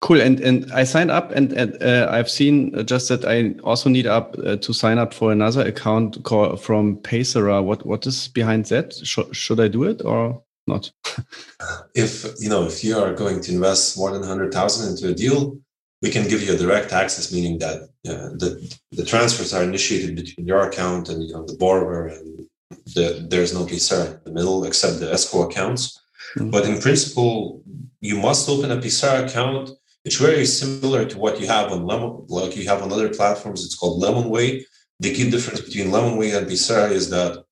Cool. 0.00 0.22
And 0.22 0.40
and 0.40 0.72
I 0.72 0.84
signed 0.84 1.10
up, 1.10 1.30
and, 1.32 1.52
and 1.52 1.82
uh, 1.82 2.08
I've 2.10 2.30
seen 2.30 2.86
just 2.86 3.08
that 3.10 3.24
I 3.24 3.54
also 3.62 3.90
need 3.90 4.06
up 4.06 4.34
uh, 4.44 4.56
to 4.56 4.72
sign 4.72 4.96
up 4.96 5.12
for 5.12 5.30
another 5.30 5.66
account 5.66 6.22
call 6.22 6.56
from 6.56 6.96
Paysera. 6.98 7.62
What 7.62 7.84
what 7.84 8.06
is 8.06 8.28
behind 8.28 8.64
that? 8.66 8.94
Sh 8.94 9.18
should 9.32 9.60
I 9.60 9.68
do 9.68 9.84
it 9.84 10.02
or 10.02 10.42
not? 10.66 10.90
if 11.94 12.24
you 12.38 12.48
know, 12.48 12.64
if 12.64 12.82
you 12.82 12.96
are 12.96 13.12
going 13.12 13.42
to 13.42 13.52
invest 13.52 13.98
more 13.98 14.10
than 14.10 14.22
hundred 14.22 14.54
thousand 14.54 14.90
into 14.90 15.08
a 15.08 15.14
deal, 15.14 15.58
we 16.00 16.10
can 16.10 16.26
give 16.26 16.42
you 16.42 16.54
a 16.54 16.56
direct 16.56 16.94
access, 16.94 17.30
meaning 17.30 17.58
that 17.58 17.82
uh, 18.08 18.30
the 18.40 18.74
the 18.92 19.04
transfers 19.04 19.52
are 19.52 19.62
initiated 19.62 20.16
between 20.16 20.46
your 20.46 20.62
account 20.62 21.10
and 21.10 21.22
you 21.22 21.34
know 21.34 21.44
the 21.44 21.56
borrower, 21.56 22.06
and 22.06 22.46
the, 22.94 23.26
there's 23.28 23.52
no 23.52 23.66
Paysera 23.66 24.14
in 24.14 24.24
the 24.24 24.32
middle 24.32 24.64
except 24.64 25.00
the 25.00 25.12
escrow 25.12 25.42
accounts. 25.42 26.00
Mm-hmm. 26.36 26.50
But 26.50 26.64
in 26.64 26.80
principle, 26.80 27.62
you 28.00 28.16
must 28.16 28.48
open 28.48 28.70
a 28.70 28.78
Paysera 28.78 29.28
account. 29.28 29.72
It's 30.04 30.16
very 30.16 30.46
similar 30.46 31.04
to 31.04 31.18
what 31.18 31.40
you 31.40 31.46
have 31.46 31.72
on 31.72 31.84
Lemon, 31.84 32.24
like 32.28 32.56
you 32.56 32.66
have 32.68 32.82
on 32.82 32.92
other 32.92 33.10
platforms. 33.10 33.64
It's 33.64 33.74
called 33.74 34.02
Lemonway. 34.02 34.62
The 34.98 35.14
key 35.14 35.30
difference 35.30 35.60
between 35.60 35.88
Lemonway 35.88 36.36
and 36.36 36.46
Paysera 36.46 36.90
is 36.90 37.10
that 37.10 37.44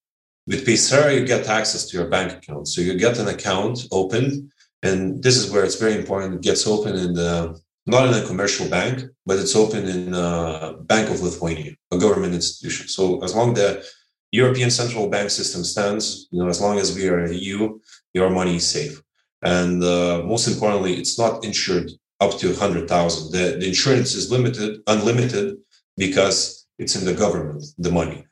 with 0.47 0.67
Paysera, 0.67 1.15
you 1.15 1.27
get 1.27 1.47
access 1.47 1.87
to 1.87 1.99
your 1.99 2.09
bank 2.09 2.33
account. 2.33 2.69
So 2.69 2.81
you 2.81 2.95
get 2.95 3.19
an 3.19 3.29
account 3.29 3.87
opened, 3.93 4.51
and 4.83 5.23
this 5.23 5.37
is 5.37 5.51
where 5.51 5.65
it's 5.65 5.77
very 5.77 5.95
important. 5.95 6.37
It 6.37 6.41
gets 6.41 6.67
open 6.67 6.97
in 6.97 7.13
the 7.13 7.61
not 7.87 8.07
in 8.09 8.23
a 8.23 8.27
commercial 8.27 8.69
bank, 8.69 9.03
but 9.25 9.39
it's 9.39 9.57
open 9.57 9.87
in 9.89 10.15
a 10.15 10.75
Bank 10.83 11.09
of 11.09 11.23
Lithuania, 11.23 11.73
a 11.91 11.99
government 11.99 12.35
institution. 12.35 12.87
So 12.87 13.23
as 13.25 13.35
long 13.35 13.53
as 13.53 13.57
the 13.59 13.85
European 14.31 14.71
Central 14.71 15.09
Bank 15.09 15.31
system 15.31 15.65
stands, 15.65 16.29
you 16.31 16.39
know, 16.39 16.49
as 16.49 16.61
long 16.61 16.79
as 16.79 16.95
we 16.95 17.09
are 17.09 17.21
in 17.25 17.31
the 17.31 17.39
EU, 17.39 17.79
your 18.13 18.29
money 18.29 18.57
is 18.57 18.67
safe. 18.67 19.03
And 19.43 19.83
uh, 19.83 20.23
most 20.25 20.49
importantly, 20.49 20.95
it's 20.97 21.19
not 21.19 21.45
insured 21.45 21.91
up 22.21 22.39
to 22.39 22.49
100,000. 22.49 23.33
The, 23.33 23.59
the 23.59 23.69
insurance 23.69 24.15
is 24.15 24.31
limited, 24.31 24.81
unlimited, 24.87 25.57
because 25.97 26.67
it's 26.79 26.97
in 26.97 27.05
the 27.05 27.15
government, 27.15 27.65
the 27.79 27.91
money. 27.91 28.27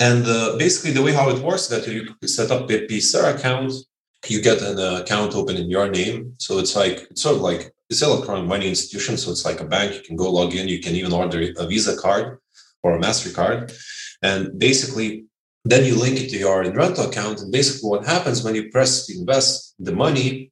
And 0.00 0.26
uh, 0.26 0.56
basically, 0.58 0.92
the 0.92 1.02
way 1.02 1.12
how 1.12 1.30
it 1.30 1.42
works 1.42 1.68
that 1.68 1.86
you 1.86 2.14
set 2.26 2.50
up 2.50 2.68
a 2.70 2.86
Paysera 2.86 3.36
account, 3.36 3.72
you 4.26 4.42
get 4.42 4.62
an 4.62 4.78
account 5.02 5.34
open 5.34 5.56
in 5.56 5.70
your 5.70 5.88
name. 5.88 6.34
So 6.38 6.58
it's 6.58 6.74
like, 6.74 7.06
it's 7.10 7.22
sort 7.22 7.36
of 7.36 7.42
like 7.42 7.72
it's 7.90 8.02
electronic 8.02 8.46
money 8.46 8.68
institution. 8.68 9.16
So 9.16 9.30
it's 9.30 9.44
like 9.44 9.60
a 9.60 9.64
bank. 9.64 9.94
You 9.94 10.00
can 10.00 10.16
go 10.16 10.30
log 10.30 10.54
in. 10.54 10.68
You 10.68 10.80
can 10.80 10.94
even 10.94 11.12
order 11.12 11.40
a 11.56 11.66
Visa 11.66 11.96
card 11.96 12.38
or 12.82 12.96
a 12.96 13.00
MasterCard. 13.00 13.72
And 14.22 14.58
basically, 14.58 15.24
then 15.64 15.84
you 15.84 15.94
link 15.94 16.20
it 16.20 16.30
to 16.30 16.38
your 16.38 16.62
rental 16.72 17.08
account. 17.08 17.40
And 17.40 17.52
basically, 17.52 17.88
what 17.88 18.06
happens 18.06 18.42
when 18.42 18.54
you 18.54 18.70
press 18.70 19.10
invest 19.10 19.74
the 19.78 19.92
money, 19.92 20.50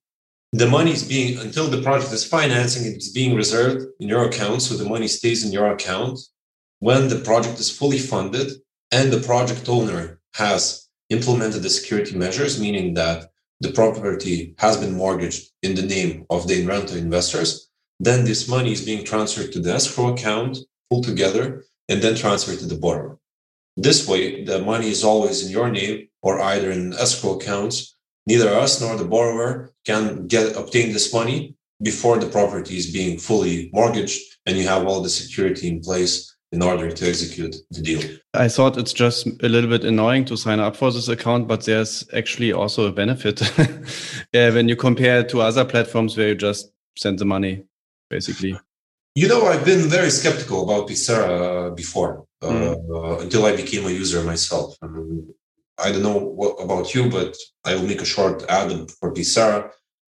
the 0.53 0.69
money 0.69 0.93
is 0.93 1.03
being, 1.03 1.39
until 1.39 1.69
the 1.69 1.81
project 1.81 2.13
is 2.13 2.25
financing, 2.25 2.85
it's 2.93 3.09
being 3.09 3.35
reserved 3.35 3.87
in 4.01 4.09
your 4.09 4.25
account. 4.25 4.63
So 4.63 4.77
the 4.77 4.89
money 4.89 5.09
stays 5.09 5.45
in 5.45 5.53
your 5.53 5.73
account. 5.73 6.21
When 6.81 7.09
the 7.09 7.21
project 7.21 7.59
is 7.59 7.71
fully 7.71 7.99
funded 7.99 8.53
and 8.91 9.11
the 9.11 9.21
project 9.21 9.69
owner 9.69 10.21
has 10.35 10.89
implemented 11.09 11.63
the 11.63 11.71
security 11.71 12.17
measures, 12.17 12.61
meaning 12.61 12.95
that 12.95 13.31
the 13.61 13.73
property 13.73 14.55
has 14.59 14.77
been 14.77 14.97
mortgaged 14.97 15.51
in 15.63 15.75
the 15.75 15.87
name 15.87 16.27
of 16.29 16.49
the 16.49 16.61
Inrento 16.61 16.97
investors, 16.97 17.71
then 18.01 18.25
this 18.25 18.49
money 18.49 18.73
is 18.73 18.85
being 18.85 19.05
transferred 19.05 19.53
to 19.53 19.61
the 19.61 19.73
escrow 19.73 20.13
account 20.13 20.59
pulled 20.91 21.05
together 21.05 21.65
and 21.89 22.03
then 22.03 22.17
transferred 22.17 22.59
to 22.59 22.67
the 22.67 22.77
borrower. 22.77 23.19
This 23.77 24.07
way, 24.07 24.45
the 24.45 24.61
money 24.61 24.91
is 24.91 25.05
always 25.05 25.47
in 25.47 25.51
your 25.51 25.71
name 25.71 26.09
or 26.21 26.41
either 26.41 26.71
in 26.71 26.93
escrow 26.95 27.37
accounts. 27.37 27.97
Neither 28.27 28.51
us 28.51 28.81
nor 28.81 28.97
the 28.97 29.05
borrower 29.05 29.73
can 29.85 30.27
get 30.27 30.57
obtain 30.57 30.93
this 30.93 31.13
money 31.13 31.57
before 31.83 32.19
the 32.19 32.27
property 32.27 32.77
is 32.77 32.93
being 32.93 33.19
fully 33.19 33.71
mortgaged 33.73 34.21
and 34.47 34.57
you 34.57 34.67
have 34.67 34.87
all 34.87 35.03
the 35.03 35.09
security 35.09 35.69
in 35.69 35.81
place 35.81 36.33
in 36.53 36.63
order 36.63 36.91
to 36.91 37.09
execute 37.09 37.57
the 37.71 37.81
deal. 37.81 38.03
I 38.35 38.49
thought 38.49 38.77
it's 38.77 38.93
just 38.93 39.27
a 39.43 39.49
little 39.49 39.71
bit 39.71 39.85
annoying 39.85 40.27
to 40.27 40.37
sign 40.37 40.61
up 40.61 40.77
for 40.77 40.93
this 40.93 41.09
account, 41.09 41.49
but 41.49 41.65
there's 41.65 42.07
actually 42.13 42.53
also 42.53 42.87
a 42.87 42.93
benefit 42.93 43.41
yeah, 44.33 44.51
when 44.51 44.69
you 44.69 44.77
compare 44.77 45.21
it 45.21 45.31
to 45.31 45.41
other 45.41 45.65
platforms 45.65 46.17
where 46.17 46.29
you 46.29 46.35
just 46.35 46.71
send 46.97 47.19
the 47.19 47.25
money, 47.25 47.65
basically. 48.11 48.59
You 49.15 49.29
know, 49.29 49.47
I've 49.47 49.65
been 49.65 49.89
very 49.89 50.11
skeptical 50.11 50.63
about 50.63 50.89
Paysera 50.89 51.75
before 51.75 52.27
mm. 52.43 52.77
uh, 52.91 53.21
until 53.21 53.47
I 53.47 53.57
became 53.57 53.87
a 53.87 53.91
user 53.91 54.23
myself. 54.23 54.77
I, 54.83 54.87
mean, 54.87 55.35
I 55.83 55.93
don't 55.93 56.03
know 56.03 56.19
what 56.19 56.55
about 56.63 56.95
you, 56.95 57.11
but 57.11 57.37
I 57.65 57.75
will 57.75 57.87
make 57.87 58.03
a 58.03 58.13
short 58.15 58.45
ad 58.49 58.91
for 58.91 59.13
Paysera. 59.13 59.71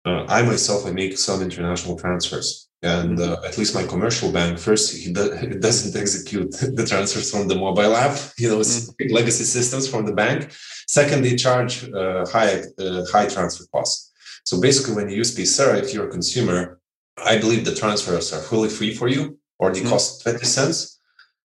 Uh, 0.05 0.25
I 0.29 0.43
myself, 0.43 0.87
I 0.87 0.91
make 0.91 1.17
some 1.17 1.41
international 1.41 1.99
transfers 1.99 2.69
and 2.85 3.19
uh, 3.19 3.41
at 3.45 3.57
least 3.57 3.75
my 3.75 3.83
commercial 3.85 4.31
bank 4.31 4.59
first 4.59 4.95
he 4.95 5.13
do, 5.13 5.33
it 5.55 5.61
doesn't 5.61 6.01
execute 6.01 6.51
the 6.79 6.87
transfers 6.87 7.31
from 7.31 7.49
the 7.49 7.55
mobile 7.55 7.97
app 7.97 8.17
you 8.39 8.49
know 8.49 8.59
mm-hmm. 8.59 9.13
legacy 9.13 9.45
systems 9.45 9.89
from 9.89 10.05
the 10.05 10.13
bank 10.13 10.53
second 10.87 11.23
they 11.23 11.35
charge 11.35 11.89
uh, 11.93 12.25
high 12.27 12.63
uh, 12.79 13.03
high 13.11 13.27
transfer 13.27 13.65
costs 13.73 14.13
so 14.45 14.61
basically 14.61 14.95
when 14.95 15.09
you 15.09 15.17
use 15.17 15.35
Paysera 15.35 15.83
if 15.83 15.93
you're 15.93 16.09
a 16.09 16.17
consumer 16.19 16.79
i 17.19 17.39
believe 17.39 17.65
the 17.65 17.75
transfers 17.75 18.33
are 18.33 18.41
fully 18.41 18.69
free 18.69 18.93
for 18.93 19.09
you 19.09 19.39
or 19.59 19.73
they 19.73 19.81
mm-hmm. 19.81 19.89
cost 19.89 20.23
20 20.23 20.45
cents 20.45 20.94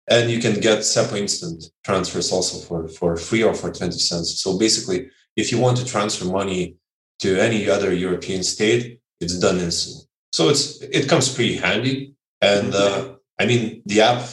and 0.09 0.31
you 0.31 0.39
can 0.41 0.61
get 0.61 0.85
SEPA 0.85 1.17
instant 1.19 1.65
transfers 1.85 2.31
also 2.31 2.59
for, 2.67 2.89
for 2.89 3.17
free 3.17 3.43
or 3.43 3.55
for 3.55 3.73
20 3.73 3.99
cents 3.99 4.43
so 4.43 4.59
basically 4.59 5.09
if 5.37 5.51
you 5.51 5.59
want 5.59 5.77
to 5.77 5.85
transfer 5.85 6.27
money 6.27 6.77
to 7.21 7.39
any 7.41 7.69
other 7.69 7.93
european 7.93 8.43
state 8.43 9.01
it's 9.21 9.39
done 9.39 9.59
instantly 9.59 10.05
so 10.35 10.49
it's 10.49 10.81
it 10.81 11.09
comes 11.09 11.33
pretty 11.33 11.55
handy. 11.55 12.13
And 12.41 12.75
uh, 12.75 13.15
I 13.39 13.47
mean, 13.47 13.83
the 13.87 14.01
app, 14.01 14.29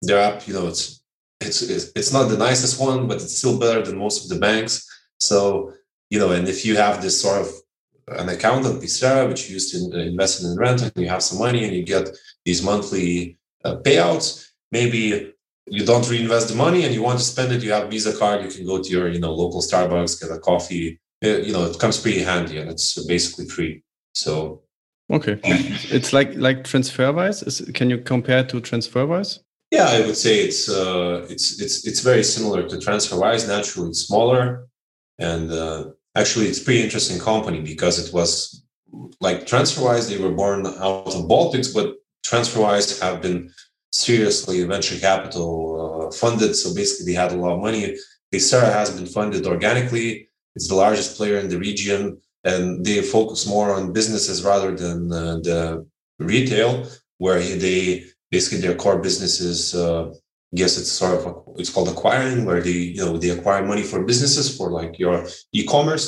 their 0.00 0.18
app, 0.18 0.48
you 0.48 0.54
know, 0.54 0.66
it's 0.66 1.02
it's 1.42 1.60
it's 1.94 2.10
not 2.10 2.30
the 2.30 2.38
nicest 2.38 2.80
one, 2.80 3.06
but 3.06 3.16
it's 3.16 3.36
still 3.36 3.58
better 3.58 3.82
than 3.82 3.98
most 3.98 4.24
of 4.24 4.30
the 4.30 4.40
banks. 4.40 4.74
So 5.18 5.74
you 6.08 6.18
know, 6.18 6.30
and 6.32 6.48
if 6.48 6.64
you 6.64 6.78
have 6.78 7.02
this 7.02 7.20
sort 7.20 7.42
of 7.42 7.48
an 8.20 8.30
account 8.30 8.64
on 8.64 8.80
Paysera, 8.80 9.28
which 9.28 9.46
you 9.46 9.52
used 9.52 9.70
to 9.74 10.00
invest 10.00 10.42
in 10.42 10.56
rent, 10.56 10.80
and 10.80 10.92
you 10.96 11.10
have 11.10 11.22
some 11.22 11.38
money, 11.38 11.64
and 11.64 11.74
you 11.76 11.84
get 11.84 12.08
these 12.46 12.62
monthly 12.62 13.36
uh, 13.62 13.76
payouts, 13.84 14.51
maybe 14.72 15.32
you 15.66 15.86
don't 15.86 16.08
reinvest 16.10 16.48
the 16.48 16.56
money 16.56 16.84
and 16.84 16.92
you 16.92 17.02
want 17.02 17.18
to 17.20 17.24
spend 17.24 17.52
it. 17.52 17.62
You 17.62 17.72
have 17.72 17.88
Visa 17.88 18.16
card. 18.16 18.42
You 18.42 18.50
can 18.50 18.66
go 18.66 18.82
to 18.82 18.90
your 18.90 19.08
you 19.08 19.20
know 19.20 19.32
local 19.32 19.60
Starbucks, 19.60 20.20
get 20.20 20.36
a 20.36 20.40
coffee. 20.40 20.98
It, 21.20 21.46
you 21.46 21.52
know, 21.52 21.66
it 21.66 21.78
comes 21.78 22.00
pretty 22.00 22.22
handy, 22.22 22.58
and 22.58 22.68
it's 22.68 23.04
basically 23.06 23.46
free. 23.46 23.84
So 24.14 24.62
Okay, 25.12 25.38
it's 25.44 26.12
like 26.12 26.34
like 26.36 26.64
TransferWise. 26.64 27.46
Is, 27.46 27.60
can 27.74 27.90
you 27.90 27.98
compare 27.98 28.44
to 28.44 28.60
TransferWise? 28.60 29.40
Yeah, 29.70 29.86
I 29.86 30.00
would 30.06 30.16
say 30.16 30.40
it's 30.40 30.70
uh, 30.70 31.26
it's 31.28 31.60
it's 31.60 31.86
it's 31.86 32.00
very 32.00 32.24
similar 32.24 32.66
to 32.68 32.76
TransferWise. 32.76 33.46
Naturally, 33.46 33.90
it's 33.90 34.06
smaller, 34.06 34.68
and 35.18 35.50
uh, 35.52 35.90
actually, 36.16 36.46
it's 36.46 36.60
pretty 36.60 36.82
interesting 36.82 37.18
company 37.18 37.60
because 37.60 37.98
it 37.98 38.12
was 38.14 38.64
like 39.20 39.46
TransferWise. 39.46 40.08
They 40.08 40.18
were 40.18 40.32
born 40.32 40.66
out 40.66 41.14
of 41.14 41.28
Baltics, 41.28 41.74
but 41.74 41.96
TransferWise 42.26 43.00
have 43.02 43.20
been 43.20 43.52
seriously 43.92 44.64
venture 44.64 44.98
capital 44.98 46.08
uh, 46.08 46.12
funded. 46.12 46.56
So 46.56 46.74
basically, 46.74 47.12
they 47.12 47.18
had 47.18 47.32
a 47.32 47.36
lot 47.36 47.54
of 47.54 47.60
money. 47.60 47.96
Paysera 48.32 48.72
has 48.72 48.90
been 48.90 49.06
funded 49.06 49.46
organically. 49.46 50.28
It's 50.54 50.68
the 50.68 50.74
largest 50.74 51.16
player 51.16 51.38
in 51.38 51.48
the 51.48 51.58
region 51.58 52.18
and 52.44 52.84
they 52.84 53.02
focus 53.02 53.46
more 53.46 53.72
on 53.72 53.92
businesses 53.92 54.42
rather 54.44 54.74
than 54.74 55.12
uh, 55.12 55.36
the 55.36 55.86
retail, 56.18 56.86
where 57.18 57.40
they 57.40 58.04
basically 58.30 58.60
their 58.60 58.74
core 58.74 58.98
business 58.98 59.40
is, 59.40 59.74
uh, 59.74 60.08
I 60.08 60.56
guess 60.56 60.76
it's 60.76 60.90
sort 60.90 61.20
of 61.20 61.44
it's 61.56 61.70
called 61.70 61.88
acquiring, 61.88 62.44
where 62.44 62.60
they 62.60 62.70
you 62.70 63.04
know 63.04 63.16
they 63.16 63.30
acquire 63.30 63.64
money 63.64 63.82
for 63.82 64.04
businesses 64.04 64.56
for 64.56 64.70
like 64.70 64.98
your 64.98 65.26
e-commerce, 65.52 66.04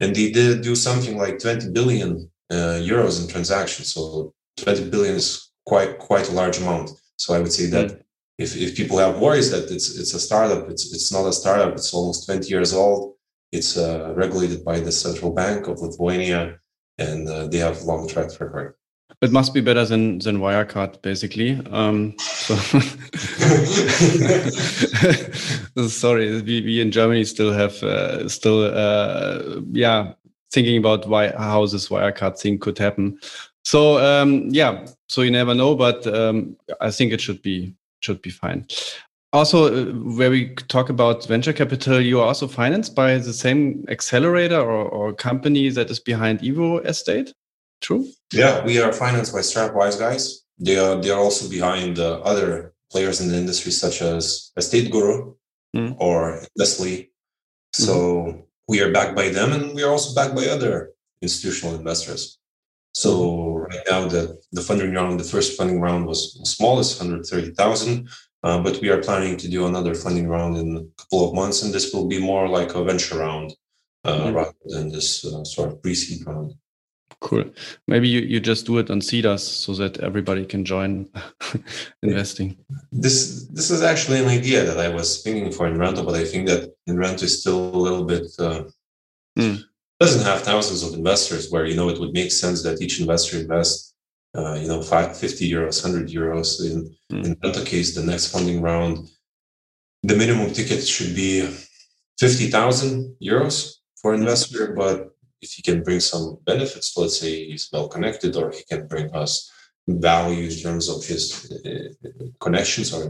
and 0.00 0.14
they 0.14 0.30
did 0.30 0.62
do 0.62 0.74
something 0.74 1.16
like 1.16 1.38
20 1.38 1.70
billion 1.70 2.30
uh, 2.50 2.78
euros 2.82 3.22
in 3.22 3.28
transactions. 3.28 3.92
So 3.94 4.34
20 4.58 4.90
billion 4.90 5.16
is 5.16 5.50
quite 5.66 5.98
quite 5.98 6.28
a 6.28 6.32
large 6.32 6.58
amount. 6.58 6.90
So 7.20 7.34
I 7.34 7.40
would 7.42 7.52
say 7.52 7.66
that. 7.76 7.88
Mm. 7.90 8.02
If, 8.44 8.56
if 8.56 8.74
people 8.74 8.96
have 8.96 9.20
worries 9.20 9.50
that 9.50 9.70
it's 9.70 9.88
it's 10.00 10.14
a 10.14 10.20
startup, 10.28 10.70
it's 10.70 10.84
it's 10.94 11.12
not 11.12 11.26
a 11.26 11.32
startup. 11.40 11.74
It's 11.74 11.92
almost 11.92 12.24
20 12.24 12.48
years 12.48 12.72
old 12.72 13.20
it's 13.52 13.76
uh, 13.76 14.12
regulated 14.14 14.64
by 14.64 14.80
the 14.80 14.90
Central 14.92 15.32
Bank 15.32 15.66
of 15.66 15.80
Lithuania, 15.80 16.58
and 16.98 17.28
uh, 17.28 17.48
they 17.48 17.58
have 17.58 17.82
long 17.82 18.08
track 18.08 18.30
record. 18.40 18.76
It 19.20 19.32
must 19.32 19.52
be 19.52 19.60
better 19.60 19.84
than 19.84 20.20
than 20.20 20.38
Wirecard, 20.38 21.02
basically. 21.02 21.60
Um, 21.70 22.14
so 22.18 22.56
sorry, 25.88 26.40
we, 26.42 26.62
we 26.62 26.80
in 26.80 26.90
Germany 26.90 27.24
still 27.24 27.52
have 27.52 27.82
uh, 27.82 28.26
still 28.28 28.72
uh, 28.72 29.60
yeah 29.72 30.14
thinking 30.52 30.78
about 30.78 31.06
why 31.08 31.32
how 31.36 31.66
this 31.66 31.88
Wirecard 31.88 32.38
thing 32.38 32.58
could 32.58 32.78
happen. 32.78 33.18
So 33.64 33.98
um, 33.98 34.48
yeah, 34.50 34.86
so 35.10 35.22
you 35.22 35.30
never 35.30 35.54
know, 35.54 35.74
but 35.74 36.06
um, 36.06 36.56
I 36.80 36.90
think 36.90 37.12
it 37.12 37.20
should 37.20 37.42
be 37.42 37.74
should 38.00 38.22
be 38.22 38.30
fine 38.30 38.66
also 39.32 39.66
uh, 39.66 39.92
where 40.16 40.30
we 40.30 40.54
talk 40.68 40.88
about 40.88 41.26
venture 41.26 41.52
capital 41.52 42.00
you 42.00 42.20
are 42.20 42.26
also 42.26 42.48
financed 42.48 42.94
by 42.94 43.18
the 43.18 43.32
same 43.32 43.84
accelerator 43.88 44.60
or, 44.60 44.88
or 44.88 45.12
company 45.12 45.68
that 45.70 45.90
is 45.90 46.00
behind 46.00 46.40
EvoEstate 46.40 47.32
true 47.80 48.06
yeah 48.32 48.64
we 48.64 48.80
are 48.80 48.92
financed 48.92 49.32
by 49.32 49.40
Startup 49.40 49.76
Wise 49.76 49.96
Guys 49.96 50.42
they 50.58 50.76
are 50.76 51.00
they 51.00 51.10
are 51.10 51.20
also 51.20 51.48
behind 51.48 51.98
uh, 51.98 52.20
other 52.20 52.74
players 52.90 53.20
in 53.20 53.28
the 53.28 53.36
industry 53.36 53.70
such 53.70 54.02
as 54.02 54.50
EstateGuru 54.58 55.34
mm. 55.76 55.96
or 55.98 56.42
leslie 56.56 57.10
so 57.72 57.94
mm. 57.94 58.42
we 58.68 58.80
are 58.80 58.92
backed 58.92 59.14
by 59.14 59.28
them 59.28 59.52
and 59.52 59.74
we 59.74 59.82
are 59.82 59.90
also 59.90 60.14
backed 60.14 60.34
by 60.34 60.46
other 60.46 60.90
institutional 61.22 61.76
investors 61.76 62.38
so 62.94 63.10
mm-hmm. 63.10 63.49
Right 63.70 63.86
now 63.90 64.00
the, 64.14 64.22
the 64.52 64.62
funding 64.68 64.92
round 64.94 65.18
the 65.18 65.30
first 65.34 65.56
funding 65.56 65.80
round 65.80 66.06
was 66.06 66.20
small 66.44 66.80
it's 66.80 66.98
130000 66.98 68.08
uh, 68.42 68.58
but 68.58 68.80
we 68.80 68.88
are 68.88 69.02
planning 69.02 69.36
to 69.36 69.48
do 69.48 69.66
another 69.66 69.94
funding 69.94 70.26
round 70.26 70.56
in 70.56 70.68
a 70.76 71.02
couple 71.02 71.28
of 71.28 71.34
months, 71.34 71.62
and 71.62 71.74
this 71.74 71.92
will 71.92 72.06
be 72.06 72.18
more 72.18 72.48
like 72.48 72.74
a 72.74 72.82
venture 72.82 73.18
round. 73.18 73.52
uh, 74.04 74.18
mm-hmm. 74.18 74.34
rather 74.34 74.54
than 74.66 74.90
this 74.90 75.24
uh, 75.24 75.44
sort 75.44 75.70
of 75.70 75.82
pre-seed 75.82 76.26
round. 76.26 76.54
Cool. 77.20 77.44
Maybe 77.86 78.08
you, 78.08 78.20
you 78.20 78.40
just 78.40 78.64
do 78.64 78.78
it 78.78 78.90
on 78.90 79.00
Seedrs 79.00 79.40
so 79.40 79.74
that 79.74 79.98
everybody 80.00 80.46
can 80.46 80.64
join 80.64 81.06
investing. 82.02 82.56
This 82.90 83.46
this 83.48 83.70
is 83.70 83.82
actually 83.82 84.20
an 84.20 84.28
idea 84.28 84.64
that 84.64 84.78
I 84.78 84.88
was 84.88 85.22
thinking 85.22 85.52
for 85.52 85.66
Inrento, 85.66 86.02
but 86.02 86.14
I 86.14 86.24
think 86.24 86.48
that 86.48 86.72
Inrento 86.86 87.24
is 87.26 87.40
still 87.40 87.74
a 87.74 87.76
little 87.76 88.04
bit 88.04 88.26
uh, 88.38 88.64
mm. 89.38 89.62
Doesn't 90.00 90.24
have 90.24 90.42
thousands 90.42 90.82
of 90.82 90.94
investors 90.94 91.50
where 91.50 91.66
you 91.66 91.76
know 91.76 91.88
it 91.90 92.00
would 92.00 92.12
make 92.12 92.32
sense 92.32 92.62
that 92.62 92.80
each 92.80 93.00
investor 93.00 93.38
invests 93.38 93.94
uh, 94.36 94.54
you 94.54 94.68
know 94.68 94.80
five, 94.82 95.16
50 95.16 95.50
euros, 95.50 95.84
100 95.84 96.08
euros. 96.08 96.64
In 96.64 96.96
mm. 97.12 97.24
in 97.24 97.36
that 97.42 97.66
case, 97.66 97.94
the 97.94 98.02
next 98.02 98.28
funding 98.28 98.62
round, 98.62 99.08
the 100.02 100.16
minimum 100.16 100.52
ticket 100.52 100.86
should 100.86 101.14
be 101.14 101.48
50,000 102.18 103.16
euros 103.22 103.74
for 104.00 104.14
investor, 104.14 104.74
but 104.74 105.10
if 105.42 105.52
he 105.52 105.62
can 105.62 105.82
bring 105.82 106.00
some 106.00 106.38
benefits, 106.44 106.96
let's 106.96 107.18
say 107.18 107.46
he's 107.46 107.68
well 107.72 107.88
connected, 107.88 108.36
or 108.36 108.50
he 108.50 108.62
can 108.68 108.86
bring 108.86 109.14
us 109.14 109.50
value 109.88 110.48
in 110.48 110.56
terms 110.56 110.88
of 110.88 111.04
his 111.04 111.50
uh, 111.66 112.08
connections 112.40 112.94
or 112.94 113.04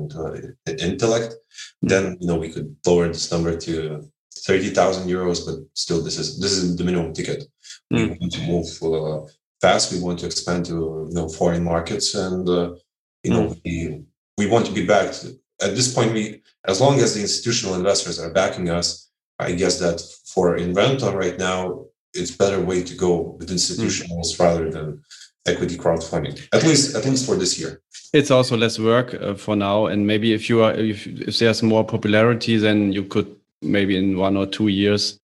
intellect, 0.67 1.35
then 1.83 2.17
you 2.21 2.27
know 2.27 2.37
we 2.37 2.51
could 2.51 2.75
lower 2.87 3.09
this 3.09 3.31
number 3.31 3.57
to 3.57 4.11
thirty 4.47 4.71
thousand 4.71 5.09
euros. 5.09 5.45
But 5.47 5.57
still, 5.75 6.03
this 6.03 6.19
is 6.19 6.39
this 6.41 6.53
is 6.53 6.77
the 6.77 6.85
minimum 6.85 7.13
ticket. 7.13 7.45
Mm. 7.93 8.11
We 8.11 8.17
want 8.21 8.33
to 8.33 8.43
move 8.53 8.69
uh, 8.83 9.27
fast. 9.61 9.93
We 9.93 10.01
want 10.01 10.19
to 10.21 10.27
expand 10.27 10.67
to 10.67 11.07
you 11.09 11.15
know 11.15 11.29
foreign 11.29 11.65
markets, 11.65 12.15
and 12.15 12.49
uh, 12.49 12.75
you 13.23 13.31
know 13.31 13.49
mm. 13.49 13.61
we 13.65 14.03
we 14.39 14.47
want 14.47 14.67
to 14.67 14.73
be 14.73 14.87
backed. 14.87 15.27
At 15.63 15.75
this 15.75 15.93
point, 15.93 16.13
we 16.13 16.43
as 16.67 16.81
long 16.81 17.01
as 17.01 17.15
the 17.15 17.21
institutional 17.21 17.75
investors 17.75 18.19
are 18.19 18.33
backing 18.33 18.71
us, 18.71 19.11
I 19.39 19.53
guess 19.53 19.79
that 19.79 20.01
for 20.27 20.57
Inrento 20.57 21.13
right 21.13 21.39
now, 21.39 21.87
it's 22.15 22.31
better 22.31 22.61
way 22.61 22.83
to 22.83 22.95
go 22.95 23.37
with 23.39 23.51
institutionals 23.51 24.35
mm. 24.35 24.41
rather 24.41 24.71
than 24.71 25.03
equity 25.47 25.77
crowdfunding 25.77 26.39
at 26.53 26.63
least 26.65 26.95
at 26.95 27.05
least 27.07 27.25
for 27.25 27.35
this 27.35 27.59
year 27.59 27.81
it's 28.13 28.31
also 28.31 28.57
less 28.57 28.79
work 28.79 29.15
uh, 29.15 29.35
for 29.35 29.57
now 29.57 29.87
and 29.87 30.07
maybe 30.07 30.35
if 30.35 30.51
you 30.51 30.63
are 30.63 30.75
if, 30.75 31.07
if 31.07 31.39
there's 31.39 31.63
more 31.63 31.85
popularity 31.85 32.59
then 32.59 32.93
you 32.93 33.05
could 33.05 33.40
maybe 33.63 33.97
in 33.97 34.17
one 34.17 34.37
or 34.37 34.47
two 34.47 34.69
years 34.69 35.19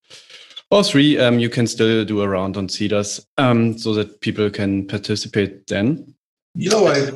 or 0.70 0.82
three 0.82 1.18
um, 1.18 1.39
you 1.39 1.49
can 1.49 1.66
still 1.66 2.05
do 2.05 2.22
a 2.22 2.28
round 2.28 2.57
on 2.57 2.68
Seedrs 2.68 3.24
um, 3.39 3.78
so 3.78 3.95
that 3.95 4.20
people 4.20 4.51
can 4.51 4.87
participate 4.87 5.66
then 5.66 6.14
you 6.55 6.70
know 6.70 6.87
i 6.87 7.11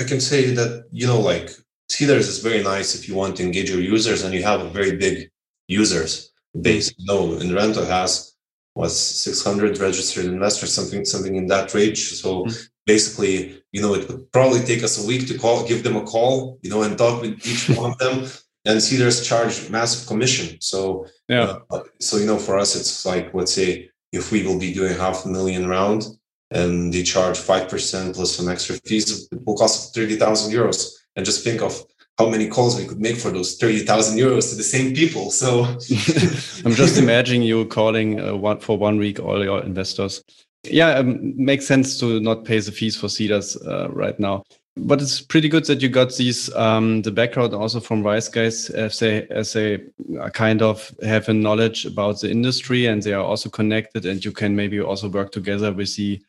i 0.00 0.04
can 0.04 0.20
say 0.20 0.54
that 0.54 0.86
you 0.90 1.06
know 1.06 1.20
like 1.20 1.50
Seedrs 1.90 2.28
is 2.28 2.38
very 2.38 2.62
nice 2.62 2.94
if 2.94 3.08
you 3.08 3.14
want 3.14 3.36
to 3.36 3.42
engage 3.42 3.70
your 3.70 3.80
users 3.80 4.24
and 4.24 4.34
you 4.34 4.42
have 4.42 4.60
a 4.60 4.70
very 4.70 4.96
big 4.96 5.30
users 5.68 6.32
base 6.60 6.92
you 6.98 7.06
know 7.06 7.38
Inrento 7.38 7.84
has 7.84 8.34
was 8.74 8.98
600 8.98 9.78
registered 9.78 10.26
investors, 10.26 10.72
something 10.72 11.04
something 11.04 11.36
in 11.36 11.46
that 11.46 11.72
range. 11.74 12.12
So 12.14 12.44
mm-hmm. 12.44 12.62
basically, 12.86 13.62
you 13.72 13.80
know, 13.80 13.94
it 13.94 14.08
would 14.08 14.30
probably 14.32 14.60
take 14.60 14.82
us 14.82 15.02
a 15.02 15.06
week 15.06 15.28
to 15.28 15.38
call, 15.38 15.66
give 15.66 15.84
them 15.84 15.96
a 15.96 16.02
call, 16.02 16.58
you 16.62 16.70
know, 16.70 16.82
and 16.82 16.98
talk 16.98 17.22
with 17.22 17.46
each 17.46 17.68
one 17.76 17.92
of 17.92 17.98
them. 17.98 18.28
And 18.66 18.78
Seedrs 18.78 19.26
charge 19.26 19.68
massive 19.70 20.06
commission. 20.06 20.58
So 20.60 21.06
yeah, 21.28 21.58
uh, 21.70 21.80
so 22.00 22.16
you 22.16 22.26
know, 22.26 22.38
for 22.38 22.58
us, 22.58 22.76
it's 22.76 23.04
like 23.04 23.34
let's 23.34 23.52
say 23.52 23.90
if 24.12 24.32
we 24.32 24.42
will 24.46 24.58
be 24.58 24.72
doing 24.72 24.96
half 24.96 25.24
a 25.24 25.28
million 25.28 25.68
round 25.68 26.06
and 26.50 26.92
they 26.92 27.02
charge 27.02 27.38
five 27.38 27.68
percent 27.68 28.14
plus 28.14 28.34
some 28.36 28.48
extra 28.48 28.76
fees, 28.86 29.28
it 29.30 29.44
will 29.44 29.56
cost 29.56 29.94
thirty 29.94 30.16
thousand 30.16 30.52
euros. 30.52 30.92
And 31.16 31.24
just 31.24 31.44
think 31.44 31.62
of 31.62 31.84
how 32.18 32.28
many 32.28 32.48
calls 32.48 32.76
we 32.78 32.86
could 32.86 33.00
make 33.00 33.16
for 33.16 33.30
those 33.30 33.56
30,000 33.56 34.18
euros 34.18 34.50
to 34.50 34.56
the 34.56 34.62
same 34.62 34.94
people. 34.94 35.30
So 35.30 35.64
I'm 36.64 36.74
just 36.74 36.96
imagining 36.98 37.42
you 37.42 37.64
calling 37.66 38.20
uh, 38.20 38.36
one, 38.36 38.60
for 38.60 38.78
one 38.78 38.98
week 38.98 39.18
all 39.18 39.42
your 39.42 39.62
investors. 39.62 40.22
Yeah, 40.62 40.90
um, 40.90 41.34
makes 41.36 41.66
sense 41.66 41.98
to 42.00 42.20
not 42.20 42.44
pay 42.44 42.58
the 42.60 42.72
fees 42.72 42.96
for 42.96 43.08
Seedrs 43.08 43.56
uh, 43.66 43.90
right 43.90 44.18
now. 44.18 44.44
But 44.76 45.00
it's 45.00 45.20
pretty 45.20 45.48
good 45.48 45.66
that 45.66 45.82
you 45.82 45.88
got 45.88 46.16
these 46.16 46.52
um, 46.54 47.02
the 47.02 47.12
background 47.12 47.54
also 47.54 47.78
from 47.78 48.02
Wiseguys 48.02 48.70
as 48.70 48.98
they 48.98 49.24
as 49.28 49.52
they 49.52 49.84
kind 50.32 50.62
of 50.62 50.92
have 51.04 51.28
a 51.28 51.34
knowledge 51.34 51.86
about 51.86 52.20
the 52.20 52.30
industry 52.30 52.86
and 52.86 53.00
they 53.00 53.12
are 53.12 53.22
also 53.22 53.48
connected 53.48 54.04
and 54.04 54.24
you 54.24 54.32
can 54.32 54.56
maybe 54.56 54.80
also 54.80 55.08
work 55.08 55.30
together 55.30 55.72
with 55.72 55.94
the 55.94 56.20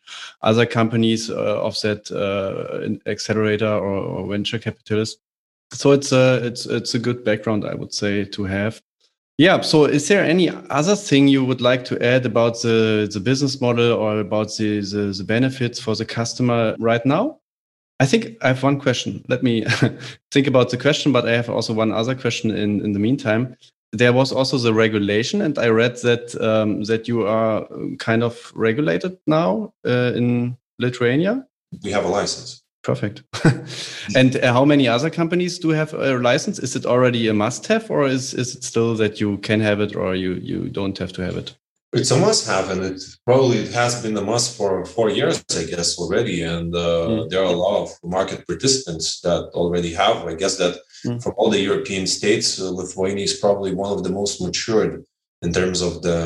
other 0.43 0.67
companies 0.67 1.31
uh, 1.31 1.59
of 1.59 1.79
that 1.81 2.11
uh, 2.11 3.09
accelerator 3.09 3.67
or, 3.67 3.97
or 3.97 4.27
venture 4.27 4.59
capitalist. 4.59 5.17
So 5.71 5.91
it's 5.91 6.11
a 6.11 6.45
it's 6.45 6.67
it's 6.67 6.93
a 6.93 6.99
good 6.99 7.23
background 7.23 7.65
i 7.65 7.73
would 7.73 7.93
say 7.95 8.25
to 8.25 8.43
have. 8.43 8.79
Yeah 9.39 9.61
so 9.61 9.85
is 9.85 10.07
there 10.07 10.23
any 10.23 10.49
other 10.69 10.95
thing 10.95 11.27
you 11.27 11.43
would 11.43 11.61
like 11.61 11.83
to 11.85 11.99
add 11.99 12.27
about 12.27 12.61
the 12.61 13.09
the 13.11 13.19
business 13.19 13.59
model 13.59 13.93
or 13.93 14.19
about 14.19 14.55
the 14.55 14.81
the, 14.81 15.15
the 15.17 15.23
benefits 15.23 15.79
for 15.79 15.95
the 15.95 16.05
customer 16.05 16.75
right 16.77 17.03
now 17.07 17.39
i 17.99 18.05
think 18.05 18.37
i 18.41 18.47
have 18.47 18.63
one 18.63 18.79
question 18.79 19.23
let 19.27 19.43
me 19.43 19.65
think 20.31 20.47
about 20.47 20.69
the 20.69 20.77
question 20.77 21.11
but 21.11 21.27
i 21.27 21.31
have 21.31 21.49
also 21.49 21.73
one 21.73 21.91
other 21.91 22.15
question 22.15 22.51
in 22.51 22.81
in 22.81 22.93
the 22.93 22.99
meantime 22.99 23.55
there 23.91 24.13
was 24.13 24.31
also 24.31 24.57
the 24.57 24.73
regulation 24.73 25.41
and 25.41 25.57
i 25.57 25.67
read 25.67 25.95
that 25.97 26.35
um, 26.41 26.83
that 26.83 27.07
you 27.07 27.25
are 27.25 27.67
kind 27.97 28.23
of 28.23 28.51
regulated 28.55 29.17
now 29.27 29.73
uh, 29.87 30.11
in 30.15 30.57
lithuania 30.79 31.45
we 31.83 31.91
have 31.91 32.05
a 32.05 32.09
license 32.09 32.65
Perfect. 32.85 33.23
and 34.15 34.37
uh, 34.37 34.53
how 34.53 34.63
many 34.63 34.87
other 34.87 35.09
companies 35.09 35.57
do 35.57 35.69
have 35.69 35.91
a 35.95 36.19
license? 36.19 36.59
Is 36.59 36.75
it 36.75 36.85
already 36.85 37.27
a 37.27 37.33
must-have, 37.33 37.89
or 37.89 38.05
is 38.05 38.35
is 38.35 38.55
it 38.55 38.63
still 38.63 38.93
that 38.97 39.19
you 39.19 39.39
can 39.39 39.59
have 39.59 39.81
it, 39.81 39.95
or 39.95 40.13
you 40.13 40.35
you 40.35 40.69
don't 40.69 40.95
have 40.99 41.11
to 41.13 41.23
have 41.23 41.35
it? 41.35 41.55
It's 41.95 42.11
a 42.11 42.17
must-have, 42.17 42.71
and 42.71 42.83
it 42.83 43.01
probably 43.25 43.59
it 43.59 43.71
has 43.73 44.03
been 44.03 44.17
a 44.17 44.21
must 44.21 44.57
for 44.57 44.85
four 44.85 45.09
years, 45.09 45.43
I 45.61 45.63
guess, 45.63 45.97
already. 45.97 46.41
And 46.41 46.75
uh, 46.75 47.07
mm. 47.07 47.29
there 47.29 47.41
are 47.41 47.53
a 47.53 47.61
lot 47.65 47.83
of 47.83 47.89
market 48.03 48.45
participants 48.45 49.21
that 49.21 49.43
already 49.53 49.93
have. 49.93 50.17
I 50.27 50.35
guess 50.35 50.57
that 50.57 50.75
mm. 51.05 51.23
from 51.23 51.33
all 51.37 51.49
the 51.49 51.61
European 51.61 52.05
states, 52.05 52.59
uh, 52.59 52.69
Lithuania 52.69 53.23
is 53.23 53.39
probably 53.39 53.73
one 53.73 53.93
of 53.93 54.03
the 54.03 54.09
most 54.09 54.41
matured 54.41 55.05
in 55.41 55.53
terms 55.53 55.81
of 55.81 56.01
the 56.01 56.19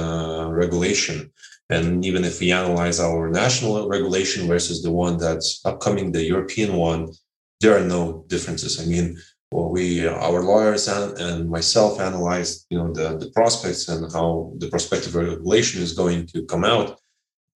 regulation. 0.49 1.32
And 1.70 2.03
even 2.03 2.24
if 2.24 2.39
we 2.39 2.51
analyze 2.51 2.99
our 2.99 3.30
national 3.30 3.88
regulation 3.88 4.47
versus 4.47 4.82
the 4.82 4.91
one 4.91 5.17
that's 5.17 5.61
upcoming, 5.65 6.11
the 6.11 6.24
European 6.24 6.74
one, 6.78 7.13
there 7.61 7.78
are 7.78 7.86
no 7.86 8.26
differences. 8.28 8.82
I 8.82 8.86
mean, 8.86 9.20
well, 9.52 9.70
we, 9.70 10.08
our 10.08 10.43
lawyers 10.43 10.88
and, 10.88 11.18
and 11.20 11.50
myself 11.50 12.00
analyzed, 12.00 12.66
you 12.70 12.78
know, 12.78 12.93
the, 12.93 13.18
the 13.18 13.32
prospects 13.32 13.88
and 13.88 14.12
how 14.12 14.54
the 14.58 14.70
prospective 14.70 15.16
regulation 15.16 15.82
is 15.82 15.93
going 15.93 16.28
to 16.28 16.45
come 16.45 16.64
out. 16.64 17.00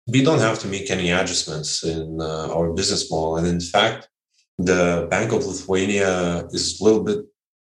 We 0.08 0.24
don't 0.24 0.39
have 0.39 0.60
to 0.60 0.68
make 0.68 0.89
any 0.89 1.12
adjustments 1.12 1.84
in 1.84 2.20
uh, 2.22 2.54
our 2.54 2.72
business 2.74 3.12
model. 3.12 3.38
And 3.38 3.48
in 3.48 3.60
fact, 3.60 4.08
the 4.58 5.08
Bank 5.10 5.34
of 5.34 5.46
Lithuania 5.46 6.48
is 6.52 6.80
a 6.80 6.84
little 6.84 7.04
bit, 7.04 7.20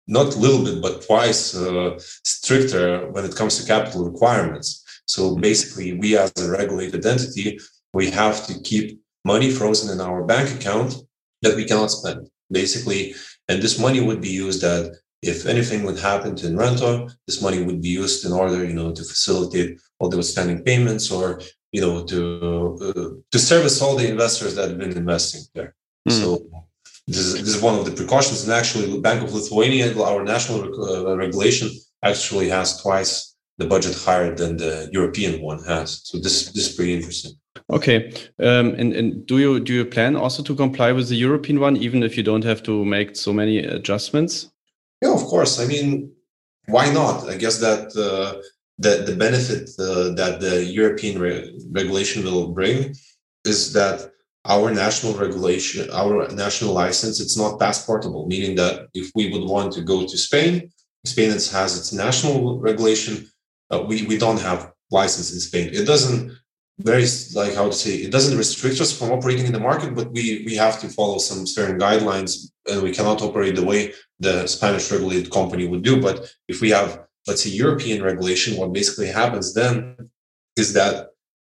not 0.07 0.35
a 0.35 0.39
little 0.39 0.63
bit, 0.63 0.81
but 0.81 1.05
twice 1.05 1.55
uh, 1.55 1.97
stricter 1.99 3.09
when 3.11 3.23
it 3.25 3.35
comes 3.35 3.57
to 3.57 3.67
capital 3.67 4.09
requirements. 4.09 4.83
So 5.05 5.35
basically, 5.35 5.93
we 5.93 6.17
as 6.17 6.33
a 6.37 6.51
regulated 6.51 7.05
entity, 7.05 7.59
we 7.93 8.11
have 8.11 8.45
to 8.47 8.59
keep 8.61 8.99
money 9.23 9.51
frozen 9.51 9.89
in 9.93 10.01
our 10.01 10.23
bank 10.23 10.53
account 10.53 10.95
that 11.41 11.55
we 11.55 11.65
cannot 11.65 11.91
spend. 11.91 12.29
Basically, 12.51 13.15
and 13.49 13.61
this 13.61 13.79
money 13.79 14.01
would 14.01 14.21
be 14.21 14.29
used 14.29 14.61
that 14.61 14.97
if 15.21 15.45
anything 15.45 15.83
would 15.83 15.99
happen 15.99 16.35
to 16.35 16.47
Inrento, 16.47 17.09
this 17.25 17.41
money 17.41 17.63
would 17.63 17.81
be 17.81 17.89
used 17.89 18.25
in 18.25 18.31
order, 18.31 18.63
you 18.63 18.73
know, 18.73 18.91
to 18.93 19.03
facilitate 19.03 19.79
all 19.99 20.09
the 20.09 20.17
outstanding 20.17 20.63
payments 20.63 21.09
or, 21.09 21.41
you 21.71 21.81
know, 21.81 22.05
to 22.05 22.19
uh, 22.81 23.09
to 23.31 23.39
service 23.39 23.81
all 23.81 23.95
the 23.95 24.09
investors 24.09 24.55
that 24.55 24.69
have 24.69 24.77
been 24.77 24.95
investing 24.95 25.41
there. 25.55 25.75
Mm. 26.07 26.11
So 26.21 26.27
this 27.07 27.19
is, 27.19 27.33
this 27.45 27.55
is 27.55 27.61
one 27.61 27.79
of 27.79 27.85
the 27.85 27.91
precautions. 27.91 28.43
And 28.43 28.53
actually, 28.53 28.99
Bank 28.99 29.23
of 29.23 29.33
Lithuania, 29.33 29.97
our 30.01 30.23
national 30.23 30.59
uh, 30.61 31.15
regulation, 31.15 31.69
actually 32.03 32.49
has 32.49 32.81
twice 32.81 33.35
the 33.57 33.65
budget 33.65 33.95
higher 33.95 34.35
than 34.35 34.57
the 34.57 34.89
European 34.91 35.41
one 35.41 35.63
has. 35.63 36.01
So 36.03 36.19
this 36.19 36.51
this 36.51 36.69
is 36.69 36.75
pretty 36.75 36.93
interesting. 36.93 37.31
Okay, 37.69 38.13
um, 38.39 38.75
and 38.75 38.93
and 38.93 39.25
do 39.25 39.39
you 39.39 39.59
do 39.59 39.73
you 39.73 39.85
plan 39.85 40.15
also 40.15 40.41
to 40.41 40.55
comply 40.55 40.93
with 40.93 41.09
the 41.09 41.15
European 41.15 41.59
one, 41.59 41.75
even 41.75 42.01
if 42.01 42.15
you 42.15 42.23
don't 42.23 42.45
have 42.45 42.63
to 42.63 42.85
make 42.85 43.17
so 43.17 43.33
many 43.33 43.57
adjustments? 43.59 44.49
Yeah, 45.01 45.13
of 45.13 45.23
course. 45.25 45.59
I 45.59 45.65
mean, 45.65 46.13
why 46.67 46.89
not? 46.93 47.27
I 47.29 47.35
guess 47.35 47.59
that 47.59 47.87
uh, 47.95 48.41
the 48.77 49.03
the 49.03 49.15
benefit 49.17 49.69
uh, 49.79 50.15
that 50.15 50.39
the 50.39 50.63
European 50.63 51.19
re 51.19 51.59
regulation 51.71 52.23
will 52.23 52.53
bring 52.53 52.95
is 53.43 53.73
that 53.73 54.11
our 54.45 54.71
national 54.71 55.13
regulation, 55.15 55.89
our 55.91 56.25
national 56.29 56.73
license, 56.73 57.19
it's 57.19 57.37
not 57.37 57.59
passportable, 57.59 58.27
meaning 58.27 58.55
that 58.55 58.87
if 58.93 59.11
we 59.13 59.29
would 59.29 59.43
want 59.43 59.73
to 59.73 59.81
go 59.81 60.07
to 60.07 60.17
Spain, 60.17 60.71
Spain 61.03 61.31
has 61.31 61.77
its 61.77 61.91
national 61.91 62.59
regulation, 62.59 63.27
uh, 63.71 63.83
we 63.85 64.05
we 64.07 64.17
don't 64.17 64.39
have 64.39 64.71
license 64.89 65.33
in 65.33 65.41
Spain. 65.41 65.69
It 65.73 65.85
doesn't 65.85 66.31
very 66.79 67.05
like 67.33 67.55
how 67.55 67.65
to 67.65 67.73
say 67.73 67.95
it 67.95 68.11
doesn't 68.11 68.37
restrict 68.37 68.79
us 68.79 68.97
from 68.97 69.11
operating 69.11 69.45
in 69.45 69.51
the 69.51 69.59
market, 69.59 69.95
but 69.95 70.11
we 70.11 70.43
we 70.45 70.55
have 70.55 70.79
to 70.81 70.89
follow 70.89 71.17
some 71.17 71.47
certain 71.47 71.79
guidelines, 71.79 72.51
and 72.69 72.83
we 72.83 72.93
cannot 72.93 73.21
operate 73.21 73.55
the 73.55 73.65
way 73.65 73.93
the 74.19 74.45
Spanish 74.47 74.91
regulated 74.91 75.31
company 75.31 75.67
would 75.67 75.81
do. 75.81 75.99
But 76.01 76.31
if 76.47 76.61
we 76.61 76.69
have 76.69 77.03
let's 77.25 77.43
say 77.43 77.49
European 77.49 78.01
regulation, 78.03 78.57
what 78.57 78.73
basically 78.73 79.07
happens 79.07 79.53
then 79.53 79.95
is 80.55 80.73
that 80.73 81.09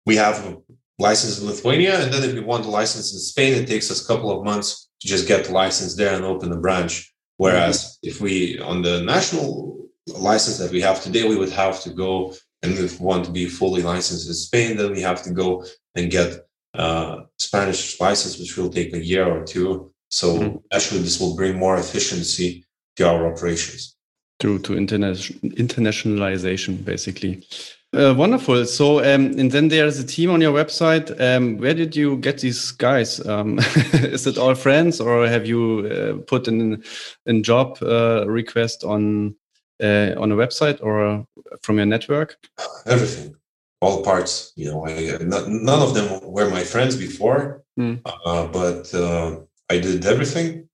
we 0.06 0.16
have 0.16 0.44
a 0.46 0.58
license 0.98 1.40
in 1.40 1.48
Lithuania, 1.48 2.02
and 2.02 2.14
then 2.14 2.24
if 2.24 2.34
we 2.34 2.40
want 2.40 2.66
a 2.66 2.70
license 2.70 3.14
in 3.14 3.20
Spain, 3.20 3.54
it 3.54 3.68
takes 3.68 3.92
us 3.92 4.04
a 4.04 4.08
couple 4.08 4.32
of 4.32 4.44
months 4.44 4.90
to 5.02 5.08
just 5.08 5.28
get 5.28 5.46
the 5.46 5.52
license 5.52 5.96
there 5.96 6.16
and 6.16 6.26
open 6.26 6.52
a 6.52 6.58
branch. 6.58 7.14
Whereas 7.38 8.00
if 8.04 8.20
we 8.20 8.60
on 8.60 8.82
the 8.82 9.02
national 9.02 9.90
license 10.08 10.58
that 10.58 10.72
we 10.72 10.82
have 10.82 11.02
today, 11.02 11.28
we 11.28 11.38
would 11.38 11.52
have 11.52 11.82
to 11.82 11.90
go 11.92 12.34
and 12.62 12.74
if 12.74 13.00
we 13.00 13.06
want 13.06 13.26
to 13.26 13.32
be 13.32 13.48
fully 13.48 13.82
licensed 13.82 14.28
in 14.28 14.34
Spain, 14.34 14.78
then 14.78 14.92
we 14.92 15.02
have 15.02 15.24
to 15.24 15.32
go 15.32 15.66
and 15.96 16.12
get 16.12 16.46
uh, 16.74 17.22
Spanish 17.38 18.00
license, 18.00 18.38
which 18.38 18.58
will 18.58 18.70
take 18.70 18.94
a 18.94 19.04
year 19.04 19.26
or 19.26 19.44
two. 19.46 19.92
So 20.10 20.38
mm-hmm. 20.38 20.58
actually, 20.72 21.02
this 21.02 21.20
will 21.20 21.36
bring 21.36 21.58
more 21.58 21.78
efficiency 21.78 22.66
to 22.98 23.10
our 23.10 23.32
operations. 23.32 23.96
To 24.40 24.60
to 24.60 24.74
interna- 24.74 25.40
internationalization, 25.42 26.84
basically. 26.84 27.44
Uh, 27.92 28.14
wonderful. 28.16 28.66
So, 28.66 29.00
um, 29.00 29.34
and 29.40 29.52
then 29.52 29.70
there's 29.70 29.98
a 29.98 30.06
team 30.06 30.30
on 30.30 30.42
your 30.42 30.54
website. 30.54 31.10
Um, 31.20 31.58
where 31.58 31.74
did 31.74 31.96
you 31.96 32.18
get 32.18 32.40
these 32.40 32.72
guys? 32.72 33.20
Um, 33.26 33.58
is 33.94 34.28
it 34.28 34.38
all 34.38 34.54
friends, 34.54 35.02
or 35.02 35.28
have 35.28 35.48
you 35.48 35.88
uh, 35.88 36.22
put 36.28 36.48
in 36.48 36.84
a 37.26 37.42
job 37.42 37.80
uh, 37.82 38.26
request 38.28 38.84
on 38.84 39.36
uh, 39.82 40.14
on 40.18 40.32
a 40.32 40.36
website 40.36 40.82
or 40.82 41.26
from 41.62 41.78
your 41.78 41.86
network? 41.86 42.38
Everything, 42.86 43.36
all 43.82 44.04
parts. 44.04 44.54
You 44.56 44.72
know, 44.72 44.86
I, 44.86 45.18
none 45.22 45.82
of 45.82 45.94
them 45.94 46.20
were 46.24 46.50
my 46.50 46.64
friends 46.64 46.96
before, 46.96 47.64
mm. 47.80 48.02
but 48.04 48.94
uh, 48.94 49.40
I 49.70 49.80
did 49.80 50.06
everything. 50.06 50.68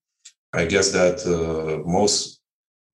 I 0.53 0.65
guess 0.65 0.91
that 0.91 1.17
uh, 1.25 1.87
most 1.87 2.39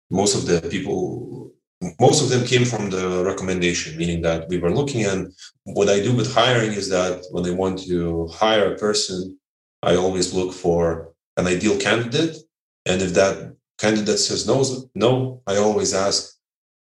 most 0.09 0.35
of 0.35 0.45
the 0.45 0.67
people 0.69 1.51
most 1.99 2.23
of 2.23 2.29
them 2.29 2.45
came 2.45 2.65
from 2.65 2.89
the 2.89 3.23
recommendation, 3.23 3.97
meaning 3.97 4.21
that 4.21 4.49
we 4.49 4.57
were 4.57 4.73
looking 4.73 5.05
and 5.05 5.31
what 5.63 5.89
I 5.89 5.99
do 5.99 6.13
with 6.13 6.33
hiring 6.33 6.71
is 6.73 6.89
that 6.89 7.25
when 7.31 7.45
I 7.45 7.51
want 7.51 7.83
to 7.87 8.27
hire 8.27 8.73
a 8.73 8.77
person, 8.77 9.37
I 9.83 9.95
always 9.95 10.33
look 10.33 10.53
for 10.53 11.13
an 11.35 11.45
ideal 11.45 11.77
candidate. 11.77 12.37
And 12.85 13.01
if 13.01 13.13
that 13.13 13.55
candidate 13.77 14.19
says 14.19 14.47
no, 14.47 14.63
no, 14.95 15.41
I 15.47 15.57
always 15.57 15.93
ask, 15.93 16.35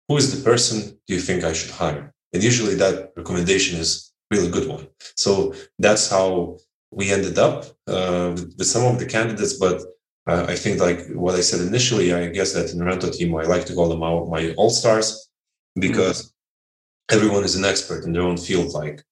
who 0.07 0.17
is 0.17 0.35
the 0.35 0.43
person 0.43 0.97
do 1.07 1.13
you 1.15 1.19
think 1.19 1.43
I 1.43 1.53
should 1.53 1.71
hire? 1.71 2.13
And 2.33 2.43
usually 2.43 2.75
that 2.75 3.13
recommendation 3.15 3.79
is 3.79 4.11
really 4.31 4.49
good 4.49 4.67
one. 4.67 4.87
So 5.15 5.53
that's 5.79 6.09
how 6.09 6.57
we 6.91 7.11
ended 7.11 7.37
up 7.37 7.65
uh, 7.87 8.31
with, 8.35 8.55
with, 8.57 8.67
some 8.67 8.85
of 8.85 8.99
the 8.99 9.05
candidates. 9.05 9.53
But 9.53 9.81
uh, 10.27 10.45
I 10.47 10.55
think 10.55 10.79
like 10.79 11.07
what 11.13 11.35
I 11.35 11.41
said 11.41 11.61
initially, 11.61 12.13
I 12.13 12.27
guess 12.27 12.53
that 12.53 12.71
in 12.71 12.79
the 12.79 12.85
Rento 12.85 13.11
team, 13.11 13.35
I 13.35 13.43
like 13.43 13.65
to 13.65 13.75
call 13.75 13.89
them 13.89 14.03
our, 14.03 14.25
my 14.25 14.53
all 14.55 14.69
stars 14.69 15.29
because 15.75 16.17
mm-hmm. 16.23 17.15
everyone 17.15 17.43
is 17.43 17.55
an 17.55 17.65
expert 17.65 18.05
in 18.05 18.13
their 18.13 18.23
own 18.23 18.37
field. 18.37 18.73
Like 18.73 19.03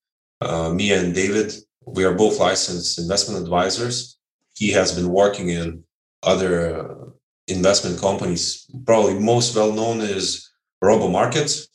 uh, 0.42 0.74
me 0.74 0.92
and 0.94 1.14
David, 1.14 1.54
we 1.86 2.04
are 2.04 2.14
both 2.14 2.40
licensed 2.40 3.00
investment 3.00 3.44
advisors. 3.44 4.18
He 4.56 4.72
has 4.72 4.96
been 4.96 5.10
working 5.10 5.50
in 5.50 5.84
other 6.24 7.01
investment 7.48 8.00
companies. 8.00 8.66
Probably 8.86 9.20
most 9.20 9.56
well 9.56 9.72
known 9.72 10.02
is 10.02 10.50
Robo 10.82 11.10
Markets, 11.10 11.68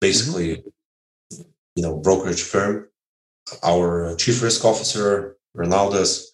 basically, 0.00 0.56
mm-hmm. 0.56 1.42
you 1.76 1.82
know, 1.82 1.96
brokerage 1.96 2.42
firm. 2.42 2.88
Our 3.64 4.14
chief 4.16 4.42
risk 4.42 4.64
officer, 4.64 5.36
Ronaldas, 5.56 6.24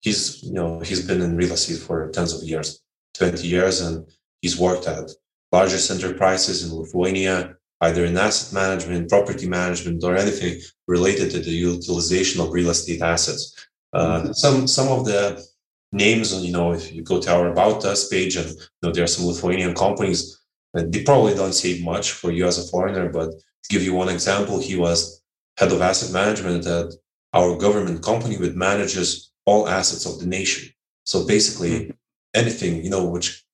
he's 0.00 0.42
you 0.42 0.52
know 0.52 0.80
he's 0.80 1.06
been 1.06 1.20
in 1.20 1.36
real 1.36 1.52
estate 1.52 1.78
for 1.78 2.08
tens 2.10 2.32
of 2.34 2.48
years, 2.48 2.80
twenty 3.14 3.48
years, 3.48 3.80
and 3.80 4.06
he's 4.42 4.58
worked 4.58 4.86
at 4.86 5.10
largest 5.50 5.90
enterprises 5.90 6.64
in 6.64 6.76
Lithuania, 6.76 7.56
either 7.80 8.04
in 8.04 8.16
asset 8.16 8.54
management, 8.54 9.08
property 9.08 9.48
management, 9.48 10.04
or 10.04 10.16
anything 10.16 10.60
related 10.86 11.30
to 11.30 11.40
the 11.40 11.50
utilization 11.50 12.40
of 12.40 12.52
real 12.52 12.70
estate 12.70 13.02
assets. 13.02 13.54
Uh, 13.92 14.20
mm-hmm. 14.20 14.32
Some 14.32 14.66
some 14.66 14.88
of 14.88 15.04
the 15.04 15.44
names, 15.92 16.32
and 16.32 16.44
you 16.44 16.52
know, 16.52 16.72
if 16.72 16.92
you 16.92 17.02
go 17.02 17.20
to 17.20 17.32
our 17.32 17.48
About 17.48 17.84
Us 17.84 18.08
page, 18.08 18.36
and 18.36 18.48
you 18.48 18.66
know, 18.82 18.92
there 18.92 19.04
are 19.04 19.08
some 19.08 19.26
Lithuanian 19.26 19.74
companies, 19.74 20.40
they 20.74 21.02
probably 21.04 21.34
don't 21.34 21.52
say 21.52 21.82
much 21.82 22.12
for 22.12 22.30
you 22.30 22.46
as 22.46 22.58
a 22.58 22.70
foreigner, 22.70 23.08
but 23.10 23.30
to 23.30 23.68
give 23.68 23.82
you 23.82 23.94
one 23.94 24.08
example, 24.08 24.58
he 24.58 24.76
was 24.76 25.22
head 25.58 25.72
of 25.72 25.82
asset 25.82 26.12
management 26.12 26.66
at 26.66 26.86
our 27.34 27.56
government 27.56 28.02
company 28.02 28.36
which 28.36 28.54
manages 28.54 29.30
all 29.44 29.68
assets 29.68 30.06
of 30.06 30.18
the 30.18 30.26
nation. 30.26 30.72
So 31.04 31.26
basically 31.26 31.70
mm-hmm. 31.70 31.90
anything, 32.34 32.84
you 32.84 32.90
know, 32.90 33.04
which, 33.04 33.44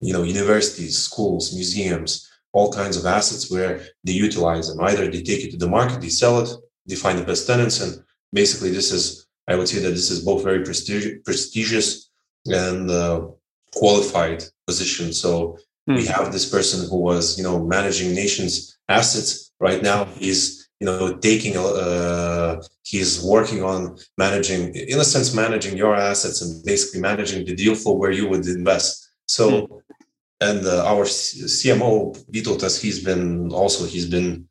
you 0.00 0.12
know, 0.12 0.22
universities, 0.22 0.98
schools, 0.98 1.54
museums, 1.54 2.28
all 2.52 2.72
kinds 2.72 2.96
of 2.96 3.06
assets 3.06 3.50
where 3.50 3.80
they 4.04 4.12
utilize 4.12 4.68
them. 4.68 4.84
Either 4.84 5.10
they 5.10 5.22
take 5.22 5.44
it 5.44 5.50
to 5.52 5.56
the 5.56 5.68
market, 5.68 6.00
they 6.00 6.08
sell 6.08 6.40
it, 6.40 6.50
they 6.86 6.96
find 6.96 7.18
the 7.18 7.24
best 7.24 7.46
tenants. 7.46 7.80
And 7.80 8.02
basically 8.32 8.70
this 8.70 8.92
is 8.92 9.26
I 9.50 9.56
would 9.56 9.68
say 9.68 9.80
that 9.80 9.90
this 9.90 10.10
is 10.10 10.20
both 10.20 10.44
very 10.44 10.60
prestig- 10.60 11.24
prestigious 11.24 12.08
and 12.46 12.88
uh, 12.88 13.26
qualified 13.74 14.44
position. 14.66 15.12
So 15.12 15.58
mm. 15.88 15.96
we 15.96 16.06
have 16.06 16.32
this 16.32 16.48
person 16.48 16.88
who 16.88 16.98
was, 16.98 17.36
you 17.36 17.42
know, 17.42 17.56
managing 17.64 18.14
nations' 18.14 18.78
assets. 18.88 19.50
Right 19.58 19.82
now, 19.82 20.04
he's, 20.16 20.68
you 20.78 20.86
know, 20.86 21.16
taking, 21.16 21.56
uh, 21.56 22.62
he's 22.84 23.22
working 23.22 23.62
on 23.64 23.98
managing, 24.16 24.74
in 24.74 24.98
a 25.00 25.04
sense, 25.04 25.34
managing 25.34 25.76
your 25.76 25.94
assets 25.96 26.40
and 26.42 26.64
basically 26.64 27.00
managing 27.00 27.44
the 27.44 27.54
deal 27.54 27.74
flow 27.74 27.94
where 27.94 28.12
you 28.12 28.28
would 28.28 28.46
invest. 28.46 29.10
So, 29.26 29.44
mm. 29.50 29.80
and 30.40 30.64
uh, 30.64 30.86
our 30.86 31.04
CMO 31.04 32.16
Vytautas, 32.32 32.80
he's 32.80 33.02
been 33.02 33.52
also 33.52 33.84
he's 33.84 34.06
been 34.06 34.48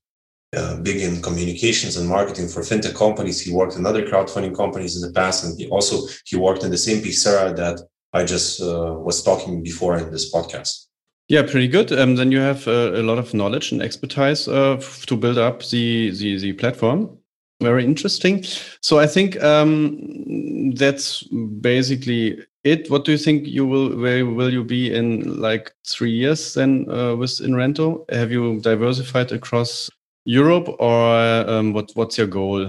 uh, 0.55 0.77
big 0.77 1.01
in 1.01 1.21
communications 1.21 1.97
and 1.97 2.09
marketing 2.09 2.47
for 2.47 2.61
fintech 2.61 2.95
companies. 2.95 3.39
He 3.39 3.53
worked 3.53 3.75
in 3.75 3.85
other 3.85 4.03
crowdfunding 4.05 4.55
companies 4.55 4.95
in 4.95 5.01
the 5.07 5.13
past, 5.13 5.43
and 5.43 5.57
he 5.59 5.67
also 5.69 6.07
he 6.25 6.35
worked 6.35 6.63
in 6.63 6.71
the 6.71 6.77
same 6.77 7.03
Paysera 7.03 7.55
that 7.55 7.81
I 8.13 8.23
just 8.23 8.61
uh, 8.61 8.93
was 8.97 9.23
talking 9.23 9.61
before 9.63 9.97
in 9.97 10.11
this 10.11 10.33
podcast. 10.33 10.87
Yeah, 11.27 11.43
pretty 11.43 11.67
good. 11.67 11.91
Um, 11.91 12.15
then 12.15 12.31
you 12.31 12.39
have 12.39 12.67
uh, 12.67 12.91
a 12.95 13.03
lot 13.03 13.19
of 13.19 13.35
knowledge 13.35 13.71
and 13.71 13.83
expertise 13.83 14.47
uh, 14.47 14.81
to 15.05 15.15
build 15.15 15.37
up 15.37 15.63
the, 15.67 16.09
the 16.11 16.39
the 16.39 16.53
platform. 16.53 17.17
Very 17.61 17.83
interesting. 17.83 18.43
So 18.81 18.99
I 18.99 19.05
think 19.05 19.41
um, 19.43 20.71
that's 20.75 21.23
basically 21.61 22.39
it. 22.63 22.89
What 22.89 23.05
do 23.05 23.11
you 23.11 23.17
think 23.17 23.45
you 23.45 23.67
will 23.67 23.95
where 23.95 24.25
will 24.25 24.51
you 24.51 24.63
be 24.63 24.91
in 24.91 25.39
like 25.39 25.71
three 25.85 26.11
years 26.11 26.55
then 26.55 26.89
uh, 26.89 27.15
with 27.15 27.41
Inrento? 27.41 28.05
Have 28.09 28.31
you 28.31 28.59
diversified 28.61 29.31
across 29.31 29.91
Europe, 30.29 30.67
or 30.77 31.49
um, 31.49 31.73
what? 31.73 31.89
What's 31.95 32.19
your 32.19 32.27
goal? 32.27 32.59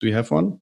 Do 0.00 0.06
you 0.06 0.14
have 0.14 0.30
one? 0.30 0.60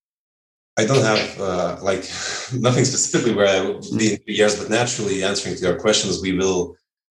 I 0.78 0.86
don't 0.86 1.04
have 1.04 1.40
uh, 1.40 1.76
like 1.82 2.00
nothing 2.66 2.86
specifically 2.86 3.34
where 3.34 3.48
I 3.48 3.60
will 3.60 3.80
be 3.98 4.12
in 4.12 4.16
three 4.20 4.36
years, 4.40 4.58
but 4.58 4.70
naturally 4.70 5.22
answering 5.22 5.56
to 5.56 5.60
your 5.60 5.78
questions, 5.78 6.22
we 6.22 6.32
will 6.32 6.76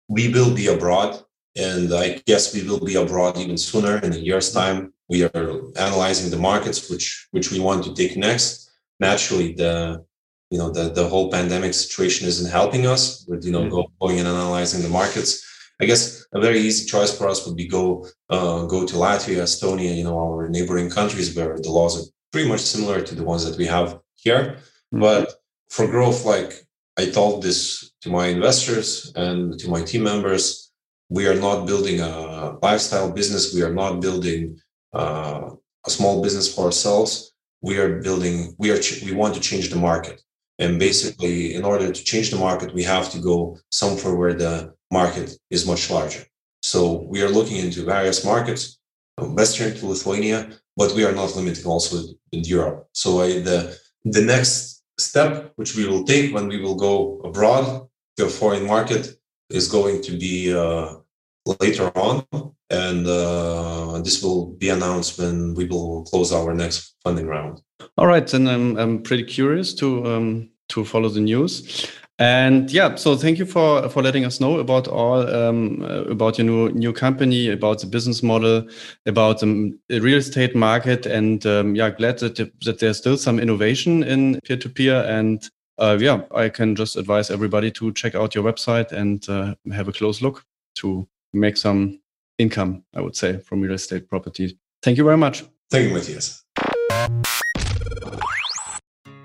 we 0.09 0.33
will 0.33 0.55
be 0.55 0.69
abroad, 0.69 1.23
and 1.55 1.93
I 1.93 2.23
guess 2.25 2.55
we 2.55 2.63
will 2.63 2.81
be 2.81 2.95
abroad 2.95 3.37
even 3.37 3.59
sooner 3.59 3.99
in 3.99 4.15
a 4.15 4.25
year's 4.29 4.53
time. 4.53 4.95
We 5.11 5.25
are 5.25 5.51
analyzing 5.77 6.31
the 6.31 6.39
markets 6.51 6.89
which 6.89 7.29
which 7.33 7.53
we 7.53 7.61
want 7.61 7.85
to 7.85 7.95
take 7.95 8.17
next. 8.17 8.71
Naturally, 9.01 9.53
the 9.53 10.03
you 10.49 10.57
know 10.57 10.71
the 10.71 10.85
the 10.99 11.07
whole 11.07 11.31
pandemic 11.31 11.75
situation 11.75 12.27
isn't 12.27 12.51
helping 12.51 12.87
us 12.87 13.27
with 13.29 13.45
you 13.45 13.53
know 13.53 13.65
mm-hmm. 13.65 13.93
going 14.01 14.19
and 14.19 14.29
analyzing 14.29 14.81
the 14.81 14.97
markets 15.01 15.50
I 15.81 15.87
guess 15.87 16.27
a 16.33 16.41
very 16.41 16.61
easy 16.61 16.87
choice 16.87 17.17
for 17.17 17.27
us 17.29 17.47
would 17.47 17.57
be 17.57 17.67
go 17.67 18.07
uh, 18.29 18.67
go 18.67 18.87
to 18.87 18.95
Latvia, 18.95 19.43
Estonia, 19.43 19.97
you 19.97 20.05
know, 20.05 20.19
our 20.19 20.49
neighboring 20.49 20.91
countries 20.91 21.35
where 21.35 21.57
the 21.59 21.71
laws 21.71 21.99
are 21.99 22.07
pretty 22.33 22.49
much 22.49 22.61
similar 22.61 23.01
to 23.01 23.15
the 23.15 23.25
ones 23.25 23.45
that 23.45 23.57
we 23.57 23.67
have 23.67 23.99
here. 24.17 24.43
Mm-hmm. 24.93 25.01
But 25.01 25.35
for 25.71 25.87
growth, 25.87 26.25
like 26.25 26.67
I 26.99 27.07
told 27.07 27.43
this 27.43 27.93
to 28.03 28.11
my 28.11 28.27
investors 28.27 29.13
and 29.17 29.59
to 29.61 29.71
my 29.71 29.83
team 29.83 30.03
members, 30.03 30.71
we 31.09 31.27
are 31.27 31.35
not 31.47 31.67
building 31.67 32.01
a 32.01 32.59
lifestyle 32.63 33.11
business. 33.11 33.55
We 33.55 33.63
are 33.63 33.75
not 33.75 34.01
building 34.01 34.61
uh, 34.93 35.51
a 35.87 35.91
small 35.91 36.23
business 36.23 36.53
for 36.55 36.67
ourselves. 36.67 37.33
We 37.63 37.79
are 37.79 38.01
building. 38.01 38.55
We 38.59 38.71
are. 38.71 38.79
Ch- 38.79 39.03
we 39.03 39.13
want 39.13 39.35
to 39.35 39.41
change 39.41 39.71
the 39.71 39.77
market. 39.77 40.21
And 40.59 40.79
basically, 40.79 41.55
in 41.55 41.65
order 41.65 41.91
to 41.91 42.05
change 42.05 42.31
the 42.31 42.37
market, 42.37 42.75
we 42.75 42.83
have 42.83 43.11
to 43.13 43.19
go 43.19 43.59
somewhere 43.71 44.15
where 44.15 44.35
the 44.35 44.75
market 44.91 45.37
is 45.51 45.67
much 45.67 45.91
larger. 45.91 46.25
So 46.63 47.03
we 47.09 47.23
are 47.23 47.29
looking 47.29 47.57
into 47.57 47.85
various 47.85 48.25
markets, 48.25 48.79
Western 49.19 49.75
to 49.77 49.87
Lithuania, 49.87 50.51
but 50.77 50.95
we 50.95 51.05
are 51.05 51.13
not 51.13 51.37
limiting 51.37 51.67
also 51.67 51.97
in 52.33 52.45
Europe. 52.45 52.89
So 52.93 53.21
I, 53.21 53.41
the 53.41 53.77
the 54.05 54.23
next 54.23 54.83
step, 54.99 55.53
which 55.57 55.77
we 55.77 55.87
will 55.87 56.05
take 56.05 56.35
when 56.35 56.49
we 56.49 56.59
will 56.61 56.75
go 56.75 57.21
abroad 57.25 57.89
to 58.17 58.27
a 58.27 58.29
foreign 58.29 58.67
market, 58.67 59.19
is 59.51 59.69
going 59.69 60.03
to 60.03 60.13
be 60.17 60.55
uh, 60.55 60.95
later 61.61 61.91
on, 61.97 62.25
and 62.71 63.07
uh, 63.07 64.01
this 64.03 64.23
will 64.23 64.47
be 64.59 64.69
announced 64.69 65.19
when 65.19 65.55
we 65.55 65.67
will 65.67 66.05
close 66.05 66.33
our 66.33 66.55
next 66.55 66.97
funding 67.03 67.27
round. 67.27 67.61
All 67.97 68.07
right, 68.07 68.33
and 68.35 68.49
I'm 68.49 68.77
I'm 68.77 69.03
pretty 69.03 69.25
curious 69.25 69.75
to 69.75 70.07
um, 70.07 70.51
to 70.69 70.85
follow 70.85 71.09
the 71.09 71.21
news. 71.21 71.87
And 72.21 72.71
yeah, 72.71 72.97
so 72.97 73.17
thank 73.17 73.39
you 73.39 73.47
for 73.47 73.89
for 73.89 74.03
letting 74.03 74.27
us 74.27 74.41
know 74.41 74.59
about 74.59 74.87
all 74.87 75.27
um, 75.35 75.83
uh, 75.83 76.03
about 76.03 76.37
your 76.37 76.47
new 76.47 76.69
new 76.73 76.93
company, 76.93 77.49
about 77.49 77.81
the 77.81 77.87
business 77.87 78.23
model, 78.23 78.69
about 79.07 79.41
the 79.41 79.75
real 79.89 80.19
estate 80.19 80.55
market, 80.55 81.07
and 81.07 81.47
um, 81.47 81.75
yeah, 81.75 81.89
glad 81.89 82.19
that 82.19 82.37
that 82.37 82.79
there's 82.79 82.99
still 82.99 83.17
some 83.17 83.41
innovation 83.41 84.03
in 84.03 84.39
peer 84.45 84.59
to 84.59 84.69
peer. 84.69 85.03
And 85.09 85.49
uh, 85.79 85.97
yeah, 85.99 86.21
I 86.35 86.51
can 86.51 86.77
just 86.77 86.97
advise 86.97 87.31
everybody 87.31 87.71
to 87.71 87.91
check 87.95 88.15
out 88.15 88.35
your 88.35 88.45
website 88.45 88.93
and 88.93 89.27
uh, 89.27 89.55
have 89.73 89.89
a 89.89 89.93
close 89.93 90.21
look 90.21 90.45
to 90.75 91.09
make 91.33 91.57
some 91.57 92.01
income. 92.37 92.85
I 92.95 93.01
would 93.01 93.17
say 93.17 93.39
from 93.39 93.63
real 93.63 93.73
estate 93.73 94.11
properties. 94.11 94.53
Thank 94.83 94.99
you 94.99 95.05
very 95.05 95.17
much. 95.17 95.45
Thank 95.71 95.89
you, 95.89 95.95
Matthias. 95.95 96.45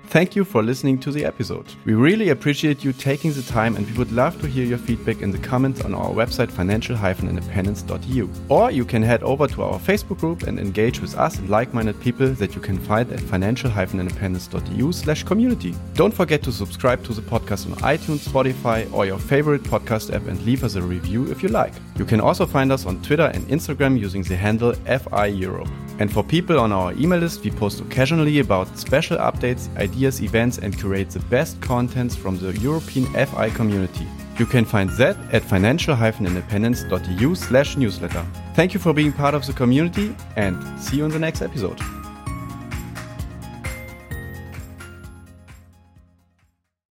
Thank 0.08 0.36
you 0.36 0.44
for 0.44 0.62
listening 0.62 0.98
to 1.00 1.10
the 1.10 1.24
episode. 1.24 1.66
We 1.84 1.94
really 1.94 2.28
appreciate 2.28 2.84
you 2.84 2.92
taking 2.92 3.32
the 3.32 3.42
time 3.42 3.74
and 3.76 3.86
we 3.90 3.98
would 3.98 4.12
love 4.12 4.40
to 4.40 4.46
hear 4.46 4.64
your 4.64 4.78
feedback 4.78 5.20
in 5.20 5.32
the 5.32 5.38
comments 5.38 5.84
on 5.84 5.94
our 5.94 6.10
website 6.10 6.50
financial-independence.eu. 6.50 8.28
Or 8.48 8.70
you 8.70 8.84
can 8.84 9.02
head 9.02 9.24
over 9.24 9.48
to 9.48 9.62
our 9.64 9.78
Facebook 9.80 10.18
group 10.18 10.44
and 10.44 10.60
engage 10.60 11.00
with 11.00 11.16
us 11.16 11.38
and 11.38 11.50
like-minded 11.50 12.00
people 12.00 12.28
that 12.28 12.54
you 12.54 12.60
can 12.60 12.78
find 12.78 13.10
at 13.12 13.20
financial-independence.eu 13.20 14.92
slash 14.92 15.24
community. 15.24 15.74
Don't 15.94 16.14
forget 16.14 16.42
to 16.44 16.52
subscribe 16.52 17.02
to 17.04 17.12
the 17.12 17.22
podcast 17.22 17.66
on 17.66 17.76
iTunes, 17.78 18.26
Spotify 18.28 18.90
or 18.94 19.06
your 19.06 19.18
favorite 19.18 19.64
podcast 19.64 20.14
app 20.14 20.28
and 20.28 20.40
leave 20.46 20.62
us 20.62 20.76
a 20.76 20.82
review 20.82 21.30
if 21.30 21.42
you 21.42 21.48
like. 21.48 21.74
You 21.96 22.04
can 22.04 22.20
also 22.20 22.46
find 22.46 22.70
us 22.70 22.86
on 22.86 23.02
Twitter 23.02 23.30
and 23.34 23.44
Instagram 23.48 23.98
using 23.98 24.22
the 24.22 24.36
handle 24.36 24.72
FI 24.72 25.26
Europe. 25.26 25.68
And 25.98 26.12
for 26.12 26.22
people 26.22 26.60
on 26.60 26.72
our 26.72 26.92
email 26.92 27.18
list, 27.18 27.42
we 27.42 27.50
post 27.50 27.80
occasionally 27.80 28.40
about 28.40 28.76
special 28.76 29.16
updates, 29.16 29.74
ideas, 29.76 30.20
events, 30.22 30.58
and 30.58 30.76
curate 30.76 31.10
the 31.10 31.20
best 31.20 31.60
contents 31.60 32.14
from 32.14 32.38
the 32.38 32.52
European 32.58 33.06
FI 33.14 33.50
community. 33.50 34.06
You 34.38 34.44
can 34.44 34.66
find 34.66 34.90
that 34.90 35.16
at 35.32 35.42
financial-independence.eu 35.42 37.34
slash 37.34 37.76
newsletter. 37.76 38.24
Thank 38.54 38.74
you 38.74 38.80
for 38.80 38.92
being 38.92 39.12
part 39.12 39.34
of 39.34 39.46
the 39.46 39.54
community 39.54 40.14
and 40.36 40.62
see 40.78 40.98
you 40.98 41.06
in 41.06 41.10
the 41.10 41.18
next 41.18 41.40
episode. 41.40 41.80